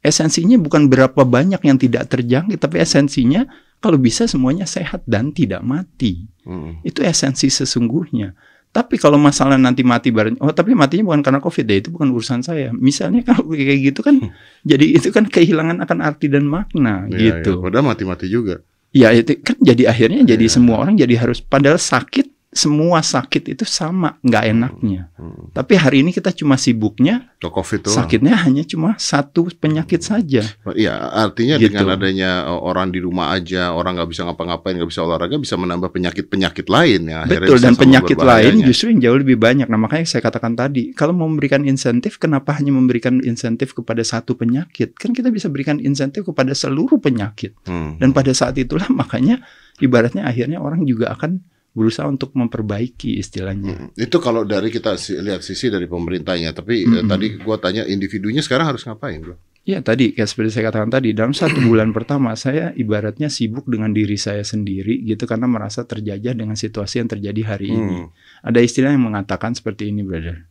Esensinya 0.00 0.56
bukan 0.56 0.88
berapa 0.88 1.28
banyak 1.28 1.60
yang 1.60 1.76
tidak 1.76 2.08
terjangkit, 2.08 2.56
tapi 2.56 2.80
esensinya 2.80 3.44
kalau 3.84 4.00
bisa 4.00 4.24
semuanya 4.24 4.64
sehat 4.64 5.04
dan 5.04 5.36
tidak 5.36 5.60
mati. 5.60 6.24
Hmm. 6.48 6.80
Itu 6.80 7.04
esensi 7.04 7.52
sesungguhnya. 7.52 8.32
Tapi 8.68 9.00
kalau 9.00 9.16
masalah 9.16 9.56
nanti 9.56 9.80
mati 9.80 10.12
bareng, 10.12 10.38
oh 10.44 10.52
tapi 10.52 10.76
matinya 10.76 11.10
bukan 11.10 11.24
karena 11.24 11.40
COVID 11.40 11.64
ya, 11.66 11.76
itu 11.80 11.88
bukan 11.88 12.08
urusan 12.12 12.40
saya. 12.44 12.68
Misalnya 12.70 13.24
kalau 13.24 13.48
kayak 13.56 13.80
gitu 13.92 14.00
kan, 14.04 14.20
jadi 14.70 14.86
itu 14.94 15.08
kan 15.10 15.26
kehilangan 15.26 15.82
akan 15.82 15.98
arti 16.04 16.30
dan 16.30 16.46
makna 16.46 17.08
ya, 17.10 17.18
gitu. 17.18 17.58
Ya. 17.58 17.62
Padahal 17.64 17.84
mati-mati 17.90 18.26
juga. 18.28 18.62
Ya 18.88 19.12
itu 19.12 19.36
kan 19.44 19.60
jadi 19.60 19.92
akhirnya 19.92 20.24
jadi 20.24 20.48
ya. 20.48 20.52
semua 20.52 20.80
orang 20.80 20.96
jadi 20.96 21.20
harus 21.20 21.44
padahal 21.44 21.76
sakit 21.76 22.37
semua 22.58 22.98
sakit 22.98 23.54
itu 23.54 23.62
sama 23.62 24.18
nggak 24.18 24.44
hmm, 24.44 24.52
enaknya. 24.58 25.02
Hmm. 25.14 25.54
Tapi 25.54 25.78
hari 25.78 26.02
ini 26.02 26.10
kita 26.10 26.34
cuma 26.34 26.58
sibuknya 26.58 27.30
COVID 27.38 27.86
sakitnya 27.86 28.34
hanya 28.42 28.66
cuma 28.66 28.98
satu 28.98 29.46
penyakit 29.54 30.02
saja. 30.02 30.42
Iya, 30.74 30.94
artinya 31.14 31.54
gitu. 31.54 31.70
dengan 31.70 31.94
adanya 31.94 32.50
e, 32.50 32.52
orang 32.58 32.90
di 32.90 32.98
rumah 32.98 33.30
aja, 33.30 33.70
orang 33.70 33.94
nggak 33.94 34.10
bisa 34.10 34.26
ngapa-ngapain, 34.26 34.74
nggak 34.74 34.90
bisa 34.90 35.06
olahraga, 35.06 35.38
bisa 35.38 35.54
menambah 35.54 35.94
penyakit-penyakit 35.94 36.66
lain 36.66 37.06
ya. 37.06 37.22
Betul 37.30 37.62
dan 37.62 37.78
penyakit 37.78 38.18
lain 38.18 38.58
justru 38.66 38.90
yang 38.90 38.98
jauh 39.06 39.18
lebih 39.22 39.38
banyak. 39.38 39.70
Nah 39.70 39.78
makanya 39.78 40.10
saya 40.10 40.26
katakan 40.26 40.58
tadi, 40.58 40.90
kalau 40.98 41.14
mau 41.14 41.30
memberikan 41.30 41.62
insentif, 41.62 42.18
kenapa 42.18 42.58
hanya 42.58 42.74
memberikan 42.74 43.22
insentif 43.22 43.70
kepada 43.70 44.02
satu 44.02 44.34
penyakit? 44.34 44.98
Kan 44.98 45.14
kita 45.14 45.30
bisa 45.30 45.46
berikan 45.46 45.78
insentif 45.78 46.26
kepada 46.26 46.50
seluruh 46.58 46.98
penyakit. 46.98 47.54
Hmm. 47.70 48.02
Dan 48.02 48.10
pada 48.10 48.34
saat 48.34 48.58
itulah 48.58 48.90
makanya 48.90 49.46
ibaratnya 49.78 50.26
akhirnya 50.26 50.58
orang 50.58 50.82
juga 50.82 51.14
akan 51.14 51.38
berusaha 51.78 52.10
untuk 52.10 52.34
memperbaiki 52.34 53.22
istilahnya. 53.22 53.78
Hmm, 53.78 53.88
itu 53.94 54.18
kalau 54.18 54.42
dari 54.42 54.74
kita 54.74 54.98
lihat 55.22 55.46
sisi 55.46 55.70
dari 55.70 55.86
pemerintahnya, 55.86 56.50
tapi 56.50 56.82
hmm. 56.82 56.94
eh, 56.98 57.04
tadi 57.06 57.26
gua 57.38 57.62
tanya 57.62 57.86
individunya 57.86 58.42
sekarang 58.42 58.74
harus 58.74 58.82
ngapain, 58.82 59.22
Bro? 59.22 59.38
Ya 59.62 59.84
tadi 59.84 60.16
kayak 60.16 60.32
seperti 60.32 60.58
saya 60.58 60.72
katakan 60.72 60.88
tadi 60.88 61.12
dalam 61.12 61.36
satu 61.36 61.60
bulan 61.60 61.92
pertama 61.92 62.32
saya 62.34 62.72
ibaratnya 62.72 63.28
sibuk 63.28 63.68
dengan 63.68 63.92
diri 63.92 64.16
saya 64.16 64.40
sendiri 64.40 65.04
gitu 65.04 65.28
karena 65.28 65.44
merasa 65.44 65.84
terjajah 65.84 66.32
dengan 66.32 66.56
situasi 66.56 67.04
yang 67.04 67.08
terjadi 67.12 67.54
hari 67.54 67.70
hmm. 67.70 67.78
ini. 67.78 67.98
Ada 68.42 68.58
istilah 68.64 68.90
yang 68.90 69.06
mengatakan 69.06 69.54
seperti 69.54 69.94
ini, 69.94 70.02
brother. 70.02 70.48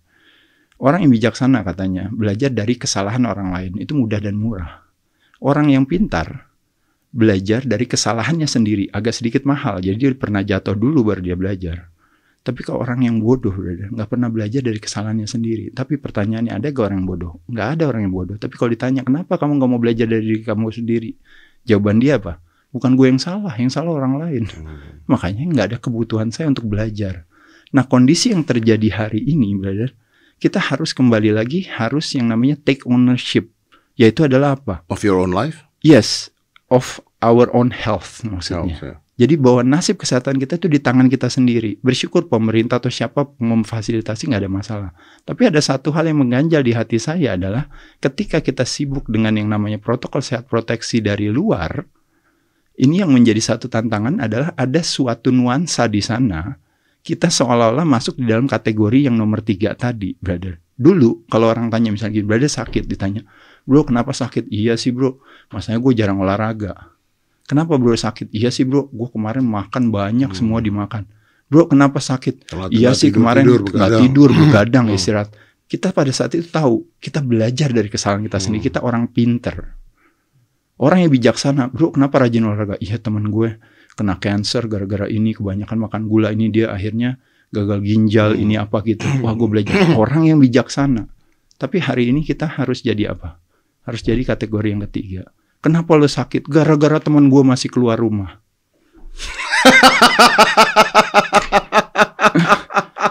Orang 0.78 1.04
yang 1.04 1.12
bijaksana 1.12 1.66
katanya 1.66 2.08
belajar 2.14 2.54
dari 2.54 2.78
kesalahan 2.78 3.26
orang 3.26 3.50
lain 3.50 3.74
itu 3.82 3.98
mudah 3.98 4.22
dan 4.22 4.38
murah. 4.38 4.86
Orang 5.42 5.74
yang 5.74 5.90
pintar 5.90 6.47
belajar 7.18 7.66
dari 7.66 7.90
kesalahannya 7.90 8.46
sendiri 8.46 8.94
agak 8.94 9.18
sedikit 9.18 9.42
mahal. 9.50 9.82
Jadi 9.82 9.98
dia 9.98 10.14
pernah 10.14 10.46
jatuh 10.46 10.78
dulu 10.78 11.02
baru 11.02 11.26
dia 11.26 11.34
belajar. 11.34 11.90
Tapi 12.46 12.64
kalau 12.64 12.86
orang 12.86 13.04
yang 13.04 13.18
bodoh 13.20 13.52
nggak 13.52 14.08
pernah 14.08 14.30
belajar 14.30 14.62
dari 14.62 14.78
kesalahannya 14.78 15.26
sendiri. 15.26 15.74
Tapi 15.74 15.98
pertanyaannya 15.98 16.54
ada 16.54 16.72
gak 16.72 16.94
orang 16.94 17.04
yang 17.04 17.10
bodoh? 17.10 17.32
Nggak 17.50 17.68
ada 17.76 17.84
orang 17.90 18.02
yang 18.08 18.14
bodoh. 18.14 18.38
Tapi 18.38 18.54
kalau 18.56 18.70
ditanya 18.72 19.02
kenapa 19.04 19.36
kamu 19.36 19.60
nggak 19.60 19.70
mau 19.74 19.82
belajar 19.82 20.06
dari 20.08 20.24
diri 20.24 20.42
kamu 20.46 20.70
sendiri? 20.72 21.12
Jawaban 21.68 22.00
dia 22.00 22.22
apa? 22.22 22.40
Bukan 22.72 22.94
gue 22.94 23.08
yang 23.10 23.20
salah 23.20 23.52
yang 23.58 23.74
salah 23.74 23.92
orang 23.98 24.22
lain. 24.22 24.44
Hmm. 24.48 25.02
makanya 25.10 25.44
nggak 25.50 25.66
ada 25.74 25.78
kebutuhan 25.82 26.30
saya 26.30 26.54
untuk 26.54 26.70
belajar. 26.70 27.26
Nah 27.74 27.84
kondisi 27.90 28.32
yang 28.32 28.46
terjadi 28.46 28.94
hari 28.94 29.26
ini 29.26 29.58
brother 29.58 29.92
kita 30.38 30.62
harus 30.62 30.94
kembali 30.94 31.34
lagi 31.34 31.66
harus 31.66 32.14
yang 32.14 32.30
namanya 32.30 32.56
take 32.62 32.86
ownership. 32.86 33.50
Yaitu 33.98 34.30
adalah 34.30 34.56
apa? 34.56 34.86
Of 34.88 35.02
your 35.02 35.18
own 35.18 35.34
life? 35.34 35.66
Yes 35.82 36.30
of 36.68 37.00
our 37.22 37.50
own 37.54 37.74
health 37.74 38.22
maksudnya. 38.26 38.74
Health, 38.78 38.84
ya. 38.84 38.96
Jadi 39.18 39.34
bahwa 39.34 39.66
nasib 39.66 39.98
kesehatan 39.98 40.38
kita 40.38 40.62
itu 40.62 40.70
di 40.70 40.78
tangan 40.78 41.10
kita 41.10 41.26
sendiri. 41.26 41.82
Bersyukur 41.82 42.30
pemerintah 42.30 42.78
atau 42.78 42.94
siapa 42.94 43.26
memfasilitasi 43.42 44.30
nggak 44.30 44.42
ada 44.46 44.52
masalah. 44.52 44.90
Tapi 45.26 45.50
ada 45.50 45.58
satu 45.58 45.90
hal 45.90 46.06
yang 46.06 46.22
mengganjal 46.22 46.62
di 46.62 46.78
hati 46.78 47.02
saya 47.02 47.34
adalah 47.34 47.66
ketika 47.98 48.46
kita 48.46 48.62
sibuk 48.62 49.10
dengan 49.10 49.34
yang 49.34 49.50
namanya 49.50 49.82
protokol 49.82 50.22
sehat 50.22 50.46
proteksi 50.46 51.02
dari 51.02 51.34
luar, 51.34 51.90
ini 52.78 53.02
yang 53.02 53.10
menjadi 53.10 53.42
satu 53.42 53.66
tantangan 53.66 54.22
adalah 54.22 54.54
ada 54.54 54.86
suatu 54.86 55.34
nuansa 55.34 55.90
di 55.90 56.06
sana. 56.06 56.54
Kita 57.02 57.34
seolah-olah 57.34 57.90
masuk 57.90 58.22
di 58.22 58.30
dalam 58.30 58.46
kategori 58.46 59.10
yang 59.10 59.18
nomor 59.18 59.42
tiga 59.42 59.74
tadi, 59.74 60.14
brother. 60.14 60.62
Dulu 60.78 61.26
kalau 61.26 61.50
orang 61.50 61.74
tanya 61.74 61.90
misalnya 61.90 62.22
gini, 62.22 62.28
brother 62.30 62.54
sakit, 62.54 62.86
ditanya, 62.86 63.26
bro 63.66 63.82
kenapa 63.82 64.14
sakit? 64.14 64.46
Iya 64.54 64.78
sih 64.78 64.94
bro, 64.94 65.18
masanya 65.50 65.82
gue 65.82 65.94
jarang 65.98 66.22
olahraga 66.22 66.97
Kenapa 67.48 67.80
bro 67.80 67.96
sakit? 67.96 68.28
Iya 68.36 68.52
sih 68.52 68.68
bro, 68.68 68.92
gue 68.92 69.08
kemarin 69.08 69.48
makan 69.48 69.88
banyak 69.88 70.36
hmm. 70.36 70.38
semua 70.38 70.60
dimakan. 70.60 71.08
Bro 71.48 71.72
kenapa 71.72 72.04
sakit? 72.04 72.52
Telat, 72.52 72.70
iya 72.76 72.92
sih 72.92 73.08
tidur, 73.08 73.24
kemarin 73.24 73.44
nggak 73.48 73.92
tidur, 74.04 74.30
begadang, 74.36 74.92
hmm. 74.92 75.00
istirahat. 75.00 75.32
Kita 75.64 75.96
pada 75.96 76.12
saat 76.12 76.36
itu 76.36 76.44
tahu, 76.52 76.84
kita 77.00 77.24
belajar 77.24 77.72
dari 77.72 77.88
kesalahan 77.88 78.28
kita 78.28 78.44
sendiri. 78.44 78.60
Hmm. 78.60 78.68
Kita 78.68 78.80
orang 78.84 79.04
pinter. 79.16 79.56
Orang 80.76 81.08
yang 81.08 81.10
bijaksana, 81.10 81.72
bro 81.72 81.96
kenapa 81.96 82.20
rajin 82.20 82.44
olahraga? 82.44 82.76
Iya 82.84 83.00
teman 83.00 83.32
gue 83.32 83.56
kena 83.96 84.20
cancer 84.20 84.68
gara-gara 84.68 85.08
ini, 85.08 85.32
kebanyakan 85.32 85.88
makan 85.88 86.02
gula 86.12 86.36
ini 86.36 86.52
dia 86.52 86.76
akhirnya 86.76 87.16
gagal 87.56 87.80
ginjal, 87.80 88.36
hmm. 88.36 88.44
ini 88.44 88.60
apa 88.60 88.84
gitu. 88.84 89.08
Wah 89.24 89.32
gue 89.32 89.48
belajar. 89.48 89.96
Orang 89.96 90.28
yang 90.28 90.44
bijaksana. 90.44 91.08
Tapi 91.56 91.80
hari 91.80 92.12
ini 92.12 92.28
kita 92.28 92.44
harus 92.44 92.84
jadi 92.84 93.16
apa? 93.16 93.40
Harus 93.88 94.04
jadi 94.04 94.20
kategori 94.20 94.68
yang 94.68 94.84
ketiga 94.92 95.32
Kenapa 95.62 95.98
lo 95.98 96.08
sakit? 96.08 96.46
Gara-gara 96.46 97.00
teman 97.02 97.30
gue 97.30 97.42
masih 97.42 97.70
keluar 97.74 97.98
rumah. 97.98 98.38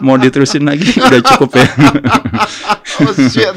Mau 0.07 0.15
diterusin 0.21 0.69
lagi? 0.69 0.93
Udah 0.95 1.23
cukup 1.35 1.59
ya. 1.59 1.67
oh 3.03 3.15
shit. 3.27 3.51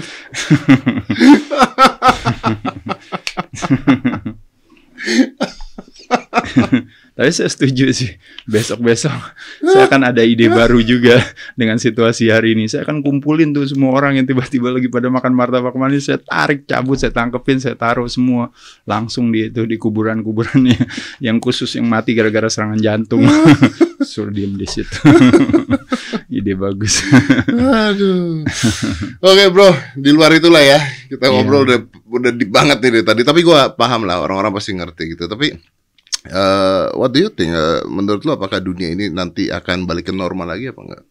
Tapi 7.20 7.36
saya 7.36 7.52
setuju 7.52 7.92
sih. 7.92 8.16
Besok-besok 8.48 9.12
saya 9.60 9.92
akan 9.92 10.08
ada 10.08 10.24
ide 10.24 10.48
baru 10.48 10.80
juga 10.80 11.20
dengan 11.60 11.76
situasi 11.76 12.32
hari 12.32 12.56
ini. 12.56 12.72
Saya 12.72 12.88
akan 12.88 13.04
kumpulin 13.04 13.52
tuh 13.52 13.68
semua 13.68 13.92
orang 13.92 14.16
yang 14.16 14.24
tiba-tiba 14.24 14.72
lagi 14.72 14.88
pada 14.88 15.12
makan 15.12 15.36
martabak 15.36 15.76
manis. 15.76 16.08
Saya 16.08 16.24
tarik, 16.24 16.64
cabut, 16.64 16.96
saya 16.96 17.12
tangkepin, 17.12 17.60
saya 17.60 17.76
taruh 17.76 18.08
semua 18.08 18.56
langsung 18.88 19.36
di 19.36 19.52
itu 19.52 19.68
di 19.68 19.76
kuburan-kuburannya 19.76 20.80
yang 21.20 21.44
khusus 21.44 21.76
yang 21.76 21.92
mati 21.92 22.16
gara-gara 22.16 22.48
serangan 22.48 22.80
jantung. 22.80 23.28
Suruh 24.00 24.32
diem 24.32 24.56
di 24.56 24.64
situ. 24.64 25.04
ide 26.40 26.56
bagus. 26.56 27.04
Aduh. 27.52 28.48
Oke 29.20 29.44
bro, 29.52 29.76
di 30.00 30.16
luar 30.16 30.32
itulah 30.40 30.64
ya 30.64 30.80
kita 31.12 31.28
yeah. 31.28 31.36
ngobrol 31.36 31.68
udah 31.68 31.84
udah 32.08 32.32
di 32.32 32.48
banget 32.48 32.80
ini 32.88 33.04
tadi. 33.04 33.28
Tapi 33.28 33.44
gua 33.44 33.76
paham 33.76 34.08
lah 34.08 34.24
orang-orang 34.24 34.56
pasti 34.56 34.72
ngerti 34.72 35.20
gitu. 35.20 35.28
Tapi 35.28 35.52
Uh, 36.28 36.92
what 37.00 37.16
do 37.16 37.24
you 37.24 37.32
think? 37.32 37.56
Uh, 37.56 37.80
menurut 37.88 38.28
lo 38.28 38.36
apakah 38.36 38.60
dunia 38.60 38.92
ini 38.92 39.08
nanti 39.08 39.48
akan 39.48 39.88
balik 39.88 40.12
ke 40.12 40.14
normal 40.16 40.52
lagi 40.52 40.68
apa 40.68 40.82
enggak? 40.84 41.04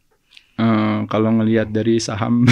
Uh, 0.59 1.07
kalau 1.07 1.31
ngelihat 1.39 1.71
dari 1.71 2.03
saham, 2.03 2.43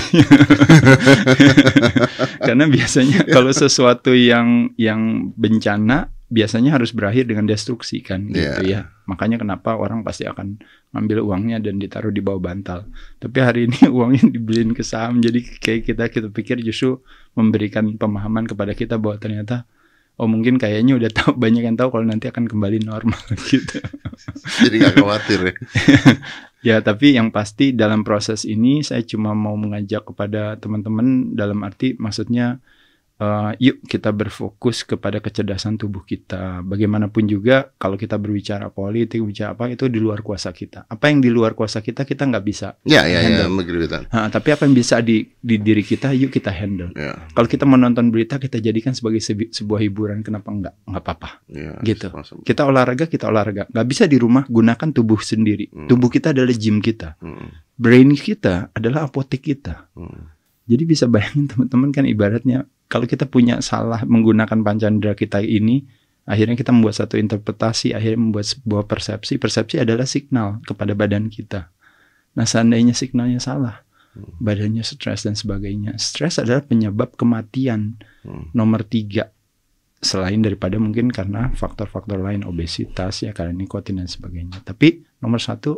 karena 2.46 2.70
biasanya 2.70 3.26
kalau 3.34 3.50
sesuatu 3.50 4.14
yang 4.14 4.70
yang 4.78 5.34
bencana 5.34 6.14
biasanya 6.30 6.78
harus 6.78 6.94
berakhir 6.94 7.26
dengan 7.26 7.50
destruksi 7.50 8.06
kan, 8.06 8.30
gitu 8.30 8.62
yeah. 8.70 8.86
ya. 8.86 8.94
Makanya 9.10 9.42
kenapa 9.42 9.74
orang 9.74 10.06
pasti 10.06 10.22
akan 10.22 10.62
ngambil 10.94 11.26
uangnya 11.26 11.58
dan 11.58 11.82
ditaruh 11.82 12.14
di 12.14 12.22
bawah 12.22 12.38
bantal. 12.38 12.86
Tapi 13.18 13.38
hari 13.42 13.66
ini 13.66 13.82
uangnya 13.98 14.30
dibeliin 14.30 14.70
ke 14.70 14.86
saham, 14.86 15.18
jadi 15.18 15.42
kayak 15.58 15.90
kita 15.90 16.04
kita 16.06 16.28
pikir 16.30 16.62
justru 16.62 17.02
memberikan 17.34 17.98
pemahaman 17.98 18.46
kepada 18.46 18.70
kita 18.78 19.02
bahwa 19.02 19.18
ternyata 19.18 19.66
oh 20.16 20.28
mungkin 20.28 20.56
kayaknya 20.56 20.96
udah 20.96 21.10
tahu 21.12 21.36
banyak 21.44 21.62
yang 21.64 21.76
tahu 21.76 21.92
kalau 21.92 22.06
nanti 22.08 22.28
akan 22.28 22.48
kembali 22.48 22.84
normal 22.84 23.20
gitu. 23.50 23.80
Jadi 24.64 24.74
nggak 24.80 24.94
khawatir 24.96 25.38
ya. 25.40 25.54
ya 26.74 26.76
tapi 26.82 27.14
yang 27.14 27.30
pasti 27.30 27.76
dalam 27.76 28.02
proses 28.02 28.42
ini 28.48 28.82
saya 28.82 29.04
cuma 29.04 29.36
mau 29.36 29.54
mengajak 29.54 30.08
kepada 30.08 30.56
teman-teman 30.58 31.36
dalam 31.36 31.62
arti 31.62 31.94
maksudnya 32.00 32.58
uh, 33.20 33.52
yuk 33.56 33.84
kita 33.84 34.12
berfokus 34.12 34.84
kepada 34.84 35.20
kecerdasan 35.20 35.80
tubuh 35.80 36.04
kita. 36.04 36.60
Bagaimanapun 36.64 37.24
juga 37.28 37.72
kalau 37.76 37.96
kita 37.96 38.20
berbicara 38.20 38.68
politik, 38.72 39.20
bicara 39.24 39.56
apa 39.56 39.72
itu 39.72 39.88
di 39.88 39.98
luar 40.00 40.20
kuasa 40.20 40.52
kita. 40.52 40.88
Apa 40.88 41.08
yang 41.12 41.24
di 41.24 41.30
luar 41.32 41.56
kuasa 41.56 41.80
kita 41.80 42.04
kita 42.04 42.28
nggak 42.28 42.44
bisa. 42.44 42.76
Ya 42.84 43.04
ya 43.08 43.24
ya. 43.24 43.48
Ha, 44.12 44.28
tapi 44.28 44.52
apa 44.52 44.68
yang 44.68 44.74
bisa 44.76 45.00
di, 45.00 45.24
di 45.40 45.56
diri 45.60 45.82
kita, 45.82 46.12
yuk 46.12 46.32
kita 46.32 46.52
handle. 46.52 46.92
Ya. 46.96 47.16
Kalau 47.32 47.48
kita 47.48 47.64
menonton 47.64 48.12
berita 48.12 48.36
kita 48.36 48.60
jadikan 48.60 48.92
sebagai 48.92 49.20
sebi, 49.20 49.48
sebuah 49.52 49.80
hiburan, 49.82 50.20
kenapa 50.20 50.48
nggak? 50.52 50.74
Nggak 50.88 51.02
apa-apa. 51.02 51.30
Ya, 51.50 51.72
gitu. 51.82 52.12
Kita 52.44 52.68
olahraga, 52.68 53.08
kita 53.08 53.28
olahraga. 53.28 53.68
Nggak 53.70 53.86
bisa 53.88 54.04
di 54.08 54.16
rumah 54.20 54.44
gunakan 54.46 54.88
tubuh 54.92 55.20
sendiri. 55.20 55.68
Hmm. 55.72 55.88
Tubuh 55.88 56.08
kita 56.12 56.32
adalah 56.32 56.52
gym 56.54 56.78
kita. 56.80 57.18
Hmm. 57.20 57.52
Brain 57.76 58.08
kita 58.16 58.72
adalah 58.72 59.08
apotek 59.08 59.44
kita. 59.44 59.92
Hmm. 59.92 60.32
Jadi 60.66 60.82
bisa 60.82 61.06
bayangin 61.06 61.46
teman-teman 61.46 61.94
kan 61.94 62.04
ibaratnya 62.08 62.66
kalau 62.86 63.06
kita 63.06 63.26
punya 63.26 63.58
salah 63.58 64.02
menggunakan 64.06 64.62
pancandra 64.62 65.18
kita 65.18 65.42
ini, 65.42 65.82
akhirnya 66.26 66.54
kita 66.54 66.70
membuat 66.70 66.98
satu 67.02 67.18
interpretasi, 67.18 67.94
akhirnya 67.94 68.20
membuat 68.30 68.46
sebuah 68.46 68.86
persepsi. 68.86 69.42
Persepsi 69.42 69.82
adalah 69.82 70.06
signal 70.06 70.62
kepada 70.62 70.94
badan 70.94 71.26
kita. 71.26 71.70
Nah, 72.38 72.46
seandainya 72.46 72.94
signalnya 72.94 73.42
salah, 73.42 73.82
hmm. 74.14 74.38
badannya 74.38 74.86
stres 74.86 75.26
dan 75.26 75.34
sebagainya. 75.34 75.98
Stres 75.98 76.38
adalah 76.38 76.62
penyebab 76.62 77.18
kematian 77.18 77.98
hmm. 78.22 78.54
nomor 78.54 78.86
tiga. 78.86 79.34
Selain 79.98 80.38
daripada 80.38 80.76
mungkin 80.78 81.10
karena 81.10 81.50
faktor-faktor 81.56 82.20
lain, 82.22 82.46
obesitas, 82.46 83.26
ya 83.26 83.34
karena 83.34 83.56
nikotin 83.56 83.98
dan 83.98 84.06
sebagainya. 84.06 84.62
Tapi 84.62 85.02
nomor 85.18 85.42
satu, 85.42 85.74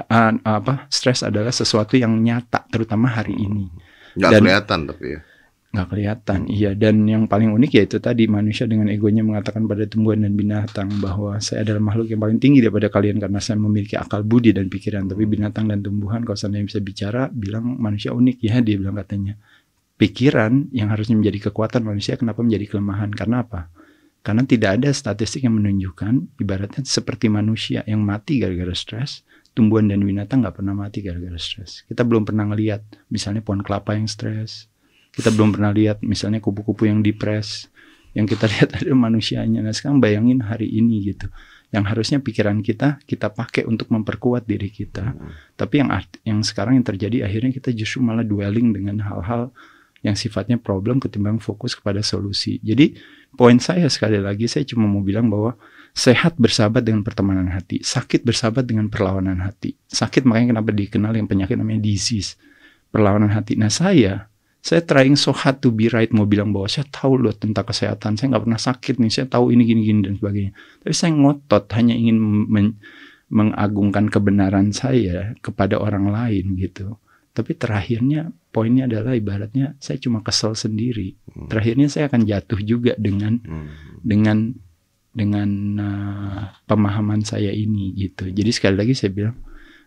uh, 0.00 0.32
apa 0.42 0.90
stres 0.90 1.22
adalah 1.22 1.54
sesuatu 1.54 1.94
yang 1.94 2.16
nyata, 2.18 2.66
terutama 2.66 3.12
hari 3.12 3.36
ini. 3.36 3.70
Nggak 4.16 4.30
dan, 4.32 4.40
kelihatan 4.42 4.80
tapi 4.88 5.06
ya 5.14 5.20
nggak 5.74 5.88
kelihatan. 5.92 6.40
Iya 6.46 6.72
dan 6.78 7.04
yang 7.04 7.26
paling 7.26 7.52
unik 7.52 7.70
yaitu 7.76 7.98
tadi 7.98 8.30
manusia 8.30 8.64
dengan 8.64 8.88
egonya 8.88 9.26
mengatakan 9.26 9.66
pada 9.66 9.84
tumbuhan 9.84 10.24
dan 10.24 10.32
binatang 10.32 10.88
bahwa 11.02 11.36
saya 11.42 11.66
adalah 11.66 11.82
makhluk 11.82 12.10
yang 12.12 12.20
paling 12.22 12.38
tinggi 12.38 12.62
daripada 12.62 12.88
kalian 12.88 13.18
karena 13.18 13.40
saya 13.42 13.58
memiliki 13.58 13.98
akal 13.98 14.22
budi 14.22 14.54
dan 14.54 14.70
pikiran. 14.70 15.10
Tapi 15.10 15.22
binatang 15.26 15.68
dan 15.68 15.82
tumbuhan 15.82 16.22
kalau 16.22 16.38
saya 16.38 16.62
bisa 16.62 16.78
bicara 16.80 17.28
bilang 17.28 17.76
manusia 17.76 18.14
unik. 18.14 18.36
Ya 18.40 18.62
dia 18.62 18.76
bilang 18.78 18.96
katanya. 18.96 19.34
Pikiran 19.96 20.68
yang 20.76 20.92
harusnya 20.92 21.16
menjadi 21.16 21.48
kekuatan 21.48 21.80
manusia 21.80 22.20
kenapa 22.20 22.44
menjadi 22.44 22.68
kelemahan? 22.68 23.16
Karena 23.16 23.40
apa? 23.40 23.72
Karena 24.20 24.44
tidak 24.44 24.76
ada 24.82 24.92
statistik 24.92 25.48
yang 25.48 25.56
menunjukkan 25.56 26.42
ibaratnya 26.42 26.84
seperti 26.84 27.32
manusia 27.32 27.80
yang 27.88 28.04
mati 28.04 28.42
gara-gara 28.42 28.76
stres 28.76 29.24
tumbuhan 29.56 29.88
dan 29.88 30.04
binatang 30.04 30.44
nggak 30.44 30.60
pernah 30.60 30.76
mati 30.76 31.00
gara-gara 31.00 31.40
stres. 31.40 31.80
Kita 31.88 32.04
belum 32.04 32.28
pernah 32.28 32.44
ngelihat 32.52 33.08
misalnya 33.08 33.40
pohon 33.40 33.64
kelapa 33.64 33.96
yang 33.96 34.04
stres 34.04 34.68
kita 35.16 35.32
belum 35.32 35.56
pernah 35.56 35.72
lihat 35.72 36.04
misalnya 36.04 36.44
kupu-kupu 36.44 36.84
yang 36.84 37.00
dipres 37.00 37.72
yang 38.12 38.24
kita 38.24 38.48
lihat 38.52 38.76
ada 38.76 38.92
manusianya. 38.96 39.60
Nah 39.60 39.72
sekarang 39.72 40.00
bayangin 40.00 40.44
hari 40.44 40.68
ini 40.68 41.12
gitu. 41.12 41.28
Yang 41.72 41.84
harusnya 41.92 42.18
pikiran 42.24 42.60
kita 42.64 43.00
kita 43.04 43.32
pakai 43.32 43.68
untuk 43.68 43.88
memperkuat 43.92 44.48
diri 44.48 44.72
kita. 44.72 45.16
Hmm. 45.16 45.32
tapi 45.56 45.84
yang 45.84 45.88
yang 46.24 46.40
sekarang 46.40 46.80
yang 46.80 46.86
terjadi 46.86 47.28
akhirnya 47.28 47.52
kita 47.52 47.72
justru 47.72 48.04
malah 48.04 48.24
dwelling 48.24 48.72
dengan 48.76 49.00
hal-hal 49.04 49.52
yang 50.04 50.14
sifatnya 50.14 50.60
problem 50.60 51.02
ketimbang 51.02 51.40
fokus 51.42 51.74
kepada 51.74 52.04
solusi. 52.04 52.62
Jadi 52.62 52.94
poin 53.34 53.58
saya 53.58 53.90
sekali 53.90 54.20
lagi 54.20 54.46
saya 54.46 54.62
cuma 54.62 54.86
mau 54.86 55.02
bilang 55.02 55.26
bahwa 55.26 55.58
sehat 55.96 56.36
bersahabat 56.36 56.84
dengan 56.84 57.00
pertemanan 57.00 57.48
hati 57.48 57.80
sakit 57.80 58.22
bersahabat 58.22 58.68
dengan 58.68 58.86
perlawanan 58.92 59.42
hati. 59.42 59.74
Sakit 59.88 60.28
makanya 60.28 60.56
kenapa 60.56 60.70
dikenal 60.76 61.12
yang 61.16 61.26
penyakit 61.26 61.56
namanya 61.58 61.82
disease 61.82 62.38
perlawanan 62.94 63.32
hati. 63.34 63.58
Nah 63.58 63.72
saya 63.72 64.30
saya 64.66 64.82
trying 64.82 65.14
so 65.14 65.30
hard 65.30 65.62
to 65.62 65.70
be 65.70 65.86
right 65.86 66.10
mau 66.10 66.26
bilang 66.26 66.50
bahwa 66.50 66.66
saya 66.66 66.90
tahu 66.90 67.22
loh 67.22 67.30
tentang 67.30 67.62
kesehatan. 67.62 68.18
Saya 68.18 68.34
nggak 68.34 68.44
pernah 68.50 68.58
sakit 68.58 68.94
nih 68.98 69.12
saya 69.14 69.26
tahu 69.30 69.54
ini 69.54 69.62
gini 69.62 69.86
gini 69.86 70.00
dan 70.02 70.18
sebagainya. 70.18 70.52
Tapi 70.82 70.90
saya 70.90 71.14
ngotot 71.14 71.70
hanya 71.78 71.94
ingin 71.94 72.18
men 72.50 72.66
mengagungkan 73.30 74.10
kebenaran 74.10 74.74
saya 74.74 75.38
kepada 75.38 75.78
orang 75.78 76.10
lain 76.10 76.58
gitu. 76.58 76.98
Tapi 77.30 77.54
terakhirnya 77.54 78.34
poinnya 78.50 78.90
adalah 78.90 79.14
ibaratnya 79.14 79.78
saya 79.78 80.02
cuma 80.02 80.26
kesel 80.26 80.58
sendiri. 80.58 81.14
Hmm. 81.30 81.46
terakhirnya 81.46 81.86
saya 81.86 82.10
akan 82.10 82.26
jatuh 82.26 82.58
juga 82.66 82.98
dengan 82.98 83.38
hmm. 83.38 84.02
dengan 84.02 84.50
dengan 85.14 85.48
uh, 85.78 86.42
pemahaman 86.66 87.22
saya 87.22 87.54
ini 87.54 87.94
gitu. 87.94 88.34
Jadi 88.34 88.50
sekali 88.50 88.82
lagi 88.82 88.98
saya 88.98 89.14
bilang 89.14 89.38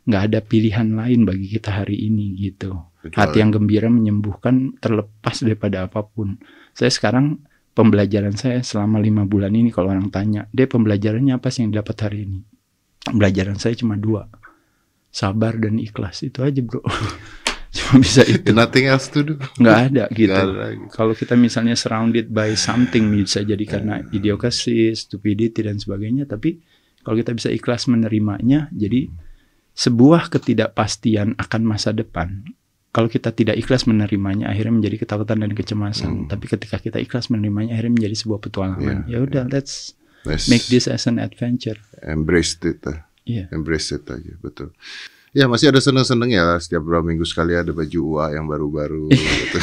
nggak 0.07 0.23
ada 0.31 0.39
pilihan 0.39 0.87
lain 0.95 1.27
bagi 1.27 1.51
kita 1.51 1.83
hari 1.83 1.99
ini 2.07 2.39
gitu 2.39 2.88
Hati 2.99 3.39
yang 3.39 3.55
gembira 3.55 3.87
menyembuhkan 3.87 4.75
terlepas 4.83 5.39
daripada 5.39 5.87
apa 5.87 6.03
pun. 6.03 6.35
Saya 6.75 6.91
sekarang 6.91 7.39
pembelajaran 7.71 8.35
saya 8.35 8.59
selama 8.59 8.99
lima 8.99 9.23
bulan 9.23 9.55
ini 9.55 9.71
kalau 9.71 9.95
orang 9.95 10.11
tanya, 10.11 10.51
dia 10.51 10.67
pembelajarannya 10.67 11.39
apa 11.39 11.47
sih 11.47 11.63
yang 11.63 11.79
dapat 11.79 11.95
hari 12.03 12.27
ini? 12.27 12.43
Pembelajaran 13.07 13.55
saya 13.55 13.79
cuma 13.79 13.95
dua, 13.95 14.27
sabar 15.07 15.55
dan 15.55 15.79
ikhlas 15.79 16.27
itu 16.27 16.43
aja 16.43 16.59
bro. 16.59 16.83
cuma 17.75 18.03
bisa 18.03 18.27
itu. 18.35 18.51
Nothing 18.51 18.91
else 18.91 19.07
to 19.07 19.23
do. 19.23 19.33
Nggak 19.63 19.79
ada 19.95 20.03
gitu. 20.11 20.43
Kalau 20.91 21.15
kita 21.15 21.39
misalnya 21.39 21.79
surrounded 21.79 22.27
by 22.35 22.51
something 22.59 23.07
bisa 23.15 23.47
jadi 23.47 23.63
karena 23.63 24.03
idiokrasi, 24.11 24.91
stupidity 24.91 25.63
dan 25.63 25.79
sebagainya. 25.79 26.27
Tapi 26.27 26.59
kalau 27.07 27.15
kita 27.15 27.31
bisa 27.31 27.47
ikhlas 27.47 27.87
menerimanya, 27.87 28.67
jadi 28.75 29.07
sebuah 29.71 30.27
ketidakpastian 30.27 31.39
akan 31.39 31.61
masa 31.63 31.95
depan 31.95 32.43
kalau 32.89 33.05
kita 33.05 33.29
tidak 33.29 33.55
ikhlas 33.57 33.85
menerimanya 33.85 34.49
akhirnya 34.49 34.81
menjadi 34.81 35.05
ketakutan 35.05 35.45
dan 35.45 35.51
kecemasan 35.53 36.11
hmm. 36.25 36.27
tapi 36.29 36.45
ketika 36.49 36.81
kita 36.81 36.97
ikhlas 36.97 37.29
menerimanya 37.29 37.77
akhirnya 37.77 37.93
menjadi 38.01 38.15
sebuah 38.25 38.39
petualangan 38.41 39.05
yeah, 39.05 39.17
ya 39.19 39.25
udah 39.25 39.45
yeah. 39.45 39.53
let's, 39.53 39.93
let's 40.25 40.49
make 40.49 40.65
this 40.67 40.89
as 40.89 41.05
an 41.05 41.21
adventure 41.21 41.77
embrace 42.01 42.57
it 42.65 42.81
yeah. 43.29 43.45
embrace 43.53 43.93
it 43.93 44.05
aja 44.09 44.33
betul 44.41 44.73
ya 45.29 45.45
masih 45.45 45.69
ada 45.69 45.77
seneng-seneng 45.77 46.33
ya 46.33 46.57
setiap 46.57 46.81
beberapa 46.81 47.05
minggu 47.05 47.25
sekali 47.25 47.53
ada 47.53 47.69
baju 47.69 47.99
UA 48.17 48.25
yang 48.41 48.45
baru-baru 48.49 49.13
gitu. 49.45 49.59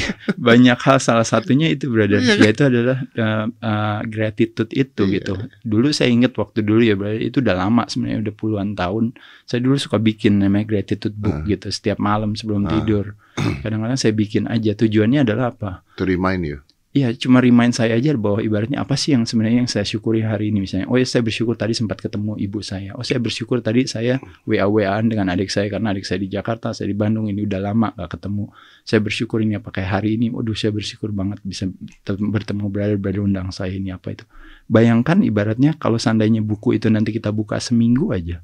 Ya, 0.00 0.10
banyak 0.48 0.78
hal 0.80 0.98
salah 0.98 1.28
satunya 1.28 1.68
itu 1.68 1.92
brother. 1.92 2.24
Ya, 2.24 2.40
yaitu 2.40 2.64
adalah 2.66 3.04
uh, 3.14 3.46
uh, 3.60 4.00
gratitude 4.08 4.72
itu 4.72 5.02
iya. 5.06 5.14
gitu. 5.20 5.36
Dulu 5.60 5.92
saya 5.92 6.08
ingat 6.08 6.32
waktu 6.40 6.64
dulu 6.64 6.80
ya 6.80 6.96
brother 6.96 7.20
itu 7.20 7.44
udah 7.44 7.54
lama 7.54 7.84
sebenarnya 7.84 8.30
udah 8.30 8.34
puluhan 8.34 8.72
tahun. 8.72 9.12
Saya 9.44 9.60
dulu 9.60 9.76
suka 9.76 10.00
bikin 10.00 10.40
namanya 10.40 10.64
gratitude 10.64 11.12
book 11.12 11.44
uh. 11.44 11.46
gitu 11.46 11.68
setiap 11.68 12.00
malam 12.00 12.32
sebelum 12.32 12.64
uh. 12.64 12.70
tidur. 12.72 13.12
Kadang-kadang 13.62 14.00
saya 14.00 14.16
bikin 14.16 14.48
aja. 14.48 14.72
Tujuannya 14.72 15.20
adalah 15.28 15.52
apa? 15.52 15.84
To 16.00 16.08
remind 16.08 16.48
you 16.48 16.64
ya 16.90 17.14
cuma 17.14 17.38
remind 17.38 17.70
saya 17.70 17.94
aja 17.94 18.10
bahwa 18.18 18.42
ibaratnya 18.42 18.82
apa 18.82 18.98
sih 18.98 19.14
yang 19.14 19.22
sebenarnya 19.22 19.62
yang 19.62 19.70
saya 19.70 19.86
syukuri 19.86 20.26
hari 20.26 20.50
ini 20.50 20.66
misalnya? 20.66 20.90
Oh 20.90 20.98
ya 20.98 21.06
saya 21.06 21.22
bersyukur 21.22 21.54
tadi 21.54 21.70
sempat 21.70 22.02
ketemu 22.02 22.34
ibu 22.34 22.58
saya. 22.66 22.98
Oh 22.98 23.06
saya 23.06 23.22
bersyukur 23.22 23.62
tadi 23.62 23.86
saya 23.86 24.18
wa 24.18 24.66
waan 24.66 25.06
dengan 25.06 25.30
adik 25.30 25.54
saya 25.54 25.70
karena 25.70 25.94
adik 25.94 26.02
saya 26.02 26.18
di 26.18 26.28
Jakarta 26.28 26.74
saya 26.74 26.90
di 26.90 26.96
Bandung 26.98 27.30
ini 27.30 27.46
udah 27.46 27.60
lama 27.62 27.94
gak 27.94 28.18
ketemu. 28.18 28.50
Saya 28.82 28.98
bersyukur 28.98 29.38
ini 29.38 29.54
apa 29.54 29.70
kayak 29.70 29.90
hari 30.02 30.18
ini. 30.18 30.34
Waduh 30.34 30.58
saya 30.58 30.74
bersyukur 30.74 31.14
banget 31.14 31.38
bisa 31.46 31.70
bertemu 32.06 32.66
brother 32.66 32.98
brother 32.98 33.22
undang 33.22 33.54
saya 33.54 33.70
ini 33.70 33.94
apa 33.94 34.10
itu. 34.10 34.26
Bayangkan 34.66 35.22
ibaratnya 35.22 35.78
kalau 35.78 35.98
seandainya 35.98 36.42
buku 36.42 36.74
itu 36.74 36.90
nanti 36.90 37.14
kita 37.14 37.30
buka 37.30 37.62
seminggu 37.62 38.10
aja 38.10 38.42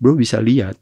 bro 0.00 0.16
bisa 0.16 0.40
lihat 0.40 0.80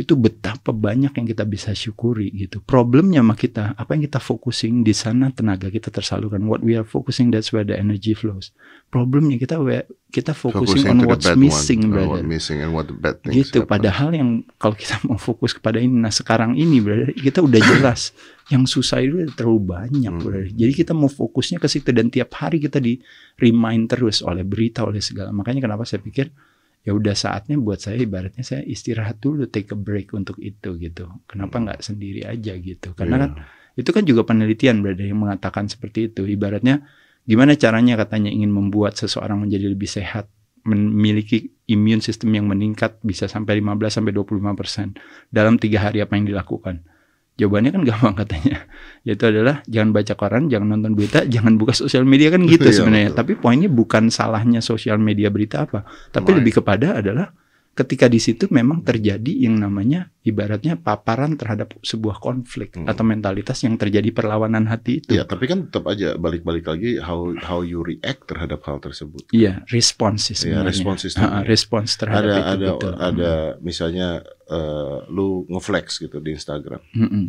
itu 0.00 0.16
betapa 0.16 0.72
banyak 0.72 1.12
yang 1.12 1.26
kita 1.28 1.44
bisa 1.44 1.76
syukuri 1.76 2.32
gitu. 2.32 2.64
Problemnya 2.64 3.20
sama 3.20 3.36
kita, 3.36 3.76
apa 3.76 3.92
yang 3.92 4.08
kita 4.08 4.16
focusing 4.16 4.80
di 4.80 4.96
sana 4.96 5.28
tenaga 5.28 5.68
kita 5.68 5.92
tersalurkan. 5.92 6.48
What 6.48 6.64
we 6.64 6.72
are 6.72 6.88
focusing 6.88 7.28
that's 7.28 7.52
where 7.52 7.68
the 7.68 7.76
energy 7.76 8.16
flows. 8.16 8.56
Problemnya 8.88 9.36
kita 9.36 9.60
kita 10.08 10.32
focusing, 10.32 10.88
focusing 10.88 10.88
on 10.88 10.98
what's 11.04 11.28
missing, 11.36 11.80
one, 11.84 11.92
brother. 11.92 12.24
What 12.24 12.26
missing 12.26 12.58
and 12.64 12.72
what 12.72 12.88
the 12.88 12.96
bad 12.96 13.20
things. 13.20 13.36
Gitu. 13.36 13.60
Happen. 13.60 13.72
Padahal 13.76 14.08
yang 14.16 14.30
kalau 14.56 14.72
kita 14.72 14.96
mau 15.06 15.20
fokus 15.20 15.52
kepada 15.52 15.76
ini, 15.76 15.92
nah 15.92 16.10
sekarang 16.10 16.56
ini, 16.56 16.80
brother, 16.80 17.12
kita 17.12 17.44
udah 17.44 17.60
jelas. 17.60 18.16
yang 18.50 18.66
susah 18.66 18.98
itu 18.98 19.30
terlalu 19.38 19.62
banyak, 19.78 20.10
hmm. 20.10 20.22
brother. 20.26 20.50
Jadi 20.50 20.72
kita 20.74 20.90
mau 20.90 21.06
fokusnya 21.06 21.62
ke 21.62 21.70
situ 21.70 21.94
dan 21.94 22.10
tiap 22.10 22.34
hari 22.34 22.58
kita 22.58 22.82
di 22.82 22.98
remind 23.38 23.86
terus 23.86 24.26
oleh 24.26 24.42
berita, 24.42 24.82
oleh 24.82 24.98
segala. 24.98 25.30
Makanya 25.30 25.62
kenapa 25.62 25.86
saya 25.86 26.02
pikir 26.02 26.34
ya 26.80 26.96
udah 26.96 27.12
saatnya 27.12 27.60
buat 27.60 27.76
saya 27.76 28.00
ibaratnya 28.00 28.40
saya 28.40 28.64
istirahat 28.64 29.20
dulu 29.20 29.44
take 29.52 29.72
a 29.72 29.78
break 29.78 30.16
untuk 30.16 30.40
itu 30.40 30.80
gitu 30.80 31.12
kenapa 31.28 31.60
hmm. 31.60 31.64
nggak 31.68 31.80
sendiri 31.84 32.24
aja 32.24 32.56
gitu 32.56 32.96
karena 32.96 33.16
yeah. 33.16 33.24
kan 33.24 33.30
itu 33.76 33.90
kan 33.92 34.04
juga 34.08 34.22
penelitian 34.24 34.80
berada 34.80 35.04
yang 35.04 35.20
mengatakan 35.20 35.68
seperti 35.68 36.12
itu 36.12 36.24
ibaratnya 36.24 36.88
gimana 37.28 37.54
caranya 37.54 38.00
katanya 38.00 38.32
ingin 38.32 38.48
membuat 38.48 38.96
seseorang 38.96 39.44
menjadi 39.44 39.68
lebih 39.68 39.86
sehat 39.86 40.32
memiliki 40.64 41.52
imun 41.68 42.04
sistem 42.04 42.36
yang 42.36 42.46
meningkat 42.48 43.00
bisa 43.00 43.28
sampai 43.28 43.60
15 43.64 44.00
sampai 44.00 44.12
25 44.12 44.60
persen 44.60 44.92
dalam 45.32 45.56
tiga 45.56 45.88
hari 45.88 46.04
apa 46.04 46.16
yang 46.16 46.28
dilakukan 46.28 46.84
Jawabannya 47.40 47.70
kan 47.72 47.82
gampang 47.88 48.14
katanya. 48.20 48.68
Yaitu 49.08 49.24
adalah 49.32 49.64
jangan 49.64 49.96
baca 49.96 50.12
koran, 50.12 50.52
jangan 50.52 50.76
nonton 50.76 50.92
berita, 50.92 51.24
jangan 51.24 51.56
buka 51.56 51.72
sosial 51.72 52.04
media 52.04 52.28
kan 52.28 52.44
gitu 52.44 52.68
iya, 52.68 52.76
sebenarnya. 52.76 53.10
Tapi 53.16 53.40
poinnya 53.40 53.72
bukan 53.72 54.12
salahnya 54.12 54.60
sosial 54.60 55.00
media 55.00 55.32
berita 55.32 55.64
apa, 55.64 55.88
tapi 56.12 56.36
lebih 56.36 56.60
kepada 56.60 57.00
adalah 57.00 57.32
ketika 57.70 58.10
di 58.10 58.18
situ 58.18 58.50
memang 58.50 58.82
terjadi 58.82 59.30
yang 59.30 59.56
namanya 59.56 60.10
ibaratnya 60.26 60.76
paparan 60.76 61.38
terhadap 61.38 61.72
sebuah 61.80 62.18
konflik 62.18 62.76
hmm. 62.76 62.90
atau 62.90 63.06
mentalitas 63.06 63.62
yang 63.62 63.78
terjadi 63.78 64.10
perlawanan 64.10 64.68
hati 64.68 65.00
itu. 65.00 65.14
Ya, 65.14 65.24
tapi 65.24 65.46
kan 65.46 65.70
tetap 65.70 65.86
aja 65.86 66.18
balik-balik 66.18 66.66
lagi 66.66 66.98
how 67.00 67.30
how 67.40 67.62
you 67.62 67.80
react 67.80 68.26
terhadap 68.26 68.60
hal 68.66 68.82
tersebut. 68.82 69.24
Iya, 69.30 69.62
respons 69.70 70.34
sih 70.34 70.50
Ya, 70.50 70.66
respons 70.66 71.06
uh, 71.14 71.46
respons 71.46 71.94
terhadap 71.94 72.26
ada, 72.26 72.36
itu. 72.36 72.44
Ada 72.50 72.68
betul. 72.74 72.92
ada 72.98 73.32
misalnya 73.62 74.08
uh, 74.50 75.06
lu 75.08 75.46
ngeflex 75.46 76.02
gitu 76.02 76.18
di 76.18 76.34
Instagram. 76.34 76.82
Mm 76.92 77.08
-mm. 77.08 77.24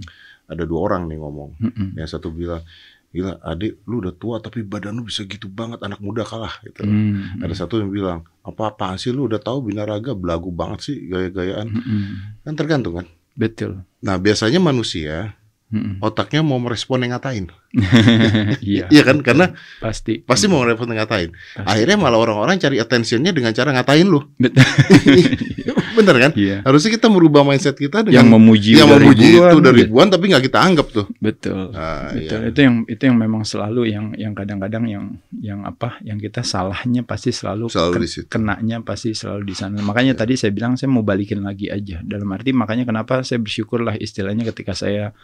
Ada 0.52 0.68
dua 0.68 0.80
orang 0.92 1.08
nih 1.08 1.22
ngomong. 1.22 1.52
Mm 1.62 1.72
-mm. 1.72 1.88
Yang 2.02 2.18
satu 2.18 2.34
bilang 2.34 2.66
gila 3.12 3.44
adik 3.44 3.84
lu 3.84 4.00
udah 4.00 4.16
tua 4.16 4.40
tapi 4.40 4.64
badan 4.64 4.96
lu 4.96 5.04
bisa 5.04 5.28
gitu 5.28 5.52
banget 5.52 5.84
anak 5.84 6.00
muda 6.00 6.24
kalah 6.24 6.56
gitu. 6.64 6.88
Hmm. 6.88 7.44
Ada 7.44 7.68
satu 7.68 7.84
yang 7.84 7.92
bilang 7.92 8.24
apa 8.42 8.72
apaan 8.72 8.96
sih 8.96 9.12
lu 9.12 9.28
udah 9.28 9.38
tahu 9.38 9.68
binaraga 9.68 10.16
belagu 10.16 10.48
banget 10.50 10.80
sih 10.88 10.98
gaya-gayaan. 11.12 11.68
Hmm. 11.68 12.40
Kan 12.48 12.56
tergantung 12.56 13.04
kan. 13.04 13.08
Betul. 13.36 13.84
Nah 14.00 14.16
biasanya 14.16 14.64
manusia 14.64 15.36
hmm. 15.76 16.00
otaknya 16.00 16.40
mau 16.40 16.56
merespon 16.64 17.04
yang 17.04 17.12
ngatain. 17.16 17.52
iya. 18.64 18.92
iya 18.92 19.02
kan 19.08 19.24
karena 19.24 19.56
pasti 19.80 20.24
pasti 20.24 20.48
mau 20.48 20.64
merespon 20.64 20.96
yang 20.96 21.04
ngatain. 21.04 21.30
Pasti. 21.36 21.68
Akhirnya 21.68 21.98
malah 22.00 22.20
orang-orang 22.20 22.64
cari 22.64 22.80
attentionnya 22.80 23.36
dengan 23.36 23.52
cara 23.52 23.76
ngatain 23.76 24.08
lu. 24.08 24.24
Bener 25.98 26.16
kan? 26.18 26.32
Iya. 26.36 26.58
Harusnya 26.64 26.92
kita 26.94 27.08
merubah 27.08 27.42
mindset 27.44 27.76
kita 27.78 28.06
dengan 28.06 28.16
yang 28.22 28.28
memuji, 28.28 28.80
yang 28.80 28.90
memuji 28.90 29.38
ribuan, 29.38 29.52
itu 29.52 29.60
dari 29.60 29.78
ribuan 29.86 30.08
tapi 30.12 30.24
nggak 30.32 30.44
kita 30.48 30.60
anggap 30.60 30.88
tuh. 30.92 31.06
Betul. 31.18 31.74
Nah, 31.74 32.12
Betul. 32.14 32.40
Iya. 32.44 32.50
Itu 32.52 32.60
yang 32.64 32.76
itu 32.86 33.04
yang 33.08 33.18
memang 33.18 33.44
selalu 33.44 33.82
yang 33.90 34.06
yang 34.16 34.34
kadang-kadang 34.34 34.84
yang 34.88 35.06
yang 35.40 35.60
apa? 35.64 36.00
Yang 36.02 36.32
kita 36.32 36.42
salahnya 36.44 37.02
pasti 37.04 37.32
selalu, 37.32 37.72
selalu 37.72 38.28
kenanya 38.28 38.84
pasti 38.84 39.16
selalu 39.16 39.44
di 39.48 39.56
sana. 39.56 39.80
Makanya 39.80 40.14
iya. 40.16 40.22
tadi 40.22 40.34
saya 40.40 40.52
bilang 40.52 40.76
saya 40.76 40.90
mau 40.92 41.04
balikin 41.04 41.44
lagi 41.44 41.68
aja. 41.72 42.00
Dalam 42.02 42.28
arti 42.32 42.52
makanya 42.56 42.84
kenapa 42.88 43.24
saya 43.26 43.40
bersyukurlah 43.42 43.98
istilahnya 43.98 44.48
ketika 44.52 44.76
saya 44.78 45.16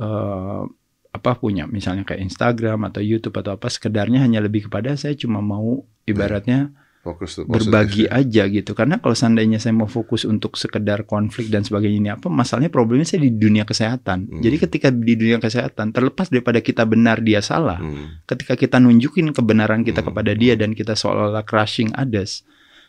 uh, 0.00 0.64
apa 1.08 1.30
punya 1.40 1.64
misalnya 1.64 2.04
kayak 2.04 2.20
Instagram 2.20 2.92
atau 2.92 3.00
YouTube 3.00 3.34
atau 3.40 3.56
apa 3.56 3.66
sekedarnya 3.72 4.20
hanya 4.22 4.44
lebih 4.44 4.68
kepada 4.68 4.94
saya 4.94 5.16
cuma 5.16 5.40
mau 5.40 5.88
ibaratnya 6.04 6.70
fokus 7.08 7.40
berbagi 7.48 8.04
ya. 8.04 8.20
aja 8.20 8.44
gitu 8.52 8.76
karena 8.76 9.00
kalau 9.00 9.16
seandainya 9.16 9.56
saya 9.56 9.72
mau 9.72 9.88
fokus 9.88 10.28
untuk 10.28 10.60
sekedar 10.60 11.08
konflik 11.08 11.48
dan 11.48 11.64
sebagainya 11.64 11.98
ini 11.98 12.10
apa 12.12 12.28
masalahnya 12.28 12.68
problemnya 12.68 13.08
saya 13.08 13.24
di 13.24 13.32
dunia 13.32 13.64
kesehatan 13.64 14.28
hmm. 14.28 14.42
jadi 14.44 14.56
ketika 14.68 14.88
di 14.92 15.16
dunia 15.16 15.40
kesehatan 15.40 15.96
terlepas 15.96 16.28
daripada 16.28 16.60
kita 16.60 16.84
benar 16.84 17.24
dia 17.24 17.40
salah 17.40 17.80
hmm. 17.80 18.28
ketika 18.28 18.60
kita 18.60 18.76
nunjukin 18.76 19.32
kebenaran 19.32 19.80
kita 19.82 20.04
hmm. 20.04 20.08
kepada 20.12 20.32
dia 20.36 20.54
dan 20.60 20.76
kita 20.76 20.92
seolah-olah 20.92 21.48
crushing 21.48 21.88
others 21.96 22.44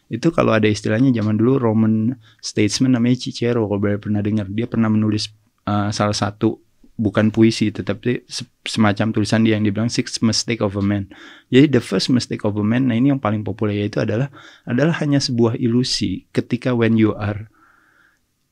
itu 0.09 0.34
kalau 0.36 0.51
ada 0.51 0.65
istilahnya 0.65 1.13
zaman 1.15 1.38
dulu 1.39 1.61
Roman 1.61 2.17
statesman 2.43 2.97
namanya 2.97 3.24
Cicero 3.24 3.70
kalau 3.70 3.80
pernah 4.01 4.20
dengar 4.20 4.49
dia 4.49 4.65
pernah 4.65 4.89
menulis 4.91 5.30
uh, 5.70 5.93
salah 5.93 6.17
satu 6.17 6.68
bukan 7.00 7.32
puisi 7.32 7.72
tetapi 7.72 8.28
semacam 8.68 9.16
tulisan 9.16 9.47
dia 9.47 9.56
yang 9.56 9.64
dibilang 9.64 9.88
six 9.88 10.20
mistake 10.20 10.60
of 10.60 10.76
a 10.76 10.84
man. 10.84 11.08
Jadi 11.47 11.72
the 11.72 11.80
first 11.80 12.12
mistake 12.12 12.43
of 12.43 12.60
a 12.60 12.66
man, 12.66 12.91
nah 12.91 13.00
ini 13.00 13.16
yang 13.16 13.24
paling 13.24 13.47
populer 13.47 13.80
yaitu 13.80 14.04
adalah 14.04 14.28
adalah 14.68 15.00
hanya 15.00 15.24
sebuah 15.24 15.56
ilusi 15.56 16.28
ketika 16.36 16.76
when 16.76 17.00
you 17.00 17.16
are 17.16 17.47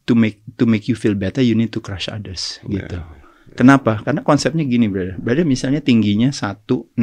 to 0.07 0.15
make 0.15 0.39
to 0.55 0.63
make 0.63 0.87
you 0.87 0.95
feel 0.95 1.11
better 1.11 1.43
you 1.43 1.51
need 1.51 1.75
to 1.75 1.83
crush 1.83 2.07
others 2.07 2.63
yeah. 2.63 2.87
gitu. 2.87 2.97
Kenapa? 3.59 3.99
Karena 4.07 4.23
konsepnya 4.23 4.63
gini 4.63 4.87
brother. 4.87 5.19
Brother 5.19 5.43
misalnya 5.43 5.83
tingginya 5.83 6.31
160. 6.31 6.95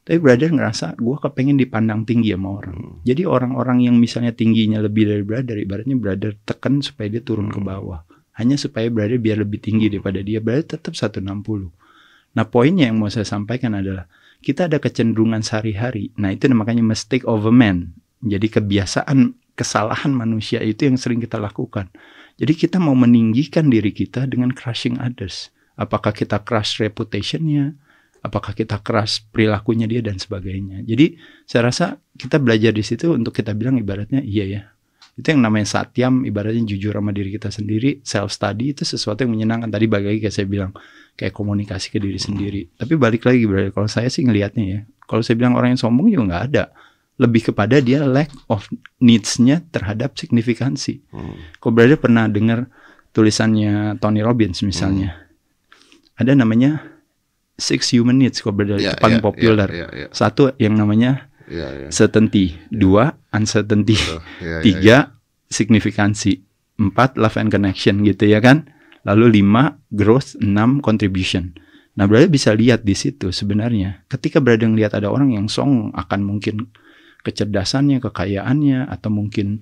Tapi 0.00 0.16
brother 0.16 0.48
ngerasa 0.48 0.96
gue 0.96 1.16
kepengen 1.20 1.60
dipandang 1.60 2.08
tinggi 2.08 2.32
sama 2.32 2.56
orang. 2.56 2.76
Hmm. 2.76 2.96
Jadi 3.04 3.22
orang-orang 3.28 3.84
yang 3.84 4.00
misalnya 4.00 4.32
tingginya 4.32 4.80
lebih 4.80 5.10
dari 5.10 5.22
brother, 5.26 5.60
ibaratnya 5.60 5.96
brother 6.00 6.32
tekan 6.46 6.80
supaya 6.80 7.12
dia 7.12 7.20
turun 7.20 7.52
hmm. 7.52 7.54
ke 7.56 7.60
bawah 7.60 8.00
hanya 8.40 8.56
supaya 8.56 8.88
berada 8.88 9.20
biar 9.20 9.44
lebih 9.44 9.60
tinggi 9.60 9.92
daripada 9.92 10.24
dia 10.24 10.40
berada 10.40 10.80
tetap 10.80 10.96
160. 10.96 11.20
Nah 12.32 12.44
poinnya 12.48 12.88
yang 12.88 12.96
mau 12.96 13.12
saya 13.12 13.28
sampaikan 13.28 13.76
adalah 13.76 14.08
kita 14.40 14.72
ada 14.72 14.80
kecenderungan 14.80 15.44
sehari-hari. 15.44 16.16
Nah 16.16 16.32
itu 16.32 16.48
makanya 16.48 16.80
mistake 16.80 17.28
of 17.28 17.44
a 17.44 17.52
man. 17.52 17.92
Jadi 18.24 18.48
kebiasaan 18.48 19.36
kesalahan 19.52 20.16
manusia 20.16 20.64
itu 20.64 20.88
yang 20.88 20.96
sering 20.96 21.20
kita 21.20 21.36
lakukan. 21.36 21.92
Jadi 22.40 22.56
kita 22.56 22.80
mau 22.80 22.96
meninggikan 22.96 23.68
diri 23.68 23.92
kita 23.92 24.24
dengan 24.24 24.56
crushing 24.56 24.96
others. 24.96 25.52
Apakah 25.76 26.16
kita 26.16 26.40
crush 26.40 26.80
reputationnya, 26.80 27.76
apakah 28.24 28.56
kita 28.56 28.80
crush 28.80 29.24
perilakunya 29.28 29.84
dia 29.84 30.00
dan 30.00 30.16
sebagainya. 30.16 30.84
Jadi 30.88 31.20
saya 31.44 31.68
rasa 31.68 32.00
kita 32.16 32.40
belajar 32.40 32.72
di 32.72 32.84
situ 32.84 33.12
untuk 33.12 33.36
kita 33.36 33.52
bilang 33.52 33.76
ibaratnya 33.76 34.24
iya 34.24 34.44
ya 34.48 34.62
itu 35.20 35.26
yang 35.36 35.44
namanya 35.44 35.68
satyam 35.68 36.24
ibaratnya 36.24 36.64
jujur 36.64 36.96
sama 36.96 37.12
diri 37.12 37.36
kita 37.36 37.52
sendiri 37.52 38.00
self 38.00 38.32
study 38.32 38.72
itu 38.72 38.88
sesuatu 38.88 39.22
yang 39.22 39.36
menyenangkan 39.36 39.68
tadi 39.68 39.84
bagi 39.84 40.06
lagi 40.08 40.20
kayak 40.24 40.34
saya 40.34 40.46
bilang 40.48 40.72
kayak 41.14 41.36
komunikasi 41.36 41.92
ke 41.92 42.00
diri 42.00 42.16
sendiri 42.16 42.72
tapi 42.80 42.96
balik 42.96 43.28
lagi 43.28 43.44
berarti 43.44 43.70
kalau 43.76 43.88
saya 43.88 44.08
sih 44.08 44.24
ngelihatnya 44.24 44.64
ya 44.64 44.80
kalau 45.04 45.20
saya 45.20 45.36
bilang 45.36 45.54
orang 45.60 45.76
yang 45.76 45.80
sombong 45.80 46.08
juga 46.08 46.24
nggak 46.32 46.44
ada 46.52 46.64
lebih 47.20 47.52
kepada 47.52 47.76
dia 47.84 48.00
lack 48.00 48.32
of 48.48 48.64
needs-nya 48.96 49.60
terhadap 49.68 50.16
signifikansi. 50.16 51.04
Hmm. 51.12 51.36
Kau 51.60 51.68
berarti 51.68 52.00
pernah 52.00 52.24
dengar 52.32 52.64
tulisannya 53.12 54.00
Tony 54.00 54.24
Robbins 54.24 54.64
misalnya. 54.64 55.12
Hmm. 55.12 56.24
Ada 56.24 56.32
namanya 56.32 56.80
Six 57.60 57.92
Human 57.92 58.16
Needs 58.16 58.40
kau 58.40 58.56
berarti 58.56 58.88
yeah, 58.88 58.96
paling 58.96 59.20
yeah, 59.20 59.26
populer. 59.28 59.68
Yeah, 59.68 59.88
yeah, 59.92 60.08
yeah. 60.08 60.10
Satu 60.16 60.56
yang 60.56 60.80
namanya 60.80 61.28
yeah, 61.50 61.70
yeah. 61.86 61.90
certainty, 61.90 62.56
dua 62.70 63.18
uncertainty, 63.34 63.98
yeah, 64.40 64.62
tiga 64.62 64.78
yeah, 64.80 65.02
yeah. 65.04 65.04
signifikansi, 65.50 66.40
empat 66.78 67.18
love 67.18 67.36
and 67.36 67.50
connection 67.50 68.00
gitu 68.06 68.30
ya 68.30 68.38
kan, 68.38 68.70
lalu 69.02 69.42
lima 69.42 69.76
growth, 69.90 70.38
enam 70.38 70.78
contribution. 70.78 71.52
Nah 71.98 72.06
berarti 72.06 72.30
bisa 72.30 72.54
lihat 72.54 72.86
di 72.86 72.94
situ 72.94 73.34
sebenarnya 73.34 74.06
ketika 74.06 74.38
berada 74.38 74.64
ngelihat 74.64 74.96
ada 74.96 75.10
orang 75.10 75.34
yang 75.34 75.50
song 75.50 75.90
akan 75.92 76.22
mungkin 76.22 76.70
kecerdasannya, 77.20 78.00
kekayaannya, 78.00 78.88
atau 78.88 79.12
mungkin 79.12 79.60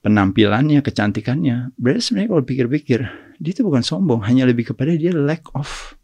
penampilannya, 0.00 0.80
kecantikannya. 0.80 1.74
Berarti 1.76 2.00
sebenarnya 2.00 2.30
kalau 2.30 2.44
pikir-pikir, 2.46 3.00
dia 3.42 3.50
itu 3.50 3.62
bukan 3.66 3.82
sombong, 3.82 4.22
hanya 4.24 4.46
lebih 4.46 4.70
kepada 4.72 4.94
dia 4.94 5.10
lack 5.10 5.50
of 5.52 5.98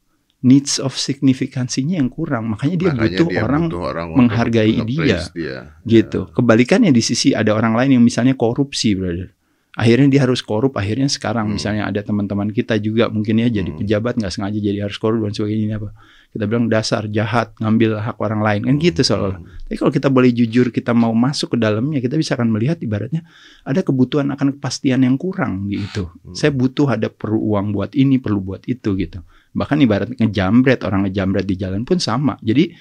needs 0.46 0.78
of 0.78 0.94
signifikansinya 0.94 1.98
yang 1.98 2.06
kurang. 2.06 2.54
Makanya 2.54 2.76
dia 2.78 2.90
Makanya 2.94 3.02
butuh 3.02 3.28
dia 3.28 3.40
orang, 3.42 3.62
butuh 3.66 3.82
orang 3.82 4.06
menghargai 4.14 4.74
dia. 4.86 5.20
dia. 5.34 5.60
Gitu. 5.82 6.20
Ya. 6.22 6.32
Kebalikannya 6.32 6.94
di 6.94 7.02
sisi 7.02 7.34
ada 7.34 7.50
orang 7.50 7.74
lain 7.74 7.98
yang 7.98 8.04
misalnya 8.06 8.38
korupsi, 8.38 8.94
brother. 8.94 9.34
akhirnya 9.76 10.08
dia 10.08 10.24
harus 10.24 10.40
korup 10.40 10.72
akhirnya 10.80 11.04
sekarang 11.04 11.52
hmm. 11.52 11.60
misalnya 11.60 11.84
ada 11.84 12.00
teman-teman 12.00 12.48
kita 12.48 12.80
juga 12.80 13.12
mungkin 13.12 13.44
ya 13.44 13.52
jadi 13.52 13.76
hmm. 13.76 13.84
pejabat 13.84 14.16
nggak 14.16 14.32
sengaja 14.32 14.56
jadi 14.56 14.88
harus 14.88 14.96
korup 14.96 15.28
dan 15.28 15.36
sebagainya 15.36 15.76
apa 15.76 15.92
kita 16.32 16.44
bilang 16.48 16.64
dasar 16.72 17.04
jahat 17.12 17.52
ngambil 17.60 18.00
hak 18.00 18.16
orang 18.16 18.40
lain 18.40 18.60
kan 18.64 18.74
gitu 18.80 19.04
soalnya 19.04 19.36
hmm. 19.36 19.68
tapi 19.68 19.76
kalau 19.76 19.92
kita 19.92 20.08
boleh 20.08 20.32
jujur 20.32 20.72
kita 20.72 20.96
mau 20.96 21.12
masuk 21.12 21.52
ke 21.52 21.56
dalamnya 21.60 22.00
kita 22.00 22.16
bisa 22.16 22.40
akan 22.40 22.56
melihat 22.56 22.80
ibaratnya 22.80 23.28
ada 23.68 23.84
kebutuhan 23.84 24.32
akan 24.32 24.56
kepastian 24.56 25.04
yang 25.04 25.20
kurang 25.20 25.68
di 25.68 25.84
itu 25.84 26.08
hmm. 26.08 26.32
saya 26.32 26.56
butuh 26.56 26.96
ada 26.96 27.12
perlu 27.12 27.36
uang 27.52 27.76
buat 27.76 27.92
ini 27.92 28.16
perlu 28.16 28.40
buat 28.40 28.64
itu 28.64 28.96
gitu 28.96 29.20
bahkan 29.56 29.80
ibaratnya 29.80 30.20
ngejambret 30.20 30.84
orang 30.84 31.08
ngejambret 31.08 31.48
di 31.48 31.56
jalan 31.56 31.88
pun 31.88 31.96
sama 31.96 32.36
jadi 32.44 32.76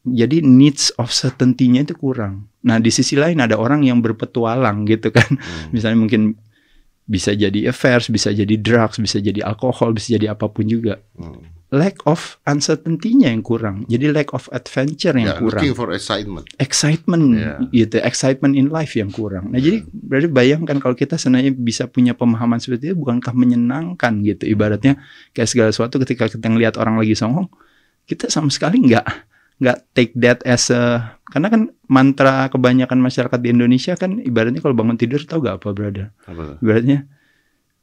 jadi 0.00 0.40
needs 0.40 0.96
of 0.96 1.12
certainty-nya 1.12 1.84
itu 1.84 1.92
kurang. 1.92 2.48
Nah, 2.64 2.80
di 2.80 2.88
sisi 2.88 3.20
lain 3.20 3.36
ada 3.36 3.60
orang 3.60 3.84
yang 3.84 4.00
berpetualang 4.00 4.88
gitu 4.88 5.12
kan. 5.12 5.28
Hmm. 5.28 5.68
Misalnya 5.76 5.98
mungkin 6.00 6.40
bisa 7.04 7.36
jadi 7.36 7.68
affairs, 7.68 8.08
bisa 8.08 8.32
jadi 8.32 8.54
drugs, 8.56 8.96
bisa 8.96 9.20
jadi 9.20 9.44
alkohol, 9.44 9.92
bisa 9.92 10.16
jadi 10.16 10.32
apa 10.32 10.48
pun 10.48 10.64
juga. 10.64 11.04
Hmm. 11.18 11.44
Lack 11.70 12.02
of 12.02 12.42
uncertainty-nya 12.50 13.30
yang 13.30 13.46
kurang. 13.46 13.86
Jadi 13.86 14.10
lack 14.10 14.34
of 14.34 14.50
adventure 14.50 15.14
yang 15.14 15.30
yeah, 15.30 15.38
kurang. 15.38 15.62
Looking 15.62 15.78
for 15.78 15.94
excitement. 15.94 16.44
Excitement 16.58 17.24
yeah. 17.38 17.58
gitu, 17.70 18.02
excitement 18.02 18.58
in 18.58 18.74
life 18.74 18.98
yang 18.98 19.14
kurang. 19.14 19.54
Nah, 19.54 19.62
yeah. 19.62 19.78
jadi 19.78 19.78
berarti 19.86 20.28
bayangkan 20.34 20.76
kalau 20.82 20.98
kita 20.98 21.14
sebenarnya 21.14 21.54
bisa 21.54 21.86
punya 21.86 22.18
pemahaman 22.18 22.58
seperti 22.58 22.90
itu 22.90 22.96
bukankah 22.98 23.30
menyenangkan 23.38 24.18
gitu. 24.26 24.50
Ibaratnya 24.50 24.98
kayak 25.30 25.46
segala 25.46 25.70
sesuatu 25.70 26.02
ketika 26.02 26.26
kita 26.26 26.50
ngelihat 26.50 26.74
orang 26.74 26.98
lagi 26.98 27.14
songong, 27.14 27.46
kita 28.10 28.26
sama 28.26 28.50
sekali 28.50 28.82
nggak 28.90 29.06
nggak 29.60 29.78
take 29.92 30.16
that 30.16 30.40
as 30.48 30.72
a 30.72 31.14
karena 31.28 31.52
kan 31.52 31.62
mantra 31.86 32.48
kebanyakan 32.48 32.96
masyarakat 32.98 33.38
di 33.44 33.52
Indonesia 33.52 33.92
kan 33.94 34.16
ibaratnya 34.18 34.64
kalau 34.64 34.72
bangun 34.72 34.96
tidur 34.96 35.20
tau 35.28 35.44
gak 35.44 35.60
apa 35.60 35.68
brother 35.76 36.08
apa? 36.24 36.56
ibaratnya 36.64 37.04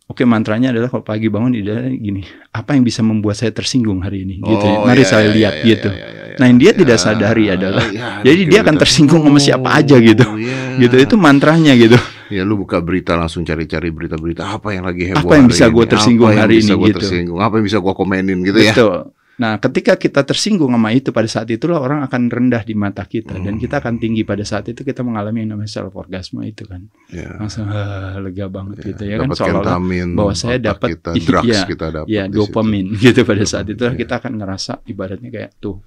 oke 0.08 0.24
mantranya 0.24 0.72
adalah 0.72 0.88
kalau 0.92 1.04
pagi 1.04 1.28
bangun 1.28 1.54
ibaratnya 1.56 1.94
gini 1.96 2.22
apa 2.56 2.76
yang 2.76 2.84
bisa 2.88 3.04
membuat 3.04 3.36
saya 3.38 3.52
tersinggung 3.52 4.02
hari 4.02 4.24
ini 4.24 4.40
gitu 4.42 4.66
ya. 4.66 4.78
oh, 4.82 4.88
mari 4.88 5.04
iya, 5.04 5.10
saya 5.10 5.28
iya, 5.28 5.36
lihat 5.36 5.56
iya, 5.62 5.68
gitu 5.68 5.90
iya, 5.92 6.00
iya, 6.00 6.08
iya, 6.08 6.36
nah 6.40 6.46
yang 6.48 6.58
dia 6.60 6.72
iya, 6.72 6.80
tidak 6.80 6.98
sadari 6.98 7.46
adalah 7.52 7.86
iya, 7.92 8.08
jadi 8.28 8.42
dia 8.48 8.60
akan 8.64 8.76
tersinggung 8.80 9.22
sama 9.28 9.40
siapa 9.40 9.70
aja 9.76 9.96
gitu 10.00 10.26
oh, 10.26 10.40
iya. 10.40 10.80
gitu 10.80 10.96
itu 10.98 11.16
mantranya 11.20 11.76
gitu 11.76 12.00
Ya 12.28 12.44
lu 12.44 12.60
buka 12.60 12.84
berita 12.84 13.16
langsung 13.16 13.48
cari-cari 13.48 13.88
berita-berita 13.88 14.44
apa 14.60 14.76
yang 14.76 14.84
lagi 14.84 15.16
heboh 15.16 15.32
Apa 15.32 15.40
yang 15.40 15.48
bisa 15.48 15.72
gue 15.72 15.86
tersinggung 15.88 16.36
hari 16.36 16.60
ini 16.60 16.76
gitu. 16.92 17.00
Tersinggung, 17.00 17.40
apa 17.40 17.56
yang 17.56 17.66
bisa 17.72 17.80
gue 17.80 17.94
komenin 17.96 18.44
gitu 18.44 18.60
Betul. 18.60 18.68
ya. 18.68 19.17
Nah, 19.38 19.62
ketika 19.62 19.94
kita 20.02 20.26
tersinggung 20.26 20.74
sama 20.74 20.90
itu 20.98 21.14
pada 21.14 21.30
saat 21.30 21.46
itulah 21.54 21.78
orang 21.78 22.02
akan 22.10 22.26
rendah 22.26 22.66
di 22.66 22.74
mata 22.74 23.06
kita 23.06 23.38
hmm. 23.38 23.46
dan 23.46 23.54
kita 23.62 23.78
akan 23.78 24.02
tinggi 24.02 24.26
pada 24.26 24.42
saat 24.42 24.66
itu 24.74 24.82
kita 24.82 25.06
mengalami 25.06 25.46
yang 25.46 25.54
namanya 25.54 25.70
self 25.70 25.94
orgasme 25.94 26.42
itu 26.42 26.66
kan. 26.66 26.90
Yeah. 27.14 27.38
Langsung 27.38 27.70
uh, 27.70 28.18
lega 28.18 28.50
banget 28.50 28.82
yeah. 28.82 28.88
gitu 28.90 29.04
ya 29.06 29.16
kan 29.22 29.30
seolah 29.38 29.78
bahwa 30.18 30.34
saya 30.34 30.58
dapat 30.58 30.98
kita, 30.98 31.12
drugs 31.30 31.54
ya, 31.54 31.70
kita 31.70 31.86
dapat 31.94 32.10
ya 32.10 32.26
dopamin 32.26 32.98
gitu 33.06 33.22
pada 33.22 33.46
saat 33.46 33.70
itu 33.70 33.86
yeah. 33.86 33.94
kita 33.94 34.18
akan 34.18 34.42
ngerasa 34.42 34.82
ibaratnya 34.90 35.30
kayak 35.30 35.54
tuh 35.62 35.86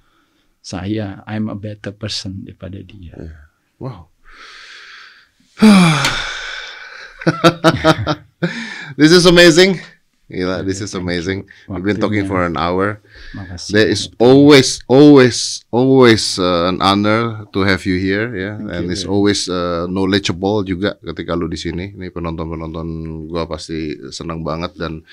saya 0.63 1.19
I'm 1.27 1.51
a 1.51 1.57
better 1.59 1.91
person 1.91 2.47
daripada 2.47 2.79
dia. 2.79 3.19
Yeah. 3.19 3.51
Wow. 3.83 4.07
This 8.97 9.11
is 9.11 9.27
amazing. 9.27 9.83
Gila, 10.31 10.63
this 10.63 10.79
is 10.79 10.95
amazing. 10.95 11.43
We've 11.67 11.83
been 11.83 11.99
talking 11.99 12.23
for 12.23 12.39
an 12.47 12.55
hour. 12.55 13.03
Makasih. 13.35 13.71
There 13.75 13.89
is 13.91 14.07
always, 14.15 14.79
always, 14.87 15.59
always 15.75 16.39
uh, 16.39 16.71
an 16.71 16.79
honor 16.79 17.43
to 17.51 17.59
have 17.67 17.83
you 17.83 17.99
here, 17.99 18.31
ya. 18.31 18.55
Yeah? 18.55 18.79
And 18.79 18.87
it's 18.87 19.03
always 19.03 19.51
uh, 19.51 19.91
knowledgeable 19.91 20.63
juga 20.63 20.95
ketika 21.03 21.35
lu 21.35 21.51
di 21.51 21.59
sini. 21.59 21.91
Ini 21.99 22.15
penonton-penonton 22.15 22.87
gua 23.27 23.43
pasti 23.43 23.99
senang 24.07 24.39
banget 24.47 24.71
dan 24.79 25.03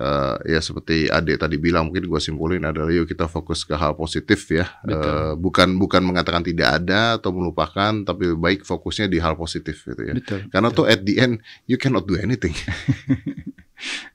uh, 0.00 0.40
ya 0.48 0.64
seperti 0.64 1.12
Ade 1.12 1.36
tadi 1.36 1.60
bilang, 1.60 1.92
mungkin 1.92 2.08
gua 2.08 2.24
simpulin 2.24 2.64
adalah 2.64 2.88
yuk 2.88 3.04
kita 3.04 3.28
fokus 3.28 3.68
ke 3.68 3.76
hal 3.76 3.92
positif 3.92 4.48
ya. 4.48 4.64
Uh, 4.88 5.36
bukan 5.36 5.76
bukan 5.76 6.00
mengatakan 6.00 6.40
tidak 6.40 6.80
ada 6.80 7.20
atau 7.20 7.36
melupakan, 7.36 7.92
tapi 8.00 8.32
baik 8.32 8.64
fokusnya 8.64 9.12
di 9.12 9.20
hal 9.20 9.36
positif 9.36 9.84
gitu 9.84 10.08
ya. 10.08 10.16
Betul, 10.16 10.48
Karena 10.48 10.72
betul. 10.72 10.88
tuh 10.88 10.92
at 10.96 11.00
the 11.04 11.14
end 11.20 11.44
you 11.68 11.76
cannot 11.76 12.08
do 12.08 12.16
anything. 12.16 12.56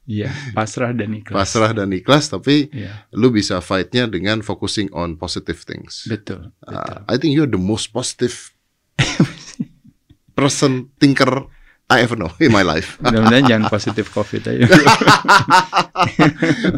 Iya, 0.10 0.34
pasrah 0.58 0.90
dan 0.90 1.14
ikhlas. 1.14 1.38
Pasrah 1.38 1.72
dan 1.74 1.94
ikhlas, 1.94 2.34
tapi 2.34 2.74
yeah. 2.74 3.06
lu 3.14 3.30
bisa 3.30 3.62
fightnya 3.62 4.10
dengan 4.10 4.42
focusing 4.42 4.90
on 4.90 5.16
positive 5.16 5.62
things. 5.62 6.10
Betul. 6.10 6.50
Uh, 6.66 6.74
betul. 6.74 6.98
I 7.06 7.16
think 7.22 7.32
you're 7.38 7.50
the 7.50 7.62
most 7.62 7.94
positive 7.94 8.34
person, 10.40 10.90
thinker 10.98 11.46
I 11.90 12.02
ever 12.02 12.16
know 12.16 12.30
in 12.38 12.54
my 12.54 12.62
life. 12.62 12.98
Mudah-mudahan 13.02 13.50
jangan 13.50 13.66
positif 13.66 14.14
COVID 14.14 14.46
aja. 14.46 14.66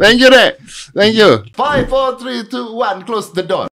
Thank 0.02 0.24
you, 0.24 0.32
Dek. 0.32 0.56
Thank 0.96 1.20
you. 1.20 1.44
Five, 1.52 1.92
four, 1.92 2.16
three, 2.16 2.48
two, 2.48 2.72
one. 2.72 3.04
Close 3.04 3.28
the 3.36 3.44
door. 3.44 3.71